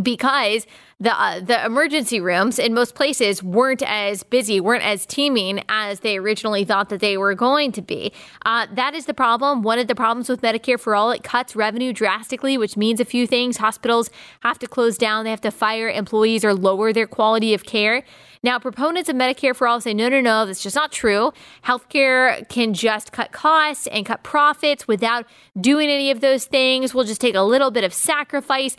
because 0.02 0.66
the 0.98 1.12
uh, 1.12 1.40
the 1.40 1.64
emergency 1.64 2.20
rooms 2.20 2.58
in 2.58 2.72
most 2.72 2.94
places 2.94 3.42
weren't 3.42 3.82
as 3.82 4.22
busy, 4.22 4.60
weren't 4.60 4.82
as 4.82 5.04
teeming 5.04 5.62
as 5.68 6.00
they 6.00 6.16
originally 6.16 6.64
thought 6.64 6.88
that 6.88 7.00
they 7.00 7.18
were 7.18 7.34
going 7.34 7.70
to 7.72 7.82
be. 7.82 8.12
Uh, 8.46 8.66
that 8.72 8.94
is 8.94 9.04
the 9.04 9.12
problem. 9.12 9.62
One 9.62 9.78
of 9.78 9.88
the 9.88 9.94
problems 9.94 10.28
with 10.28 10.40
Medicare 10.40 10.80
for 10.80 10.94
All, 10.94 11.10
it 11.10 11.22
cuts 11.22 11.54
revenue 11.54 11.92
drastically, 11.92 12.56
which 12.56 12.76
means 12.76 12.98
a 12.98 13.04
few 13.04 13.26
things. 13.26 13.58
Hospitals 13.58 14.08
have 14.40 14.58
to 14.60 14.66
close 14.66 14.96
down, 14.96 15.24
they 15.24 15.30
have 15.30 15.40
to 15.42 15.50
fire 15.50 15.90
employees 15.90 16.44
or 16.44 16.54
lower 16.54 16.92
their 16.92 17.06
quality 17.06 17.52
of 17.52 17.64
care. 17.64 18.02
Now, 18.42 18.58
proponents 18.58 19.08
of 19.08 19.16
Medicare 19.16 19.56
for 19.56 19.66
All 19.66 19.80
say, 19.80 19.92
no, 19.92 20.08
no, 20.08 20.20
no, 20.20 20.46
that's 20.46 20.62
just 20.62 20.76
not 20.76 20.92
true. 20.92 21.32
Healthcare 21.64 22.48
can 22.48 22.74
just 22.74 23.12
cut 23.12 23.32
costs 23.32 23.86
and 23.88 24.06
cut 24.06 24.22
profits 24.22 24.86
without 24.86 25.26
doing 25.60 25.90
any 25.90 26.10
of 26.10 26.20
those 26.20 26.44
things. 26.44 26.94
We'll 26.94 27.04
just 27.04 27.20
take 27.20 27.34
a 27.34 27.42
little 27.42 27.70
bit 27.70 27.84
of 27.84 27.92
sacrifice. 27.92 28.76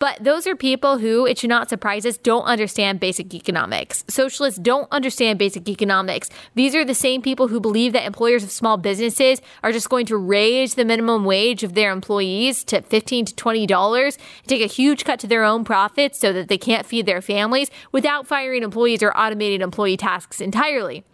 But 0.00 0.24
those 0.24 0.46
are 0.46 0.56
people 0.56 0.96
who, 0.96 1.26
it 1.26 1.38
should 1.38 1.50
not 1.50 1.68
surprise 1.68 2.06
us, 2.06 2.16
don't 2.16 2.44
understand 2.44 3.00
basic 3.00 3.34
economics. 3.34 4.02
Socialists 4.08 4.58
don't 4.58 4.88
understand 4.90 5.38
basic 5.38 5.68
economics. 5.68 6.30
These 6.54 6.74
are 6.74 6.86
the 6.86 6.94
same 6.94 7.20
people 7.20 7.48
who 7.48 7.60
believe 7.60 7.92
that 7.92 8.06
employers 8.06 8.42
of 8.42 8.50
small 8.50 8.78
businesses 8.78 9.42
are 9.62 9.72
just 9.72 9.90
going 9.90 10.06
to 10.06 10.16
raise 10.16 10.74
the 10.74 10.86
minimum 10.86 11.26
wage 11.26 11.62
of 11.62 11.74
their 11.74 11.92
employees 11.92 12.64
to 12.64 12.80
15 12.80 13.26
to 13.26 13.34
$20, 13.34 14.18
take 14.46 14.62
a 14.62 14.66
huge 14.66 15.04
cut 15.04 15.20
to 15.20 15.26
their 15.26 15.44
own 15.44 15.64
profits 15.64 16.18
so 16.18 16.32
that 16.32 16.48
they 16.48 16.58
can't 16.58 16.86
feed 16.86 17.04
their 17.04 17.20
families 17.20 17.70
without 17.92 18.26
firing 18.26 18.62
employees 18.62 19.02
or 19.02 19.10
automating 19.10 19.60
employee 19.60 19.98
tasks 19.98 20.40
entirely. 20.40 21.04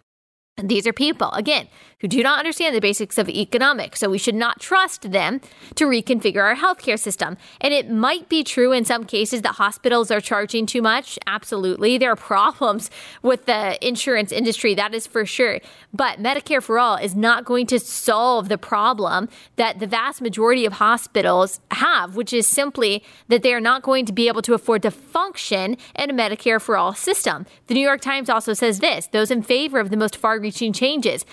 These 0.62 0.87
are 0.87 0.92
people, 0.92 1.31
again, 1.33 1.68
who 2.00 2.09
do 2.09 2.22
not 2.22 2.38
understand 2.38 2.74
the 2.74 2.80
basics 2.80 3.16
of 3.16 3.28
economics, 3.28 4.00
so 4.00 4.11
we 4.11 4.18
should 4.18 4.35
not 4.35 4.61
trust 4.61 5.12
them 5.12 5.40
to 5.74 5.87
reconfigure 5.87 6.42
our 6.42 6.54
healthcare 6.54 6.98
system. 6.98 7.37
And 7.61 7.72
it 7.72 7.90
might 7.90 8.28
be 8.28 8.44
true 8.44 8.72
in 8.72 8.85
some 8.85 9.04
cases 9.04 9.42
that 9.42 9.54
hospitals 9.54 10.11
are 10.11 10.20
charging 10.20 10.66
too 10.66 10.82
much. 10.82 11.18
Absolutely. 11.26 11.96
There 11.96 12.12
are 12.12 12.16
problems 12.16 12.90
with 13.22 13.46
the 13.46 13.85
insurance 13.87 14.30
industry, 14.30 14.74
that 14.74 14.94
is 14.94 15.06
for 15.06 15.24
sure. 15.24 15.61
But 15.94 16.18
Medicare 16.18 16.62
for 16.62 16.78
All 16.78 16.96
is 16.96 17.14
not 17.14 17.46
going 17.46 17.66
to 17.68 17.80
solve 17.80 18.48
the 18.48 18.59
problem 18.59 19.28
that 19.56 19.78
the 19.78 19.87
vast 19.87 20.20
majority 20.20 20.66
of 20.66 20.74
hospitals 20.74 21.61
have, 21.70 22.14
which 22.14 22.32
is 22.32 22.46
simply 22.46 23.02
that 23.28 23.42
they 23.42 23.54
are 23.54 23.61
not 23.61 23.82
going 23.82 24.04
to 24.04 24.12
be 24.12 24.28
able 24.28 24.42
to 24.42 24.52
afford 24.52 24.82
to 24.82 24.90
function 24.90 25.76
in 25.94 26.11
a 26.11 26.14
Medicare 26.14 26.61
for 26.61 26.76
All 26.76 26.94
system. 26.94 27.46
The 27.68 27.74
New 27.74 27.80
York 27.80 28.02
Times 28.02 28.28
also 28.28 28.52
says 28.52 28.80
this 28.80 29.06
those 29.12 29.30
in 29.30 29.42
favor 29.42 29.80
of 29.80 29.88
the 29.88 29.96
most 29.96 30.16
far 30.16 30.38
reaching 30.38 30.74
changes, 30.74 31.24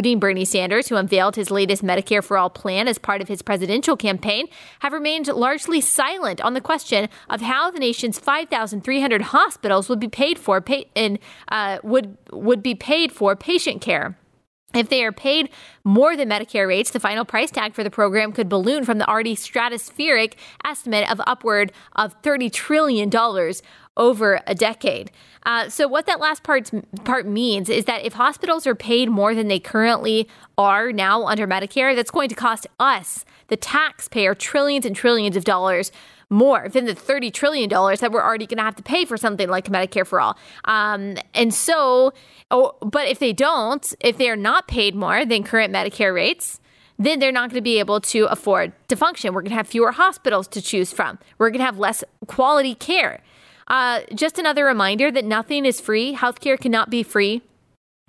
including 0.00 0.18
Bernie 0.18 0.46
Sanders, 0.46 0.88
who 0.88 0.96
unveiled 0.96 1.36
his 1.36 1.50
latest 1.50 1.82
Medicare 1.84 2.24
for 2.24 2.38
All 2.38 2.48
plan 2.48 2.88
as 2.88 2.96
part 2.96 3.20
of 3.20 3.28
his 3.28 3.42
presidential 3.42 3.98
campaign, 3.98 4.46
have 4.78 4.94
remained 4.94 5.28
largely 5.28 5.82
silent 5.82 6.40
on 6.40 6.54
the 6.54 6.60
question 6.62 7.10
of 7.28 7.42
how 7.42 7.70
the 7.70 7.78
nation's 7.78 8.18
5,300 8.18 9.20
hospitals 9.20 9.90
would 9.90 10.00
be 10.00 10.08
paid 10.08 10.38
for 10.38 10.64
uh, 11.50 11.78
would 11.82 12.16
would 12.32 12.62
be 12.62 12.74
paid 12.74 13.12
for 13.12 13.36
patient 13.36 13.82
care. 13.82 14.16
If 14.72 14.88
they 14.88 15.04
are 15.04 15.12
paid 15.12 15.50
more 15.84 16.16
than 16.16 16.30
Medicare 16.30 16.66
rates, 16.66 16.92
the 16.92 17.00
final 17.00 17.26
price 17.26 17.50
tag 17.50 17.74
for 17.74 17.84
the 17.84 17.90
program 17.90 18.32
could 18.32 18.48
balloon 18.48 18.84
from 18.86 18.96
the 18.96 19.06
already 19.06 19.36
stratospheric 19.36 20.34
estimate 20.64 21.10
of 21.10 21.20
upward 21.26 21.72
of 21.94 22.20
$30 22.22 22.50
trillion 22.50 23.10
over 23.98 24.40
a 24.46 24.54
decade. 24.54 25.10
Uh, 25.44 25.68
so 25.68 25.88
what 25.88 26.06
that 26.06 26.20
last 26.20 26.42
part 26.42 26.70
part 27.04 27.26
means 27.26 27.68
is 27.68 27.86
that 27.86 28.04
if 28.04 28.14
hospitals 28.14 28.66
are 28.66 28.74
paid 28.74 29.08
more 29.08 29.34
than 29.34 29.48
they 29.48 29.58
currently 29.58 30.28
are 30.58 30.92
now 30.92 31.26
under 31.26 31.46
Medicare, 31.46 31.94
that's 31.96 32.10
going 32.10 32.28
to 32.28 32.34
cost 32.34 32.66
us, 32.78 33.24
the 33.48 33.56
taxpayer, 33.56 34.34
trillions 34.34 34.84
and 34.84 34.94
trillions 34.94 35.36
of 35.36 35.44
dollars 35.44 35.90
more 36.30 36.68
than 36.68 36.84
the 36.84 36.94
$30 36.94 37.32
trillion 37.32 37.68
that 37.68 38.10
we're 38.12 38.22
already 38.22 38.46
going 38.46 38.58
to 38.58 38.62
have 38.62 38.76
to 38.76 38.82
pay 38.82 39.04
for 39.04 39.16
something 39.16 39.48
like 39.48 39.66
Medicare 39.66 40.06
for 40.06 40.20
All. 40.20 40.38
Um, 40.64 41.16
and 41.34 41.52
so, 41.52 42.12
oh, 42.52 42.76
but 42.80 43.08
if 43.08 43.18
they 43.18 43.32
don't, 43.32 43.92
if 44.00 44.16
they 44.16 44.30
are 44.30 44.36
not 44.36 44.68
paid 44.68 44.94
more 44.94 45.24
than 45.24 45.42
current 45.42 45.74
Medicare 45.74 46.14
rates, 46.14 46.60
then 47.00 47.18
they're 47.18 47.32
not 47.32 47.50
going 47.50 47.56
to 47.56 47.62
be 47.62 47.78
able 47.78 48.00
to 48.00 48.26
afford 48.26 48.72
to 48.88 48.94
function. 48.94 49.34
We're 49.34 49.40
going 49.40 49.50
to 49.50 49.56
have 49.56 49.66
fewer 49.66 49.90
hospitals 49.90 50.46
to 50.48 50.62
choose 50.62 50.92
from. 50.92 51.18
We're 51.38 51.50
going 51.50 51.60
to 51.60 51.64
have 51.64 51.78
less 51.78 52.04
quality 52.26 52.74
care. 52.74 53.22
Uh, 53.70 54.00
just 54.12 54.36
another 54.36 54.64
reminder 54.64 55.12
that 55.12 55.24
nothing 55.24 55.64
is 55.64 55.80
free. 55.80 56.12
Healthcare 56.12 56.58
cannot 56.58 56.90
be 56.90 57.04
free. 57.04 57.40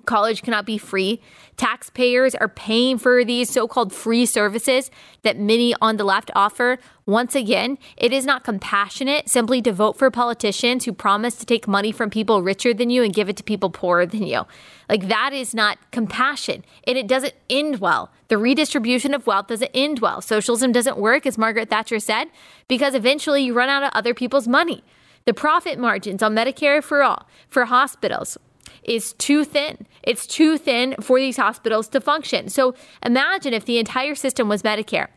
College 0.06 0.42
cannot 0.42 0.66
be 0.66 0.80
free. 0.80 1.22
Taxpayers 1.56 2.34
are 2.34 2.48
paying 2.48 2.98
for 2.98 3.24
these 3.24 3.52
so 3.52 3.68
called 3.68 3.94
free 3.94 4.26
services 4.26 4.90
that 5.22 5.38
many 5.38 5.76
on 5.80 5.98
the 5.98 6.04
left 6.04 6.32
offer. 6.34 6.80
Once 7.06 7.36
again, 7.36 7.78
it 7.96 8.12
is 8.12 8.26
not 8.26 8.44
compassionate 8.44 9.30
simply 9.30 9.62
to 9.62 9.72
vote 9.72 10.00
for 10.00 10.10
politicians 10.10 10.86
who 10.86 10.94
promise 10.94 11.36
to 11.36 11.46
take 11.46 11.68
money 11.68 11.92
from 11.92 12.10
people 12.10 12.42
richer 12.42 12.74
than 12.74 12.90
you 12.90 13.04
and 13.04 13.14
give 13.14 13.30
it 13.30 13.38
to 13.38 13.44
people 13.44 13.70
poorer 13.70 14.08
than 14.08 14.24
you. 14.24 14.48
Like, 14.90 15.08
that 15.10 15.34
is 15.34 15.54
not 15.54 15.78
compassion, 15.92 16.66
and 16.88 16.98
it 16.98 17.08
doesn't 17.08 17.36
end 17.52 17.80
well. 17.80 18.10
The 18.30 18.40
redistribution 18.40 19.14
of 19.14 19.28
wealth 19.28 19.48
doesn't 19.48 19.72
end 19.76 20.00
well. 20.00 20.22
Socialism 20.22 20.72
doesn't 20.72 20.98
work, 20.98 21.28
as 21.28 21.38
Margaret 21.38 21.70
Thatcher 21.70 22.00
said, 22.00 22.30
because 22.68 22.96
eventually 22.96 23.44
you 23.44 23.54
run 23.54 23.70
out 23.70 23.84
of 23.84 23.92
other 23.94 24.16
people's 24.16 24.48
money. 24.48 24.84
The 25.26 25.34
profit 25.34 25.78
margins 25.78 26.24
on 26.24 26.36
Medicare 26.36 26.84
for 26.84 27.04
all 27.04 27.28
for 27.48 27.66
hospitals 27.66 28.38
is 28.84 29.14
too 29.14 29.44
thin. 29.44 29.86
It's 30.04 30.26
too 30.26 30.58
thin 30.58 30.96
for 31.02 31.20
these 31.20 31.38
hospitals 31.38 31.88
to 31.90 32.02
function. 32.02 32.50
So 32.50 32.74
imagine 33.06 33.54
if 33.54 33.66
the 33.66 33.78
entire 33.78 34.16
system 34.16 34.50
was 34.50 34.64
Medicare. 34.64 35.08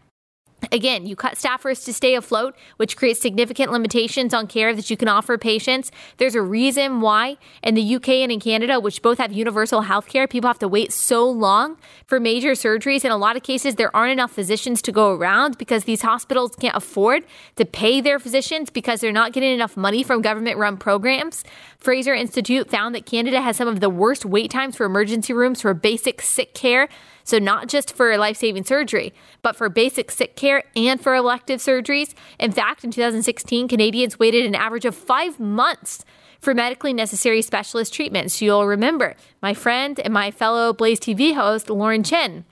Again, 0.73 1.07
you 1.07 1.17
cut 1.17 1.35
staffers 1.35 1.85
to 1.85 1.93
stay 1.93 2.15
afloat, 2.15 2.55
which 2.77 2.97
creates 2.97 3.21
significant 3.21 3.73
limitations 3.73 4.33
on 4.35 4.47
care 4.47 4.75
that 4.75 4.91
you 4.91 4.97
can 4.97 5.09
offer 5.09 5.39
patients. 5.39 5.91
There's 6.19 6.35
a 6.35 6.43
reason 6.43 7.01
why 7.01 7.37
in 7.63 7.75
the 7.75 7.97
UK 7.97 8.09
and 8.09 8.33
in 8.33 8.41
Canada, 8.41 8.81
which 8.81 9.03
both 9.03 9.19
have 9.19 9.33
universal 9.33 9.83
health 9.83 10.07
care, 10.07 10.27
people 10.27 10.49
have 10.49 10.59
to 10.61 10.69
wait 10.69 10.93
so 10.93 11.29
long 11.29 11.77
for 12.07 12.21
major 12.21 12.53
surgeries. 12.53 13.05
In 13.05 13.11
a 13.11 13.17
lot 13.17 13.37
of 13.37 13.43
cases, 13.43 13.75
there 13.77 13.95
aren't 13.95 14.13
enough 14.13 14.33
physicians 14.33 14.83
to 14.83 14.93
go 14.93 15.15
around 15.15 15.59
because 15.59 15.85
these 15.85 16.03
hospitals 16.03 16.57
can't 16.57 16.77
afford 16.77 17.25
to 17.57 17.65
pay 17.65 18.01
their 18.01 18.19
physicians 18.19 18.71
because 18.71 19.01
they're 19.01 19.13
not 19.13 19.33
getting 19.33 19.53
enough 19.53 19.77
money 19.77 20.03
from 20.03 20.23
government 20.23 20.59
run 20.59 20.77
programs. 20.77 21.45
Fraser 21.85 22.15
Institute 22.15 22.71
found 22.71 22.95
that 22.95 23.07
Canada 23.07 23.43
has 23.43 23.57
some 23.57 23.69
of 23.69 23.81
the 23.81 23.91
worst 23.91 24.25
wait 24.25 24.51
times 24.51 24.75
for 24.75 24.87
emergency 24.87 25.33
rooms 25.33 25.61
for 25.61 25.75
basic 25.75 26.23
sick 26.23 26.55
care 26.55 26.89
so, 27.25 27.39
not 27.39 27.69
just 27.69 27.97
for 27.97 28.17
life 28.19 28.37
saving 28.37 28.65
surgery, 28.65 29.15
but 29.41 29.57
for 29.57 29.71
basic 29.71 30.11
sick 30.11 30.37
care 30.37 30.63
and 30.77 31.01
for 31.01 31.15
elective 31.15 31.59
surgeries. 31.59 32.15
In 32.39 32.53
fact, 32.53 32.85
in 32.85 32.91
2016, 32.91 33.67
Canadians 33.67 34.19
waited 34.19 34.45
an 34.45 34.55
average 34.55 34.85
of 34.85 34.95
five 34.95 35.41
months 35.41 36.05
for 36.39 36.53
medically 36.53 36.93
necessary 36.93 37.41
specialist 37.41 37.95
treatments. 37.95 38.43
You'll 38.43 38.67
remember 38.67 39.17
my 39.41 39.55
friend 39.55 39.99
and 39.99 40.13
my 40.13 40.31
fellow 40.31 40.75
Blaze 40.75 41.01
TV 41.01 41.35
host, 41.35 41.71
Lauren 41.71 42.03
Chen. 42.03 42.45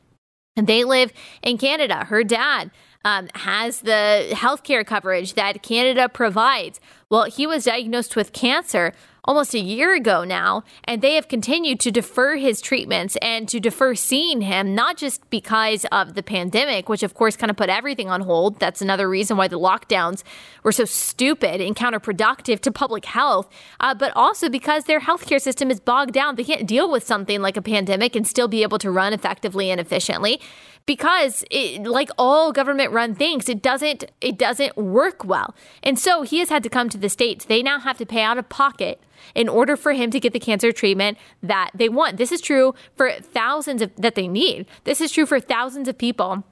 They 0.57 0.85
live 0.85 1.13
in 1.43 1.59
Canada. 1.59 2.07
Her 2.07 2.25
dad 2.25 2.71
um, 3.05 3.29
has 3.35 3.81
the 3.83 4.29
healthcare 4.31 4.87
coverage 4.87 5.35
that 5.35 5.63
Canada 5.63 6.09
provides. 6.09 6.81
Well, 7.11 7.25
he 7.25 7.47
was 7.47 7.65
diagnosed 7.65 8.17
with 8.17 8.33
cancer 8.33 8.95
almost 9.25 9.55
a 9.55 9.59
year 9.59 9.95
ago 9.95 10.25
now, 10.25 10.65
and 10.85 11.01
they 11.01 11.15
have 11.15 11.29
continued 11.29 11.79
to 11.79 11.93
defer 11.93 12.37
his 12.37 12.61
treatments 12.61 13.17
and 13.23 13.49
to 13.49 13.61
defer 13.61 13.95
seeing 13.95 14.41
him, 14.41 14.75
not 14.75 14.97
just 14.97 15.29
because 15.31 15.87
of 15.93 16.15
the 16.15 16.23
pandemic, 16.23 16.89
which 16.89 17.03
of 17.03 17.15
course 17.15 17.37
kind 17.37 17.51
of 17.51 17.57
put 17.57 17.69
everything 17.69 18.11
on 18.11 18.23
hold. 18.23 18.59
That's 18.59 18.83
another 18.83 19.09
reason 19.09 19.37
why 19.37 19.47
the 19.47 19.61
lockdowns 19.61 20.25
were 20.65 20.73
so 20.73 20.85
stupid 20.85 21.61
and 21.61 21.77
counterproductive 21.77 22.61
to 22.61 22.73
public 22.73 23.05
health, 23.05 23.49
uh, 23.79 23.95
but 23.95 24.13
also 24.17 24.49
because 24.49 24.85
their 24.85 25.01
healthcare 25.01 25.41
system 25.41 25.71
is 25.71 25.79
bogged 25.79 26.13
down. 26.13 26.35
They 26.35 26.45
can't 26.45 26.67
deal 26.67 26.91
with 26.91 27.05
something 27.05 27.41
like 27.41 27.57
a 27.57 27.63
pandemic 27.63 28.17
and 28.17 28.27
still 28.27 28.49
be 28.49 28.63
able 28.63 28.79
to 28.79 28.91
run 28.91 29.13
effectively 29.13 29.71
and 29.71 29.81
efficiently. 29.81 30.41
Because 30.87 31.45
it, 31.51 31.83
like 31.85 32.11
all 32.19 32.53
government 32.53 32.93
run 32.93 33.15
things 33.15 33.49
it 33.49 33.63
doesn't 33.63 34.05
it 34.21 34.39
doesn't 34.39 34.77
work 34.77 35.25
well. 35.25 35.55
And 35.83 35.99
so 35.99 36.23
he 36.23 36.39
has 36.39 36.49
had 36.49 36.63
to 36.63 36.69
come 36.69 36.89
to 36.91 36.99
the 36.99 37.09
states. 37.09 37.45
They 37.45 37.63
now 37.63 37.79
have 37.81 37.99
to 37.99 38.07
pay 38.07 38.23
out 38.23 38.39
of 38.39 38.49
pocket 38.49 39.01
in 39.35 39.49
order 39.49 39.77
for 39.77 39.93
him 39.93 40.11
to 40.11 40.21
get 40.21 40.33
the 40.33 40.41
cancer 40.41 40.73
treatment 40.73 41.19
that 41.43 41.71
they 41.75 41.89
want. 41.89 42.17
This 42.17 42.33
is 42.33 42.41
true 42.41 42.75
for 42.97 43.11
thousands 43.13 43.83
of 43.83 43.95
that 43.97 44.15
they 44.15 44.29
need. 44.29 44.67
This 44.85 45.01
is 45.01 45.13
true 45.13 45.27
for 45.27 45.41
thousands 45.41 45.89
of 45.89 45.99
people 45.99 46.45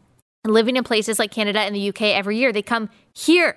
living 0.46 0.76
in 0.76 0.84
places 0.84 1.18
like 1.18 1.30
Canada 1.30 1.60
and 1.60 1.74
the 1.74 1.88
UK 1.88 2.02
every 2.02 2.38
year. 2.38 2.52
They 2.52 2.62
come 2.62 2.88
here 3.12 3.56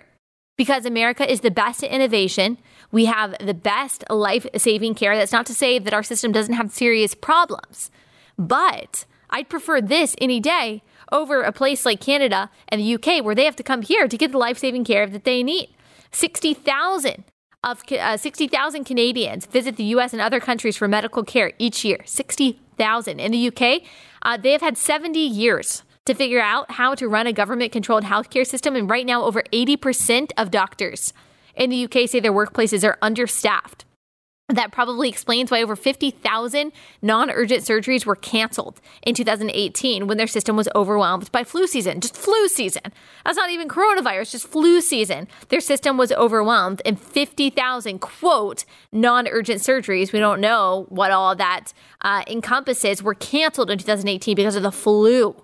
because 0.57 0.85
America 0.85 1.29
is 1.29 1.41
the 1.41 1.51
best 1.51 1.83
at 1.83 1.91
innovation. 1.91 2.57
We 2.91 3.05
have 3.05 3.35
the 3.39 3.53
best 3.53 4.03
life 4.09 4.45
saving 4.57 4.95
care. 4.95 5.15
That's 5.15 5.31
not 5.31 5.45
to 5.47 5.53
say 5.53 5.79
that 5.79 5.93
our 5.93 6.03
system 6.03 6.31
doesn't 6.31 6.53
have 6.53 6.71
serious 6.71 7.15
problems, 7.15 7.89
but 8.37 9.05
I'd 9.33 9.49
prefer 9.49 9.81
this 9.81 10.15
any 10.21 10.39
day 10.39 10.83
over 11.11 11.41
a 11.41 11.51
place 11.51 11.85
like 11.85 11.99
Canada 11.99 12.51
and 12.69 12.79
the 12.79 12.95
UK 12.95 13.25
where 13.25 13.33
they 13.33 13.45
have 13.45 13.55
to 13.55 13.63
come 13.63 13.81
here 13.81 14.07
to 14.07 14.17
get 14.17 14.31
the 14.31 14.37
life 14.37 14.59
saving 14.59 14.85
care 14.85 15.07
that 15.07 15.23
they 15.23 15.41
need. 15.41 15.69
60,000 16.11 17.23
of 17.63 17.81
uh, 17.91 18.15
60,000 18.15 18.83
Canadians 18.83 19.47
visit 19.47 19.75
the 19.75 19.85
US 19.95 20.13
and 20.13 20.21
other 20.21 20.39
countries 20.39 20.77
for 20.77 20.87
medical 20.87 21.23
care 21.23 21.51
each 21.57 21.83
year. 21.83 21.97
60,000. 22.05 23.19
In 23.19 23.31
the 23.31 23.47
UK, 23.47 23.81
uh, 24.21 24.37
they 24.37 24.51
have 24.51 24.61
had 24.61 24.77
70 24.77 25.19
years 25.19 25.81
to 26.05 26.13
figure 26.13 26.41
out 26.41 26.71
how 26.71 26.93
to 26.93 27.07
run 27.07 27.25
a 27.25 27.33
government 27.33 27.71
controlled 27.71 28.03
healthcare 28.03 28.45
system. 28.45 28.75
And 28.75 28.87
right 28.87 29.05
now, 29.05 29.23
over 29.23 29.41
80% 29.51 30.31
of 30.37 30.51
doctors 30.51 31.11
in 31.55 31.71
the 31.71 31.85
UK 31.85 32.07
say 32.07 32.19
their 32.19 32.33
workplaces 32.33 32.83
are 32.83 32.99
understaffed. 33.01 33.85
That 34.49 34.73
probably 34.73 35.07
explains 35.07 35.49
why 35.49 35.63
over 35.63 35.75
50,000 35.75 36.73
non 37.01 37.29
urgent 37.29 37.63
surgeries 37.63 38.05
were 38.05 38.17
canceled 38.17 38.81
in 39.01 39.15
2018 39.15 40.05
when 40.05 40.17
their 40.17 40.27
system 40.27 40.57
was 40.57 40.67
overwhelmed 40.75 41.31
by 41.31 41.45
flu 41.45 41.65
season. 41.65 42.01
Just 42.01 42.17
flu 42.17 42.49
season. 42.49 42.91
That's 43.23 43.37
not 43.37 43.51
even 43.51 43.69
coronavirus, 43.69 44.31
just 44.31 44.47
flu 44.47 44.81
season. 44.81 45.29
Their 45.47 45.61
system 45.61 45.97
was 45.97 46.11
overwhelmed, 46.11 46.81
and 46.85 46.99
50,000, 46.99 47.99
quote, 47.99 48.65
non 48.91 49.29
urgent 49.29 49.61
surgeries, 49.61 50.11
we 50.11 50.19
don't 50.19 50.41
know 50.41 50.87
what 50.89 51.11
all 51.11 51.35
that 51.35 51.71
uh, 52.01 52.23
encompasses, 52.27 53.01
were 53.01 53.15
canceled 53.15 53.71
in 53.71 53.77
2018 53.77 54.35
because 54.35 54.57
of 54.57 54.63
the 54.63 54.73
flu 54.73 55.37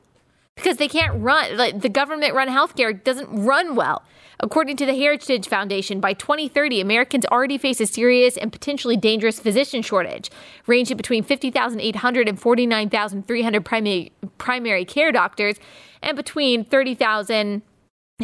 because 0.56 0.78
they 0.78 0.90
can't 0.90 1.22
run. 1.22 1.58
Like 1.58 1.80
the 1.80 1.90
government 1.90 2.34
run 2.34 2.50
healthcare 2.50 3.02
doesn't 3.02 3.46
run 3.46 3.76
well. 3.76 4.04
According 4.42 4.78
to 4.78 4.86
the 4.86 4.96
Heritage 4.96 5.50
Foundation, 5.50 6.00
by 6.00 6.14
2030, 6.14 6.80
Americans 6.80 7.26
already 7.26 7.58
face 7.58 7.82
a 7.82 7.86
serious 7.86 8.38
and 8.38 8.54
potentially 8.54 8.96
dangerous 8.96 9.38
physician 9.38 9.82
shortage, 9.82 10.32
ranging 10.66 10.96
between 10.96 11.24
50,800 11.24 12.30
and 12.30 12.40
49,300 12.40 13.66
primary, 13.66 14.14
primary 14.38 14.86
care 14.86 15.12
doctors, 15.12 15.58
and 16.02 16.16
between 16.16 16.64
30,000 16.64 17.64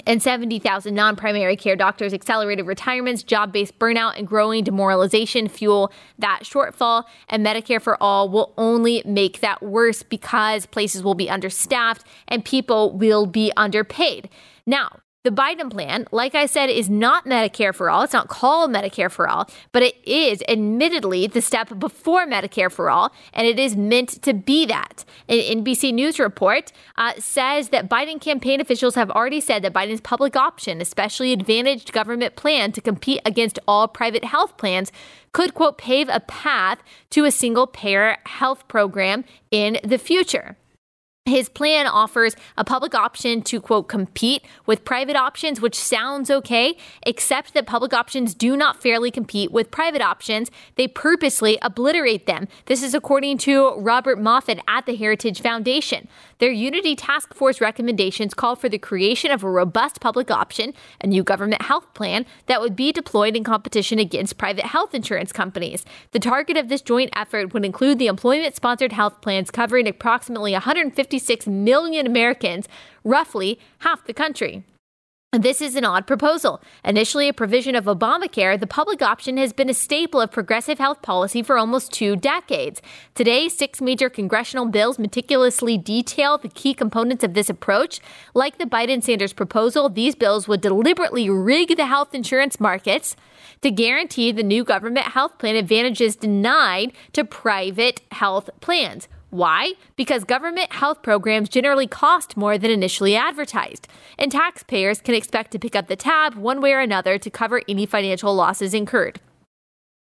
and 0.06 0.21
70,000 0.21 0.93
non 0.93 1.17
primary 1.17 1.58
care 1.58 1.75
doctors. 1.75 2.13
Accelerated 2.13 2.65
retirements, 2.65 3.21
job 3.21 3.51
based 3.51 3.78
burnout, 3.78 4.17
and 4.17 4.25
growing 4.25 4.63
demoralization 4.63 5.49
fuel 5.49 5.91
that 6.19 6.41
shortfall. 6.43 7.04
And 7.28 7.45
Medicare 7.45 7.82
for 7.82 8.01
All 8.01 8.30
will 8.30 8.54
only 8.58 9.01
make 9.06 9.41
that 9.41 9.62
worse 9.62 10.01
because 10.04 10.65
places 10.65 11.04
will 11.04 11.15
be 11.15 11.30
understaffed 11.30 12.06
and 12.28 12.43
people 12.43 12.91
will 12.97 13.25
be 13.25 13.51
underpaid. 13.58 14.30
Now, 14.65 14.99
the 15.25 15.31
Biden 15.31 15.71
plan, 15.71 16.07
like 16.11 16.35
I 16.35 16.45
said, 16.45 16.69
is 16.69 16.88
not 16.88 17.25
Medicare 17.25 17.73
for 17.73 17.89
all. 17.89 18.03
It's 18.03 18.13
not 18.13 18.27
called 18.27 18.71
Medicare 18.71 19.09
for 19.09 19.27
all, 19.27 19.49
but 19.71 19.81
it 19.81 19.95
is 20.07 20.43
admittedly 20.47 21.25
the 21.25 21.41
step 21.41 21.77
before 21.79 22.27
Medicare 22.27 22.71
for 22.71 22.91
all, 22.91 23.11
and 23.33 23.47
it 23.47 23.59
is 23.59 23.75
meant 23.75 24.21
to 24.21 24.33
be 24.35 24.67
that. 24.67 25.03
An 25.27 25.63
NBC 25.63 25.93
News 25.93 26.19
report 26.19 26.71
uh, 26.95 27.13
says 27.17 27.69
that 27.69 27.89
Biden 27.89 28.21
campaign 28.21 28.61
officials 28.61 28.93
have 28.93 29.09
already 29.09 29.41
said 29.41 29.63
that 29.63 29.73
Biden's 29.73 29.99
public 29.99 30.35
option, 30.35 30.79
especially 30.79 31.33
advantaged 31.33 31.91
government 31.91 32.35
plan 32.35 32.71
to 32.73 32.79
compete 32.79 33.21
against 33.25 33.57
all 33.67 33.88
private 33.88 34.25
health 34.25 34.57
plans, 34.57 34.91
could, 35.33 35.55
quote, 35.55 35.79
pave 35.79 36.07
a 36.07 36.19
path 36.19 36.83
to 37.09 37.25
a 37.25 37.31
single 37.31 37.65
payer 37.65 38.17
health 38.27 38.67
program 38.67 39.25
in 39.49 39.79
the 39.83 39.97
future. 39.97 40.55
His 41.27 41.49
plan 41.49 41.88
offers 41.88 42.35
a 42.55 42.63
public 42.63 42.93
option 42.93 43.41
to, 43.41 43.59
quote, 43.59 43.88
compete 43.88 44.43
with 44.67 44.85
private 44.85 45.15
options, 45.15 45.59
which 45.59 45.73
sounds 45.73 46.29
okay, 46.29 46.77
except 47.01 47.55
that 47.55 47.65
public 47.65 47.95
options 47.95 48.35
do 48.35 48.55
not 48.55 48.79
fairly 48.79 49.09
compete 49.09 49.51
with 49.51 49.71
private 49.71 50.03
options. 50.03 50.51
They 50.75 50.88
purposely 50.88 51.57
obliterate 51.63 52.27
them. 52.27 52.47
This 52.67 52.83
is 52.83 52.93
according 52.93 53.39
to 53.39 53.73
Robert 53.73 54.19
Moffit 54.19 54.59
at 54.67 54.85
the 54.85 54.95
Heritage 54.95 55.41
Foundation. 55.41 56.07
Their 56.38 56.51
Unity 56.51 56.95
Task 56.95 57.33
Force 57.33 57.59
recommendations 57.59 58.35
call 58.35 58.55
for 58.55 58.69
the 58.69 58.77
creation 58.77 59.31
of 59.31 59.43
a 59.43 59.49
robust 59.49 59.99
public 60.01 60.29
option, 60.29 60.73
a 61.01 61.07
new 61.07 61.23
government 61.23 61.63
health 61.63 61.91
plan 61.95 62.27
that 62.45 62.61
would 62.61 62.75
be 62.75 62.91
deployed 62.91 63.35
in 63.35 63.43
competition 63.43 63.97
against 63.97 64.38
private 64.38 64.65
health 64.65 64.93
insurance 64.93 65.31
companies. 65.31 65.85
The 66.11 66.19
target 66.19 66.55
of 66.55 66.69
this 66.69 66.81
joint 66.81 67.09
effort 67.15 67.51
would 67.51 67.65
include 67.65 67.97
the 67.97 68.07
employment 68.07 68.55
sponsored 68.55 68.91
health 68.91 69.21
plans 69.21 69.49
covering 69.49 69.88
approximately 69.88 70.53
156 71.15 71.47
million 71.47 72.06
Americans, 72.06 72.67
roughly 73.04 73.60
half 73.80 74.06
the 74.06 74.13
country. 74.13 74.63
This 75.32 75.62
is 75.62 75.75
an 75.75 75.84
odd 75.84 76.08
proposal. 76.08 76.62
Initially 76.84 77.28
a 77.28 77.34
provision 77.34 77.75
of 77.75 77.86
Obamacare, 77.86 78.58
the 78.58 78.67
public 78.67 79.01
option 79.01 79.36
has 79.36 79.51
been 79.51 79.69
a 79.69 79.73
staple 79.73 80.21
of 80.21 80.32
progressive 80.32 80.78
health 80.78 81.01
policy 81.01 81.43
for 81.43 81.58
almost 81.58 81.91
two 81.91 82.15
decades. 82.15 82.82
Today, 83.15 83.49
six 83.49 83.82
major 83.82 84.10
congressional 84.10 84.65
bills 84.65 84.97
meticulously 84.97 85.78
detail 85.78 86.38
the 86.38 86.47
key 86.47 86.73
components 86.73 87.23
of 87.23 87.34
this 87.34 87.49
approach. 87.49 87.99
Like 88.34 88.58
the 88.58 88.65
Biden 88.65 89.04
Sanders 89.04 89.34
proposal, 89.34 89.89
these 89.89 90.15
bills 90.15 90.47
would 90.47 90.62
deliberately 90.62 91.30
rig 91.30 91.75
the 91.75 91.86
health 91.86 92.15
insurance 92.15 92.60
markets 92.60 93.17
to 93.62 93.71
guarantee 93.71 94.32
the 94.32 94.43
new 94.43 94.63
government 94.63 95.08
health 95.08 95.38
plan 95.38 95.58
advantages 95.58 96.15
denied 96.15 96.93
to 97.12 97.25
private 97.25 98.01
health 98.12 98.49
plans. 98.62 99.10
Why? 99.35 99.73
Because 99.97 100.23
government 100.23 100.71
health 100.71 101.01
programs 101.01 101.49
generally 101.49 101.87
cost 101.87 102.37
more 102.37 102.57
than 102.57 102.71
initially 102.71 103.17
advertised, 103.17 103.85
and 104.17 104.31
taxpayers 104.31 105.01
can 105.01 105.13
expect 105.13 105.51
to 105.51 105.59
pick 105.59 105.75
up 105.75 105.87
the 105.87 105.97
tab 105.97 106.35
one 106.35 106.61
way 106.61 106.71
or 106.71 106.79
another 106.79 107.17
to 107.17 107.29
cover 107.29 107.61
any 107.67 107.85
financial 107.85 108.33
losses 108.33 108.73
incurred. 108.73 109.19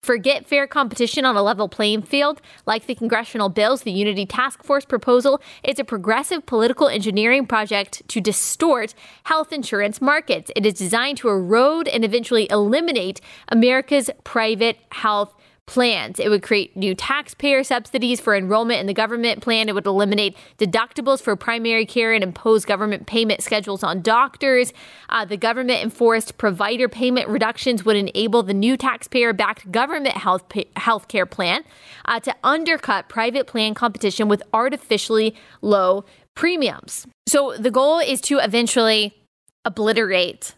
Forget 0.01 0.45
fair 0.45 0.65
competition 0.67 1.25
on 1.25 1.35
a 1.35 1.41
level 1.41 1.67
playing 1.67 2.03
field. 2.03 2.41
Like 2.65 2.85
the 2.85 2.95
congressional 2.95 3.49
bills, 3.49 3.81
the 3.81 3.91
Unity 3.91 4.25
Task 4.25 4.63
Force 4.63 4.85
proposal 4.85 5.41
is 5.65 5.77
a 5.77 5.83
progressive 5.83 6.45
political 6.45 6.87
engineering 6.87 7.45
project 7.45 8.07
to 8.07 8.21
distort 8.21 8.93
health 9.25 9.51
insurance 9.51 9.99
markets. 9.99 10.49
It 10.55 10.65
is 10.65 10.75
designed 10.75 11.17
to 11.17 11.27
erode 11.27 11.89
and 11.89 12.05
eventually 12.05 12.49
eliminate 12.49 13.19
America's 13.49 14.09
private 14.23 14.77
health 14.93 15.35
plans. 15.69 16.19
It 16.19 16.29
would 16.29 16.41
create 16.41 16.75
new 16.75 16.95
taxpayer 16.95 17.63
subsidies 17.63 18.19
for 18.19 18.35
enrollment 18.35 18.79
in 18.79 18.87
the 18.87 18.93
government 18.93 19.43
plan. 19.43 19.69
It 19.69 19.75
would 19.75 19.85
eliminate 19.85 20.35
deductibles 20.57 21.21
for 21.21 21.35
primary 21.35 21.85
care 21.85 22.11
and 22.11 22.23
impose 22.23 22.65
government 22.65 23.05
payment 23.05 23.43
schedules 23.43 23.83
on 23.83 24.01
doctors. 24.01 24.73
Uh, 25.09 25.25
the 25.25 25.37
government 25.37 25.83
enforced 25.83 26.39
provider 26.39 26.89
payment 26.89 27.27
reductions 27.27 27.85
would 27.85 27.95
enable 27.95 28.41
the 28.41 28.53
new 28.53 28.77
taxpayer 28.77 29.31
backed 29.31 29.71
government 29.71 30.17
health 30.17 30.43
health 30.75 31.07
care 31.07 31.27
plan 31.27 31.63
uh, 32.05 32.19
to 32.19 32.35
undercut 32.43 33.07
private 33.07 33.45
plan 33.45 33.75
competition 33.75 34.27
with 34.27 34.41
artificially 34.51 35.35
low 35.61 36.03
premiums. 36.35 37.05
So 37.27 37.55
the 37.59 37.69
goal 37.69 37.99
is 37.99 38.21
to 38.21 38.39
eventually 38.39 39.13
obliterate 39.65 40.55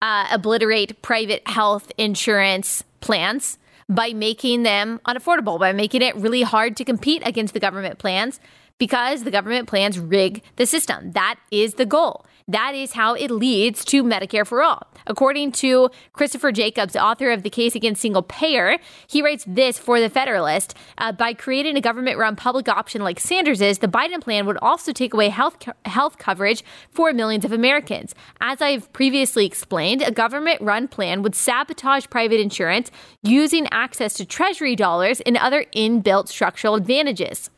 uh, 0.00 0.28
obliterate 0.30 1.02
private 1.02 1.42
health 1.48 1.90
insurance 1.98 2.84
plans 3.00 3.58
by 3.90 4.12
making 4.12 4.62
them 4.62 5.00
unaffordable, 5.06 5.58
by 5.58 5.72
making 5.72 6.00
it 6.00 6.14
really 6.16 6.42
hard 6.42 6.76
to 6.76 6.84
compete 6.84 7.22
against 7.26 7.52
the 7.52 7.60
government 7.60 7.98
plans 7.98 8.40
because 8.80 9.22
the 9.22 9.30
government 9.30 9.68
plans 9.68 10.00
rig 10.00 10.42
the 10.56 10.66
system. 10.66 11.12
That 11.12 11.38
is 11.52 11.74
the 11.74 11.86
goal. 11.86 12.24
That 12.48 12.74
is 12.74 12.94
how 12.94 13.14
it 13.14 13.30
leads 13.30 13.84
to 13.84 14.02
Medicare 14.02 14.44
for 14.44 14.60
all. 14.60 14.88
According 15.06 15.52
to 15.52 15.88
Christopher 16.14 16.50
Jacobs, 16.50 16.96
author 16.96 17.30
of 17.30 17.44
The 17.44 17.50
Case 17.50 17.76
Against 17.76 18.02
Single 18.02 18.22
Payer, 18.22 18.78
he 19.06 19.22
writes 19.22 19.44
this 19.46 19.78
for 19.78 20.00
The 20.00 20.10
Federalist 20.10 20.74
uh, 20.98 21.12
By 21.12 21.32
creating 21.32 21.76
a 21.76 21.80
government 21.80 22.18
run 22.18 22.34
public 22.34 22.68
option 22.68 23.02
like 23.02 23.20
Sanders's, 23.20 23.78
the 23.78 23.86
Biden 23.86 24.20
plan 24.20 24.46
would 24.46 24.58
also 24.60 24.92
take 24.92 25.14
away 25.14 25.28
health, 25.28 25.68
health 25.84 26.18
coverage 26.18 26.64
for 26.90 27.12
millions 27.12 27.44
of 27.44 27.52
Americans. 27.52 28.16
As 28.40 28.60
I've 28.60 28.92
previously 28.92 29.46
explained, 29.46 30.02
a 30.02 30.10
government 30.10 30.60
run 30.60 30.88
plan 30.88 31.22
would 31.22 31.36
sabotage 31.36 32.06
private 32.08 32.40
insurance 32.40 32.90
using 33.22 33.68
access 33.70 34.14
to 34.14 34.24
Treasury 34.24 34.74
dollars 34.74 35.20
and 35.20 35.36
other 35.36 35.66
inbuilt 35.76 36.26
structural 36.26 36.74
advantages. 36.74 37.50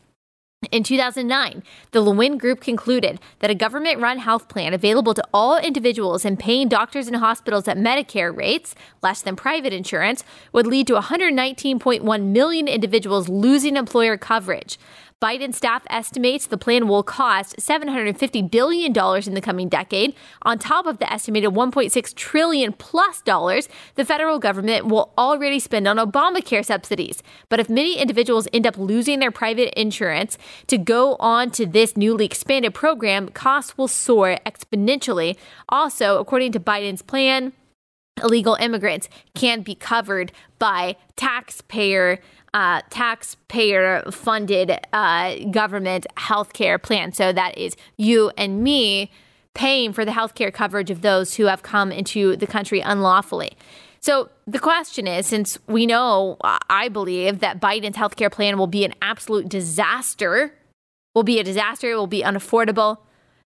In 0.70 0.85
2009, 0.85 1.64
the 1.90 2.01
Lewin 2.01 2.38
Group 2.38 2.61
concluded 2.61 3.18
that 3.40 3.51
a 3.51 3.55
government 3.55 4.01
run 4.01 4.18
health 4.18 4.48
plan 4.48 4.72
available 4.72 5.12
to 5.12 5.25
all 5.35 5.59
individuals 5.59 6.25
and 6.25 6.38
paying 6.38 6.68
doctors 6.68 7.09
and 7.09 7.16
hospitals 7.16 7.66
at 7.66 7.77
Medicare 7.77 8.35
rates, 8.35 8.77
less 9.03 9.22
than 9.22 9.35
private 9.35 9.72
insurance, 9.72 10.22
would 10.53 10.68
lead 10.68 10.87
to 10.87 10.94
119.1 10.94 12.22
million 12.27 12.68
individuals 12.68 13.29
losing 13.29 13.77
employer 13.77 14.16
coverage. 14.16 14.79
Biden 15.22 15.54
staff 15.54 15.85
estimates 15.88 16.46
the 16.48 16.58
plan 16.58 16.88
will 16.88 17.04
cost 17.04 17.56
$750 17.58 18.50
billion 18.50 18.87
in 18.88 19.35
the 19.35 19.40
coming 19.40 19.68
decade. 19.68 20.16
On 20.42 20.58
top 20.58 20.85
of 20.85 20.98
the 20.98 21.11
estimated 21.12 21.50
1.6 21.50 22.14
trillion 22.16 22.72
plus 22.72 23.22
dollars 23.22 23.68
the 23.94 24.04
federal 24.04 24.40
government 24.40 24.87
will 24.87 25.12
already 25.16 25.61
spend 25.61 25.87
on 25.87 25.96
Obamacare 25.96 26.64
subsidies. 26.64 27.22
But 27.48 27.61
if 27.61 27.70
many 27.70 27.98
individuals 27.98 28.48
end 28.52 28.66
up 28.66 28.76
losing 28.76 29.20
their 29.20 29.30
private 29.30 29.78
insurance 29.80 30.38
to 30.66 30.76
go 30.76 31.14
on 31.20 31.52
to 31.52 31.66
this 31.66 31.96
newly 31.96 32.24
expanded 32.24 32.74
program, 32.74 33.28
costs 33.28 33.78
will 33.78 33.87
soar 33.87 34.38
exponentially. 34.44 35.37
Also, 35.68 36.18
according 36.18 36.50
to 36.50 36.58
Biden's 36.58 37.02
plan, 37.02 37.52
illegal 38.22 38.57
immigrants 38.61 39.09
can 39.35 39.62
be 39.62 39.75
covered 39.75 40.33
by 40.59 40.96
taxpayer 41.16 42.18
uh, 42.55 42.83
taxpayer 42.90 44.03
funded 44.11 44.79
uh, 44.92 45.37
government 45.51 46.07
healthcare 46.18 46.81
plan. 46.81 47.11
So 47.12 47.33
that 47.33 47.57
is 47.57 47.77
you 47.96 48.31
and 48.37 48.62
me 48.62 49.11
paying 49.55 49.94
for 49.94 50.05
the 50.05 50.11
healthcare 50.11 50.53
coverage 50.53 50.90
of 50.90 51.01
those 51.01 51.35
who 51.37 51.46
have 51.46 51.62
come 51.62 51.90
into 51.90 52.37
the 52.37 52.46
country 52.46 52.81
unlawfully. 52.81 53.53
So 54.01 54.31
the 54.46 54.59
question 54.59 55.07
is 55.07 55.27
since 55.27 55.59
we 55.66 55.87
know, 55.87 56.37
I 56.42 56.88
believe, 56.88 57.38
that 57.38 57.61
Biden's 57.61 57.96
healthcare 57.96 58.31
plan 58.31 58.59
will 58.59 58.66
be 58.66 58.85
an 58.85 58.94
absolute 59.01 59.48
disaster, 59.48 60.55
will 61.14 61.22
be 61.22 61.38
a 61.38 61.44
disaster, 61.44 61.92
it 61.92 61.96
will 61.96 62.07
be 62.07 62.22
unaffordable, 62.22 62.98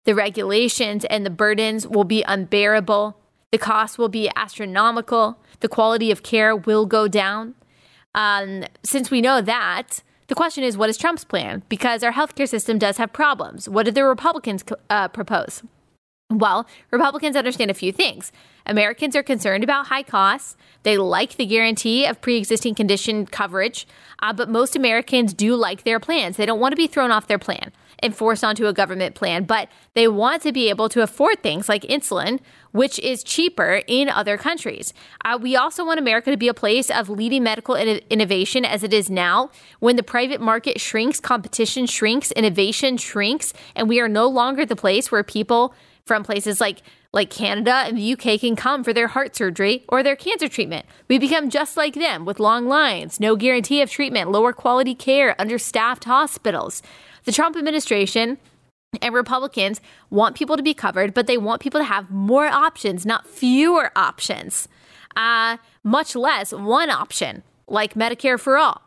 the 0.04 0.14
regulations 0.14 1.04
and 1.04 1.26
the 1.26 1.30
burdens 1.30 1.86
will 1.86 2.04
be 2.04 2.22
unbearable, 2.22 3.20
the 3.52 3.58
cost 3.58 3.98
will 3.98 4.08
be 4.08 4.30
astronomical, 4.36 5.38
the 5.60 5.68
quality 5.68 6.10
of 6.10 6.22
care 6.22 6.54
will 6.54 6.86
go 6.86 7.08
down. 7.08 7.54
Um, 8.14 8.64
since 8.82 9.10
we 9.10 9.20
know 9.20 9.40
that, 9.40 10.02
the 10.28 10.34
question 10.34 10.64
is, 10.64 10.76
what 10.76 10.90
is 10.90 10.98
Trump's 10.98 11.24
plan? 11.24 11.62
Because 11.68 12.02
our 12.02 12.12
healthcare 12.12 12.48
system 12.48 12.78
does 12.78 12.96
have 12.96 13.12
problems. 13.12 13.68
What 13.68 13.84
did 13.84 13.94
the 13.94 14.04
Republicans 14.04 14.64
uh, 14.90 15.08
propose? 15.08 15.62
Well, 16.30 16.66
Republicans 16.90 17.36
understand 17.36 17.70
a 17.70 17.74
few 17.74 17.92
things. 17.92 18.32
Americans 18.66 19.14
are 19.14 19.22
concerned 19.22 19.62
about 19.62 19.86
high 19.86 20.02
costs. 20.02 20.56
They 20.82 20.98
like 20.98 21.36
the 21.36 21.46
guarantee 21.46 22.04
of 22.04 22.20
pre 22.20 22.36
existing 22.36 22.74
condition 22.74 23.26
coverage, 23.26 23.86
uh, 24.20 24.32
but 24.32 24.48
most 24.48 24.74
Americans 24.74 25.32
do 25.32 25.54
like 25.54 25.84
their 25.84 26.00
plans. 26.00 26.36
They 26.36 26.46
don't 26.46 26.58
want 26.58 26.72
to 26.72 26.76
be 26.76 26.88
thrown 26.88 27.12
off 27.12 27.28
their 27.28 27.38
plan 27.38 27.70
and 28.00 28.14
forced 28.14 28.42
onto 28.42 28.66
a 28.66 28.72
government 28.72 29.14
plan, 29.14 29.44
but 29.44 29.68
they 29.94 30.08
want 30.08 30.42
to 30.42 30.52
be 30.52 30.68
able 30.68 30.88
to 30.88 31.00
afford 31.00 31.42
things 31.42 31.68
like 31.68 31.82
insulin, 31.82 32.40
which 32.72 32.98
is 32.98 33.22
cheaper 33.22 33.82
in 33.86 34.08
other 34.08 34.36
countries. 34.36 34.92
Uh, 35.24 35.38
we 35.40 35.54
also 35.56 35.84
want 35.84 35.98
America 35.98 36.30
to 36.30 36.36
be 36.36 36.48
a 36.48 36.54
place 36.54 36.90
of 36.90 37.08
leading 37.08 37.44
medical 37.44 37.76
in- 37.76 38.00
innovation 38.10 38.64
as 38.64 38.82
it 38.82 38.92
is 38.92 39.08
now. 39.08 39.48
When 39.78 39.94
the 39.94 40.02
private 40.02 40.40
market 40.40 40.80
shrinks, 40.80 41.20
competition 41.20 41.86
shrinks, 41.86 42.32
innovation 42.32 42.96
shrinks, 42.96 43.54
and 43.76 43.88
we 43.88 44.00
are 44.00 44.08
no 44.08 44.26
longer 44.26 44.66
the 44.66 44.76
place 44.76 45.10
where 45.10 45.22
people 45.22 45.72
from 46.06 46.22
places 46.22 46.60
like 46.60 46.82
like 47.12 47.30
Canada 47.30 47.72
and 47.86 47.96
the 47.96 48.12
UK 48.12 48.38
can 48.40 48.54
come 48.56 48.84
for 48.84 48.92
their 48.92 49.08
heart 49.08 49.34
surgery 49.34 49.84
or 49.88 50.02
their 50.02 50.16
cancer 50.16 50.48
treatment. 50.48 50.84
We 51.08 51.18
become 51.18 51.48
just 51.48 51.76
like 51.76 51.94
them 51.94 52.26
with 52.26 52.38
long 52.38 52.66
lines, 52.66 53.18
no 53.18 53.36
guarantee 53.36 53.80
of 53.80 53.90
treatment, 53.90 54.30
lower 54.30 54.52
quality 54.52 54.94
care, 54.94 55.34
understaffed 55.40 56.04
hospitals. 56.04 56.82
The 57.24 57.32
Trump 57.32 57.56
administration 57.56 58.38
and 59.00 59.14
Republicans 59.14 59.80
want 60.10 60.36
people 60.36 60.56
to 60.56 60.62
be 60.62 60.74
covered, 60.74 61.14
but 61.14 61.26
they 61.26 61.38
want 61.38 61.62
people 61.62 61.80
to 61.80 61.84
have 61.86 62.10
more 62.10 62.46
options, 62.46 63.06
not 63.06 63.26
fewer 63.26 63.90
options, 63.96 64.68
uh, 65.16 65.56
much 65.82 66.14
less 66.14 66.52
one 66.52 66.90
option 66.90 67.42
like 67.66 67.94
Medicare 67.94 68.38
for 68.38 68.58
all. 68.58 68.85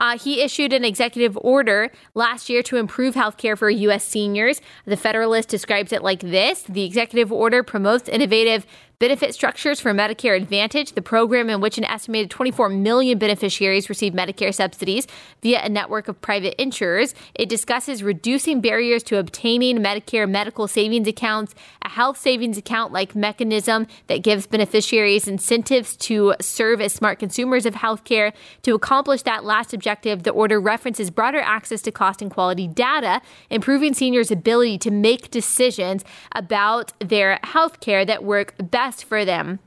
Uh, 0.00 0.18
he 0.18 0.40
issued 0.40 0.72
an 0.72 0.84
executive 0.84 1.38
order 1.42 1.92
last 2.14 2.48
year 2.48 2.62
to 2.64 2.76
improve 2.76 3.14
health 3.14 3.36
care 3.36 3.54
for 3.54 3.70
U.S. 3.70 4.04
seniors. 4.04 4.60
The 4.86 4.96
Federalist 4.96 5.48
describes 5.48 5.92
it 5.92 6.02
like 6.02 6.20
this 6.20 6.62
The 6.62 6.84
executive 6.84 7.30
order 7.30 7.62
promotes 7.62 8.08
innovative 8.08 8.66
Benefit 9.00 9.32
structures 9.32 9.80
for 9.80 9.94
Medicare 9.94 10.36
Advantage, 10.36 10.92
the 10.92 11.00
program 11.00 11.48
in 11.48 11.62
which 11.62 11.78
an 11.78 11.84
estimated 11.84 12.30
24 12.30 12.68
million 12.68 13.16
beneficiaries 13.16 13.88
receive 13.88 14.12
Medicare 14.12 14.54
subsidies 14.54 15.06
via 15.40 15.64
a 15.64 15.70
network 15.70 16.06
of 16.06 16.20
private 16.20 16.54
insurers. 16.60 17.14
It 17.34 17.48
discusses 17.48 18.02
reducing 18.02 18.60
barriers 18.60 19.02
to 19.04 19.16
obtaining 19.16 19.78
Medicare 19.78 20.28
medical 20.28 20.68
savings 20.68 21.08
accounts, 21.08 21.54
a 21.80 21.88
health 21.88 22.18
savings 22.18 22.58
account 22.58 22.92
like 22.92 23.14
mechanism 23.14 23.86
that 24.08 24.22
gives 24.22 24.46
beneficiaries 24.46 25.26
incentives 25.26 25.96
to 25.96 26.34
serve 26.38 26.82
as 26.82 26.92
smart 26.92 27.18
consumers 27.18 27.64
of 27.64 27.76
healthcare. 27.76 28.34
To 28.64 28.74
accomplish 28.74 29.22
that 29.22 29.46
last 29.46 29.72
objective, 29.72 30.24
the 30.24 30.30
order 30.30 30.60
references 30.60 31.10
broader 31.10 31.40
access 31.40 31.80
to 31.82 31.90
cost 31.90 32.20
and 32.20 32.30
quality 32.30 32.68
data, 32.68 33.22
improving 33.48 33.94
seniors' 33.94 34.30
ability 34.30 34.76
to 34.76 34.90
make 34.90 35.30
decisions 35.30 36.04
about 36.34 36.92
their 36.98 37.40
healthcare 37.44 38.06
that 38.06 38.24
work 38.24 38.52
best 38.58 38.89
best 38.90 39.04
for 39.04 39.24
them. 39.24 39.60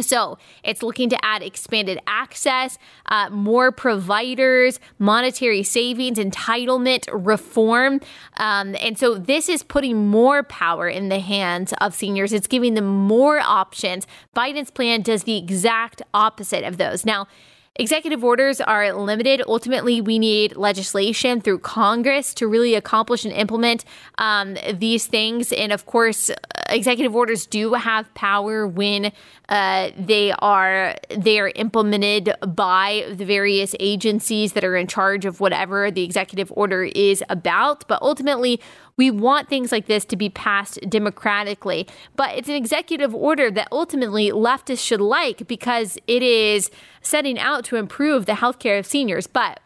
So 0.00 0.38
it's 0.64 0.82
looking 0.82 1.08
to 1.10 1.24
add 1.24 1.40
expanded 1.44 2.00
access, 2.08 2.78
uh, 3.06 3.30
more 3.30 3.70
providers, 3.70 4.80
monetary 4.98 5.62
savings, 5.62 6.18
entitlement 6.18 7.06
reform. 7.12 8.00
Um, 8.36 8.74
and 8.80 8.98
so 8.98 9.14
this 9.14 9.48
is 9.48 9.62
putting 9.62 10.08
more 10.08 10.42
power 10.42 10.88
in 10.88 11.10
the 11.10 11.20
hands 11.20 11.72
of 11.80 11.94
seniors. 11.94 12.32
It's 12.32 12.48
giving 12.48 12.74
them 12.74 12.86
more 12.86 13.38
options. 13.38 14.04
Biden's 14.34 14.72
plan 14.72 15.02
does 15.02 15.22
the 15.22 15.36
exact 15.36 16.02
opposite 16.12 16.64
of 16.64 16.76
those. 16.76 17.06
Now, 17.06 17.28
Executive 17.76 18.22
orders 18.22 18.60
are 18.60 18.92
limited. 18.92 19.42
Ultimately, 19.48 20.00
we 20.00 20.20
need 20.20 20.54
legislation 20.56 21.40
through 21.40 21.58
Congress 21.58 22.32
to 22.34 22.46
really 22.46 22.76
accomplish 22.76 23.24
and 23.24 23.34
implement 23.34 23.84
um, 24.16 24.56
these 24.74 25.06
things. 25.06 25.52
And 25.52 25.72
of 25.72 25.84
course, 25.84 26.30
executive 26.68 27.16
orders 27.16 27.46
do 27.46 27.74
have 27.74 28.14
power 28.14 28.64
when 28.64 29.10
uh, 29.48 29.90
they 29.98 30.30
are 30.38 30.94
they 31.16 31.40
are 31.40 31.50
implemented 31.56 32.32
by 32.46 33.12
the 33.12 33.24
various 33.24 33.74
agencies 33.80 34.52
that 34.52 34.62
are 34.62 34.76
in 34.76 34.86
charge 34.86 35.24
of 35.24 35.40
whatever 35.40 35.90
the 35.90 36.04
executive 36.04 36.52
order 36.54 36.84
is 36.84 37.24
about. 37.28 37.88
But 37.88 38.00
ultimately, 38.02 38.60
we 38.96 39.10
want 39.10 39.48
things 39.48 39.72
like 39.72 39.86
this 39.86 40.04
to 40.06 40.16
be 40.16 40.28
passed 40.28 40.78
democratically, 40.88 41.86
but 42.16 42.36
it's 42.36 42.48
an 42.48 42.54
executive 42.54 43.14
order 43.14 43.50
that 43.50 43.68
ultimately 43.72 44.30
leftists 44.30 44.84
should 44.84 45.00
like 45.00 45.46
because 45.46 45.98
it 46.06 46.22
is 46.22 46.70
setting 47.00 47.38
out 47.38 47.64
to 47.64 47.76
improve 47.76 48.26
the 48.26 48.32
healthcare 48.32 48.78
of 48.78 48.86
seniors. 48.86 49.26
But 49.26 49.60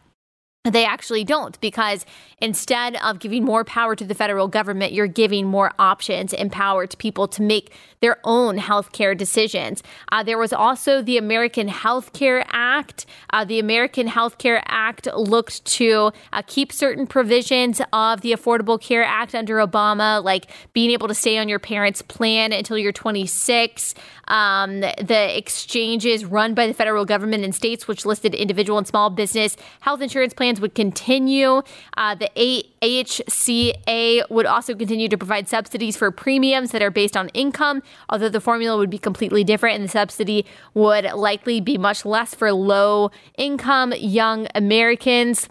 they 0.71 0.85
actually 0.85 1.25
don't 1.25 1.61
because 1.61 2.05
instead 2.41 2.97
of 2.97 3.19
giving 3.19 3.45
more 3.45 3.65
power 3.65 3.97
to 3.97 4.05
the 4.05 4.15
federal 4.15 4.49
government, 4.49 4.93
you're 4.93 5.07
giving 5.07 5.47
more 5.47 5.73
options 5.79 6.33
and 6.33 6.53
power 6.53 6.87
to 6.87 6.97
people 6.97 7.27
to 7.29 7.43
make 7.43 7.73
their 8.01 8.19
own 8.25 8.59
healthcare 8.59 9.17
decisions. 9.17 9.83
Uh, 10.13 10.23
there 10.23 10.39
was 10.39 10.53
also 10.53 11.03
the 11.03 11.17
American 11.19 11.69
Healthcare 11.69 12.45
Act. 12.51 13.07
Uh, 13.31 13.45
the 13.45 13.59
American 13.59 14.07
Healthcare 14.07 14.63
Act 14.67 15.09
looked 15.17 15.65
to 15.65 16.13
uh, 16.33 16.43
keep 16.47 16.73
certain 16.73 17.07
provisions 17.07 17.81
of 17.93 18.21
the 18.21 18.33
Affordable 18.33 18.81
Care 18.81 19.03
Act 19.05 19.35
under 19.35 19.57
Obama, 19.57 20.23
like 20.23 20.47
being 20.73 20.91
able 20.91 21.09
to 21.09 21.15
stay 21.15 21.39
on 21.39 21.49
your 21.49 21.59
parents' 21.59 22.03
plan 22.03 22.53
until 22.53 22.79
you're 22.79 22.93
26. 22.93 23.95
Um, 24.29 24.81
the 24.81 25.37
exchanges 25.37 26.25
run 26.25 26.55
by 26.55 26.67
the 26.67 26.75
federal 26.75 27.05
government 27.05 27.45
in 27.45 27.53
states 27.53 27.89
which 27.89 28.05
listed 28.05 28.35
individual 28.35 28.79
and 28.79 28.87
small 28.87 29.11
business 29.11 29.57
health 29.81 30.01
insurance 30.01 30.35
plans 30.35 30.58
would 30.61 30.75
continue. 30.75 31.63
Uh, 31.97 32.15
the 32.15 32.31
AHCA 32.37 34.31
would 34.31 34.47
also 34.47 34.75
continue 34.75 35.09
to 35.09 35.19
provide 35.19 35.49
subsidies 35.49 35.97
for 35.97 36.11
premiums 36.11 36.71
that 36.73 36.83
are 36.83 36.91
based 36.91 37.17
on 37.17 37.29
income 37.31 37.83
although 38.09 38.29
the 38.29 38.41
formula 38.41 38.77
would 38.77 38.91
be 38.91 38.99
completely 38.99 39.45
different 39.45 39.77
and 39.77 39.85
the 39.85 39.89
subsidy 39.89 40.47
would 40.75 41.05
likely 41.13 41.61
be 41.61 41.79
much 41.79 42.05
less 42.05 42.35
for 42.35 42.53
low 42.53 43.11
income 43.37 43.93
young 43.97 44.47
Americans. 44.55 45.49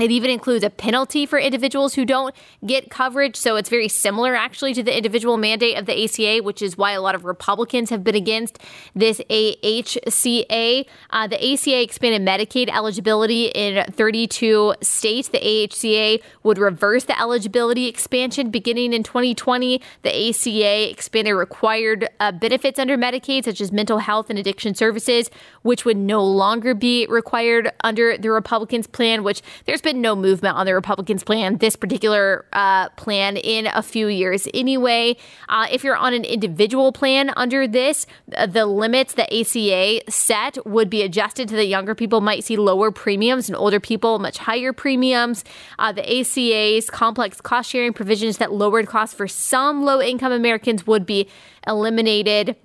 It 0.00 0.10
even 0.10 0.30
includes 0.30 0.64
a 0.64 0.70
penalty 0.70 1.26
for 1.26 1.38
individuals 1.38 1.94
who 1.94 2.06
don't 2.06 2.34
get 2.64 2.90
coverage. 2.90 3.36
So 3.36 3.56
it's 3.56 3.68
very 3.68 3.88
similar, 3.88 4.34
actually, 4.34 4.72
to 4.74 4.82
the 4.82 4.96
individual 4.96 5.36
mandate 5.36 5.76
of 5.76 5.84
the 5.84 6.04
ACA, 6.04 6.42
which 6.42 6.62
is 6.62 6.78
why 6.78 6.92
a 6.92 7.02
lot 7.02 7.14
of 7.14 7.24
Republicans 7.26 7.90
have 7.90 8.02
been 8.02 8.14
against 8.14 8.58
this 8.94 9.20
AHCA. 9.28 10.86
Uh, 11.10 11.26
the 11.26 11.52
ACA 11.52 11.82
expanded 11.82 12.22
Medicaid 12.22 12.70
eligibility 12.70 13.46
in 13.46 13.84
32 13.92 14.74
states. 14.80 15.28
The 15.28 15.38
AHCA 15.38 16.22
would 16.44 16.56
reverse 16.56 17.04
the 17.04 17.20
eligibility 17.20 17.86
expansion 17.86 18.50
beginning 18.50 18.94
in 18.94 19.02
2020. 19.02 19.82
The 20.02 20.28
ACA 20.28 20.90
expanded 20.90 21.34
required 21.34 22.08
uh, 22.20 22.32
benefits 22.32 22.78
under 22.78 22.96
Medicaid, 22.96 23.44
such 23.44 23.60
as 23.60 23.70
mental 23.70 23.98
health 23.98 24.30
and 24.30 24.38
addiction 24.38 24.74
services, 24.74 25.30
which 25.62 25.84
would 25.84 25.96
no 25.98 26.24
longer 26.24 26.74
be 26.74 27.06
required 27.08 27.70
under 27.84 28.16
the 28.16 28.30
Republicans' 28.30 28.86
plan, 28.86 29.22
which 29.22 29.42
there's 29.66 29.82
been 29.82 29.89
been 29.90 30.00
no 30.00 30.14
movement 30.14 30.56
on 30.56 30.66
the 30.66 30.74
Republicans' 30.74 31.24
plan, 31.24 31.58
this 31.58 31.74
particular 31.74 32.44
uh, 32.52 32.88
plan, 32.90 33.36
in 33.36 33.66
a 33.66 33.82
few 33.82 34.06
years 34.06 34.46
anyway. 34.54 35.16
Uh, 35.48 35.66
if 35.70 35.82
you're 35.82 35.96
on 35.96 36.14
an 36.14 36.24
individual 36.24 36.92
plan 36.92 37.32
under 37.36 37.66
this, 37.66 38.06
the 38.48 38.66
limits 38.66 39.14
that 39.14 39.32
ACA 39.32 40.00
set 40.08 40.64
would 40.66 40.88
be 40.88 41.02
adjusted 41.02 41.48
to 41.48 41.56
the 41.56 41.64
younger 41.64 41.94
people 41.94 42.20
might 42.20 42.44
see 42.44 42.56
lower 42.56 42.90
premiums 42.90 43.48
and 43.48 43.56
older 43.56 43.80
people 43.80 44.18
much 44.18 44.38
higher 44.38 44.72
premiums. 44.72 45.44
Uh, 45.78 45.90
the 45.90 46.20
ACA's 46.20 46.88
complex 46.88 47.40
cost 47.40 47.70
sharing 47.70 47.92
provisions 47.92 48.38
that 48.38 48.52
lowered 48.52 48.86
costs 48.86 49.14
for 49.14 49.26
some 49.26 49.82
low 49.82 50.00
income 50.00 50.32
Americans 50.32 50.86
would 50.86 51.04
be 51.04 51.28
eliminated. 51.66 52.56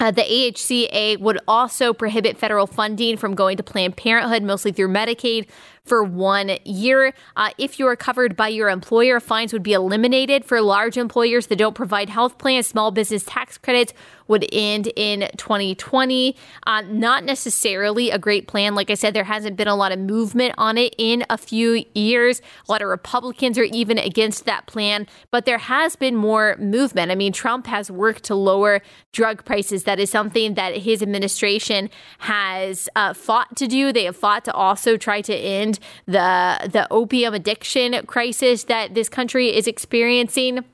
Uh, 0.00 0.10
the 0.10 0.22
AHCA 0.22 1.20
would 1.20 1.38
also 1.46 1.92
prohibit 1.92 2.36
federal 2.36 2.66
funding 2.66 3.16
from 3.16 3.34
going 3.34 3.56
to 3.56 3.62
Planned 3.62 3.96
Parenthood, 3.96 4.42
mostly 4.42 4.72
through 4.72 4.88
Medicaid, 4.88 5.46
for 5.84 6.02
one 6.04 6.58
year. 6.64 7.12
Uh, 7.36 7.50
if 7.58 7.78
you 7.78 7.86
are 7.86 7.96
covered 7.96 8.36
by 8.36 8.48
your 8.48 8.68
employer, 8.68 9.18
fines 9.20 9.52
would 9.52 9.62
be 9.62 9.72
eliminated 9.72 10.44
for 10.44 10.60
large 10.60 10.96
employers 10.96 11.48
that 11.48 11.56
don't 11.56 11.74
provide 11.74 12.08
health 12.08 12.38
plans. 12.38 12.66
Small 12.66 12.90
business 12.90 13.24
tax 13.24 13.58
credits 13.58 13.92
would 14.28 14.46
end 14.52 14.90
in 14.96 15.28
2020. 15.36 16.36
Uh, 16.66 16.80
not 16.82 17.24
necessarily 17.24 18.10
a 18.10 18.18
great 18.18 18.46
plan. 18.46 18.74
Like 18.74 18.90
I 18.90 18.94
said, 18.94 19.14
there 19.14 19.24
hasn't 19.24 19.56
been 19.56 19.68
a 19.68 19.76
lot 19.76 19.92
of 19.92 19.98
movement 19.98 20.54
on 20.56 20.78
it 20.78 20.94
in 20.98 21.24
a 21.28 21.36
few 21.36 21.84
years. 21.94 22.40
A 22.68 22.72
lot 22.72 22.82
of 22.82 22.88
Republicans 22.88 23.58
are 23.58 23.64
even 23.64 23.98
against 23.98 24.44
that 24.46 24.66
plan, 24.66 25.06
but 25.30 25.44
there 25.44 25.58
has 25.58 25.96
been 25.96 26.16
more 26.16 26.56
movement. 26.58 27.10
I 27.10 27.14
mean, 27.14 27.32
Trump 27.32 27.66
has 27.66 27.90
worked 27.90 28.24
to 28.24 28.34
lower 28.34 28.80
drug 29.12 29.44
prices. 29.44 29.84
That 29.84 30.00
is 30.00 30.10
something 30.10 30.54
that 30.54 30.78
his 30.78 31.02
administration 31.02 31.90
has 32.20 32.88
uh, 32.96 33.12
fought 33.12 33.56
to 33.56 33.66
do. 33.66 33.92
They 33.92 34.04
have 34.04 34.16
fought 34.16 34.44
to 34.46 34.52
also 34.52 34.96
try 34.96 35.20
to 35.22 35.34
end 35.34 35.71
the 36.06 36.58
the 36.70 36.86
opium 36.90 37.34
addiction 37.34 38.04
crisis 38.06 38.64
that 38.64 38.94
this 38.94 39.08
country 39.08 39.54
is 39.54 39.66
experiencing. 39.66 40.64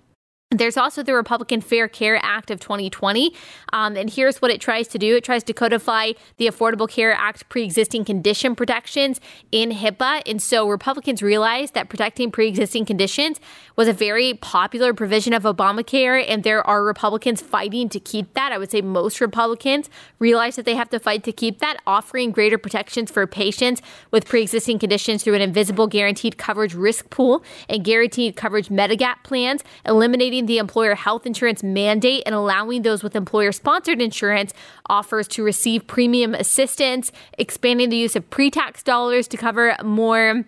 There's 0.50 0.78
also 0.78 1.02
the 1.02 1.12
Republican 1.12 1.60
Fair 1.60 1.88
Care 1.88 2.18
Act 2.22 2.50
of 2.50 2.58
2020. 2.58 3.34
Um, 3.74 3.98
and 3.98 4.08
here's 4.08 4.40
what 4.40 4.50
it 4.50 4.62
tries 4.62 4.88
to 4.88 4.98
do 4.98 5.14
it 5.14 5.22
tries 5.22 5.44
to 5.44 5.52
codify 5.52 6.12
the 6.38 6.46
Affordable 6.46 6.88
Care 6.88 7.12
Act 7.12 7.46
pre 7.50 7.64
existing 7.64 8.06
condition 8.06 8.56
protections 8.56 9.20
in 9.52 9.72
HIPAA. 9.72 10.22
And 10.24 10.40
so 10.40 10.66
Republicans 10.66 11.22
realized 11.22 11.74
that 11.74 11.90
protecting 11.90 12.30
pre 12.30 12.48
existing 12.48 12.86
conditions 12.86 13.40
was 13.76 13.88
a 13.88 13.92
very 13.92 14.32
popular 14.32 14.94
provision 14.94 15.34
of 15.34 15.42
Obamacare. 15.42 16.24
And 16.26 16.44
there 16.44 16.66
are 16.66 16.82
Republicans 16.82 17.42
fighting 17.42 17.90
to 17.90 18.00
keep 18.00 18.32
that. 18.32 18.50
I 18.50 18.56
would 18.56 18.70
say 18.70 18.80
most 18.80 19.20
Republicans 19.20 19.90
realize 20.18 20.56
that 20.56 20.64
they 20.64 20.76
have 20.76 20.88
to 20.88 20.98
fight 20.98 21.24
to 21.24 21.32
keep 21.32 21.58
that, 21.58 21.76
offering 21.86 22.30
greater 22.30 22.56
protections 22.56 23.10
for 23.10 23.26
patients 23.26 23.82
with 24.10 24.24
pre 24.24 24.40
existing 24.40 24.78
conditions 24.78 25.22
through 25.22 25.34
an 25.34 25.42
invisible 25.42 25.88
guaranteed 25.88 26.38
coverage 26.38 26.72
risk 26.72 27.10
pool 27.10 27.44
and 27.68 27.84
guaranteed 27.84 28.34
coverage 28.34 28.70
Medigap 28.70 29.24
plans, 29.24 29.62
eliminating 29.84 30.37
the 30.46 30.58
employer 30.58 30.94
health 30.94 31.26
insurance 31.26 31.62
mandate 31.62 32.22
and 32.26 32.34
allowing 32.34 32.82
those 32.82 33.02
with 33.02 33.14
employer 33.16 33.52
sponsored 33.52 34.00
insurance 34.00 34.52
offers 34.88 35.28
to 35.28 35.42
receive 35.42 35.86
premium 35.86 36.34
assistance, 36.34 37.12
expanding 37.38 37.88
the 37.88 37.96
use 37.96 38.16
of 38.16 38.28
pre 38.30 38.50
tax 38.50 38.82
dollars 38.82 39.28
to 39.28 39.36
cover 39.36 39.76
more 39.82 40.44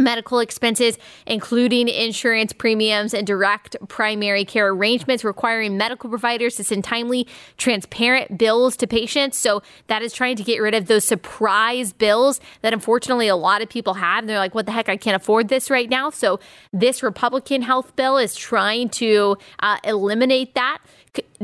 medical 0.00 0.40
expenses, 0.40 0.98
including 1.26 1.88
insurance 1.88 2.52
premiums 2.52 3.14
and 3.14 3.26
direct 3.26 3.76
primary 3.88 4.44
care 4.44 4.68
arrangements, 4.68 5.24
requiring 5.24 5.76
medical 5.76 6.10
providers 6.10 6.56
to 6.56 6.64
send 6.64 6.84
timely, 6.84 7.26
transparent 7.56 8.38
bills 8.38 8.76
to 8.76 8.86
patients. 8.86 9.38
So 9.38 9.62
that 9.86 10.02
is 10.02 10.12
trying 10.12 10.36
to 10.36 10.42
get 10.42 10.60
rid 10.60 10.74
of 10.74 10.86
those 10.86 11.04
surprise 11.04 11.92
bills 11.92 12.40
that 12.62 12.72
unfortunately 12.72 13.28
a 13.28 13.36
lot 13.36 13.62
of 13.62 13.68
people 13.68 13.94
have. 13.94 14.26
They're 14.26 14.38
like, 14.38 14.54
what 14.54 14.66
the 14.66 14.72
heck? 14.72 14.88
I 14.88 14.96
can't 14.96 15.16
afford 15.16 15.48
this 15.48 15.70
right 15.70 15.88
now. 15.88 16.10
So 16.10 16.40
this 16.72 17.02
Republican 17.02 17.62
health 17.62 17.94
bill 17.96 18.18
is 18.18 18.34
trying 18.34 18.88
to 18.90 19.36
uh, 19.60 19.78
eliminate 19.84 20.54
that 20.54 20.78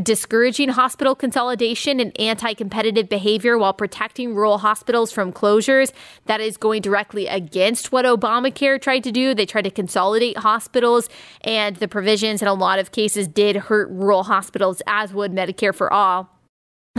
discouraging 0.01 0.71
hospital 0.71 1.15
consolidation 1.15 2.01
and 2.01 2.19
anti 2.21 2.55
competitive 2.55 3.09
behavior 3.09 3.59
while 3.59 3.73
protecting 3.73 4.35
rural 4.35 4.59
hospitals 4.59 5.13
from 5.13 5.33
closures. 5.33 5.93
That 6.27 6.41
is 6.41 6.57
going 6.57 6.83
directly 6.83 7.27
against 7.27 7.93
what 7.93 8.05
Obamacare 8.05 8.81
tried 8.81 9.05
to 9.05 9.13
do. 9.13 9.35
They 9.35 9.47
tried 9.47 9.63
to 9.63 9.71
consolidate 9.71 10.39
hospitals, 10.39 11.09
and 11.43 11.77
the 11.77 11.89
provisions 11.89 12.43
in 12.43 12.49
a 12.49 12.55
lot 12.55 12.79
of 12.79 12.93
cases 12.93 13.29
did 13.29 13.57
hurt 13.57 13.89
rural 13.91 14.25
hospitals, 14.25 14.83
as 14.87 15.13
would 15.13 15.33
Medicare 15.33 15.75
for 15.75 15.93
All. 15.93 16.36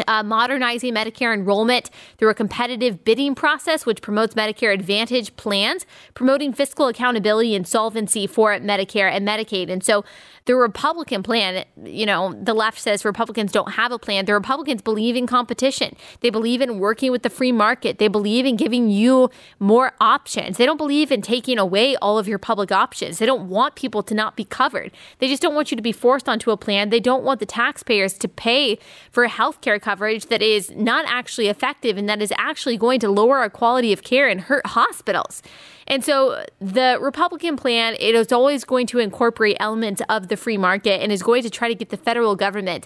Uh, 0.08 0.22
modernizing 0.22 0.94
Medicare 0.94 1.34
enrollment 1.34 1.90
through 2.18 2.30
a 2.30 2.34
competitive 2.34 3.04
bidding 3.04 3.34
process, 3.34 3.86
which 3.86 4.02
promotes 4.02 4.36
Medicare 4.36 4.74
Advantage 4.74 5.36
plans, 5.38 5.86
promoting 6.14 6.54
fiscal 6.54 6.88
accountability 6.88 7.56
and 7.56 7.68
solvency 7.68 8.28
for 8.28 8.52
Medicare 8.60 9.12
and 9.12 9.28
Medicaid. 9.28 9.72
And 9.72 9.84
so 9.84 10.06
the 10.46 10.56
Republican 10.56 11.24
plan, 11.24 11.66
you 11.84 12.06
know, 12.06 12.34
the 12.42 12.54
left 12.54 12.80
says 12.80 13.04
Republicans 13.04 13.52
don't 13.52 13.74
have 13.74 13.92
a 13.92 14.00
plan. 14.00 14.26
The 14.26 14.34
Republicans 14.34 14.82
believe 14.82 15.18
in 15.18 15.28
competition. 15.28 15.96
They 16.22 16.30
believe 16.30 16.62
in 16.62 16.80
working 16.80 17.12
with 17.12 17.24
the 17.24 17.30
free 17.30 17.52
market. 17.52 17.98
They 17.98 18.08
believe 18.08 18.46
in 18.46 18.56
giving 18.56 18.90
you 18.90 19.30
more 19.60 19.92
options. 20.00 20.56
They 20.58 20.66
don't 20.66 20.78
believe 20.78 21.12
in 21.12 21.22
taking 21.22 21.60
away 21.60 21.98
all 21.98 22.18
of 22.18 22.30
your 22.30 22.40
public 22.40 22.72
options. 22.72 23.18
They 23.18 23.26
don't 23.26 23.50
want 23.50 23.76
people 23.76 24.04
to 24.04 24.14
not 24.16 24.38
be 24.38 24.46
covered. 24.46 24.92
They 25.20 25.28
just 25.28 25.42
don't 25.42 25.54
want 25.54 25.70
you 25.70 25.76
to 25.76 25.84
be 25.84 25.92
forced 25.92 26.30
onto 26.30 26.52
a 26.52 26.58
plan. 26.58 26.92
They 26.92 27.02
don't 27.02 27.24
want 27.26 27.42
the 27.42 27.46
taxpayers 27.46 28.14
to 28.20 28.30
pay 28.30 28.80
for 29.12 29.28
health 29.28 29.60
care 29.60 29.80
coverage 29.88 30.26
that 30.26 30.42
is 30.42 30.70
not 30.76 31.06
actually 31.08 31.48
effective 31.48 31.98
and 31.98 32.10
that 32.10 32.22
is 32.22 32.34
actually 32.38 32.76
going 32.76 33.00
to 33.00 33.10
lower 33.10 33.38
our 33.38 33.50
quality 33.50 33.94
of 33.94 34.04
care 34.04 34.28
and 34.28 34.42
hurt 34.42 34.66
hospitals. 34.66 35.42
And 35.88 36.04
so 36.04 36.46
the 36.60 36.98
Republican 37.00 37.56
plan, 37.56 37.96
it 37.98 38.14
is 38.14 38.34
always 38.34 38.66
going 38.66 38.86
to 38.88 39.00
incorporate 39.00 39.56
elements 39.62 40.02
of 40.10 40.28
the 40.28 40.36
free 40.36 40.58
market 40.58 41.02
and 41.02 41.10
is 41.10 41.24
going 41.24 41.42
to 41.44 41.50
try 41.50 41.70
to 41.70 41.76
get 41.76 41.88
the 41.88 41.96
federal 41.96 42.36
government 42.36 42.86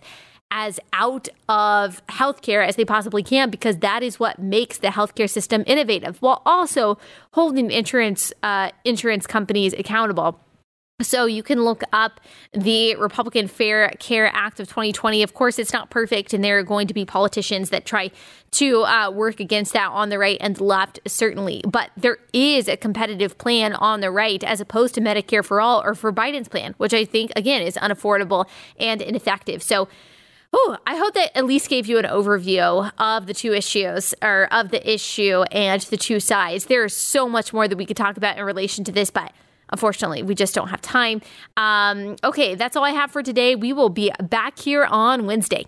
as 0.51 0.79
out 0.93 1.27
of 1.49 2.05
healthcare 2.05 2.63
as 2.67 2.75
they 2.75 2.85
possibly 2.85 3.23
can 3.23 3.49
because 3.49 3.77
that 3.77 4.03
is 4.03 4.19
what 4.19 4.37
makes 4.37 4.77
the 4.77 4.89
healthcare 4.89 5.29
system 5.29 5.63
innovative 5.65 6.21
while 6.21 6.43
also 6.45 6.99
holding 7.31 7.71
insurance 7.71 8.31
uh, 8.43 8.69
insurance 8.83 9.25
companies 9.25 9.73
accountable. 9.73 10.39
So 11.01 11.25
you 11.25 11.43
can 11.43 11.63
look 11.63 11.83
up 11.93 12.19
the 12.53 12.95
Republican 12.95 13.47
Fair 13.47 13.89
Care 13.99 14.29
Act 14.33 14.59
of 14.59 14.67
2020. 14.67 15.23
Of 15.23 15.33
course, 15.33 15.59
it's 15.59 15.73
not 15.73 15.89
perfect, 15.89 16.33
and 16.33 16.43
there 16.43 16.59
are 16.59 16.63
going 16.63 16.87
to 16.87 16.93
be 16.93 17.05
politicians 17.05 17.69
that 17.69 17.85
try 17.85 18.11
to 18.51 18.83
uh, 18.83 19.09
work 19.11 19.39
against 19.39 19.73
that 19.73 19.89
on 19.91 20.09
the 20.09 20.19
right 20.19 20.37
and 20.41 20.55
the 20.55 20.63
left, 20.63 20.99
certainly. 21.07 21.61
But 21.67 21.91
there 21.95 22.17
is 22.33 22.67
a 22.67 22.77
competitive 22.77 23.37
plan 23.37 23.73
on 23.73 24.01
the 24.01 24.11
right 24.11 24.43
as 24.43 24.59
opposed 24.59 24.95
to 24.95 25.01
Medicare 25.01 25.43
for 25.43 25.61
all 25.61 25.81
or 25.83 25.95
for 25.95 26.11
Biden's 26.11 26.47
plan, 26.47 26.75
which 26.77 26.93
I 26.93 27.05
think, 27.05 27.31
again, 27.35 27.61
is 27.61 27.75
unaffordable 27.75 28.45
and 28.77 29.01
ineffective. 29.01 29.63
So 29.63 29.87
Oh, 30.53 30.77
I 30.85 30.97
hope 30.97 31.13
that 31.13 31.37
at 31.37 31.45
least 31.45 31.69
gave 31.69 31.87
you 31.87 31.97
an 31.97 32.03
overview 32.03 32.91
of 32.97 33.25
the 33.25 33.33
two 33.33 33.53
issues 33.53 34.13
or 34.21 34.49
of 34.51 34.69
the 34.69 34.93
issue 34.93 35.43
and 35.43 35.81
the 35.83 35.95
two 35.95 36.19
sides. 36.19 36.65
There's 36.65 36.93
so 36.93 37.29
much 37.29 37.53
more 37.53 37.69
that 37.69 37.77
we 37.77 37.85
could 37.85 37.95
talk 37.95 38.17
about 38.17 38.37
in 38.37 38.43
relation 38.43 38.83
to 38.83 38.91
this, 38.91 39.09
but 39.09 39.31
Unfortunately, 39.71 40.23
we 40.23 40.35
just 40.35 40.53
don't 40.53 40.69
have 40.69 40.81
time. 40.81 41.21
Um, 41.57 42.15
okay, 42.23 42.55
that's 42.55 42.75
all 42.75 42.83
I 42.83 42.91
have 42.91 43.11
for 43.11 43.23
today. 43.23 43.55
We 43.55 43.73
will 43.73 43.89
be 43.89 44.11
back 44.21 44.59
here 44.59 44.85
on 44.85 45.25
Wednesday. 45.25 45.65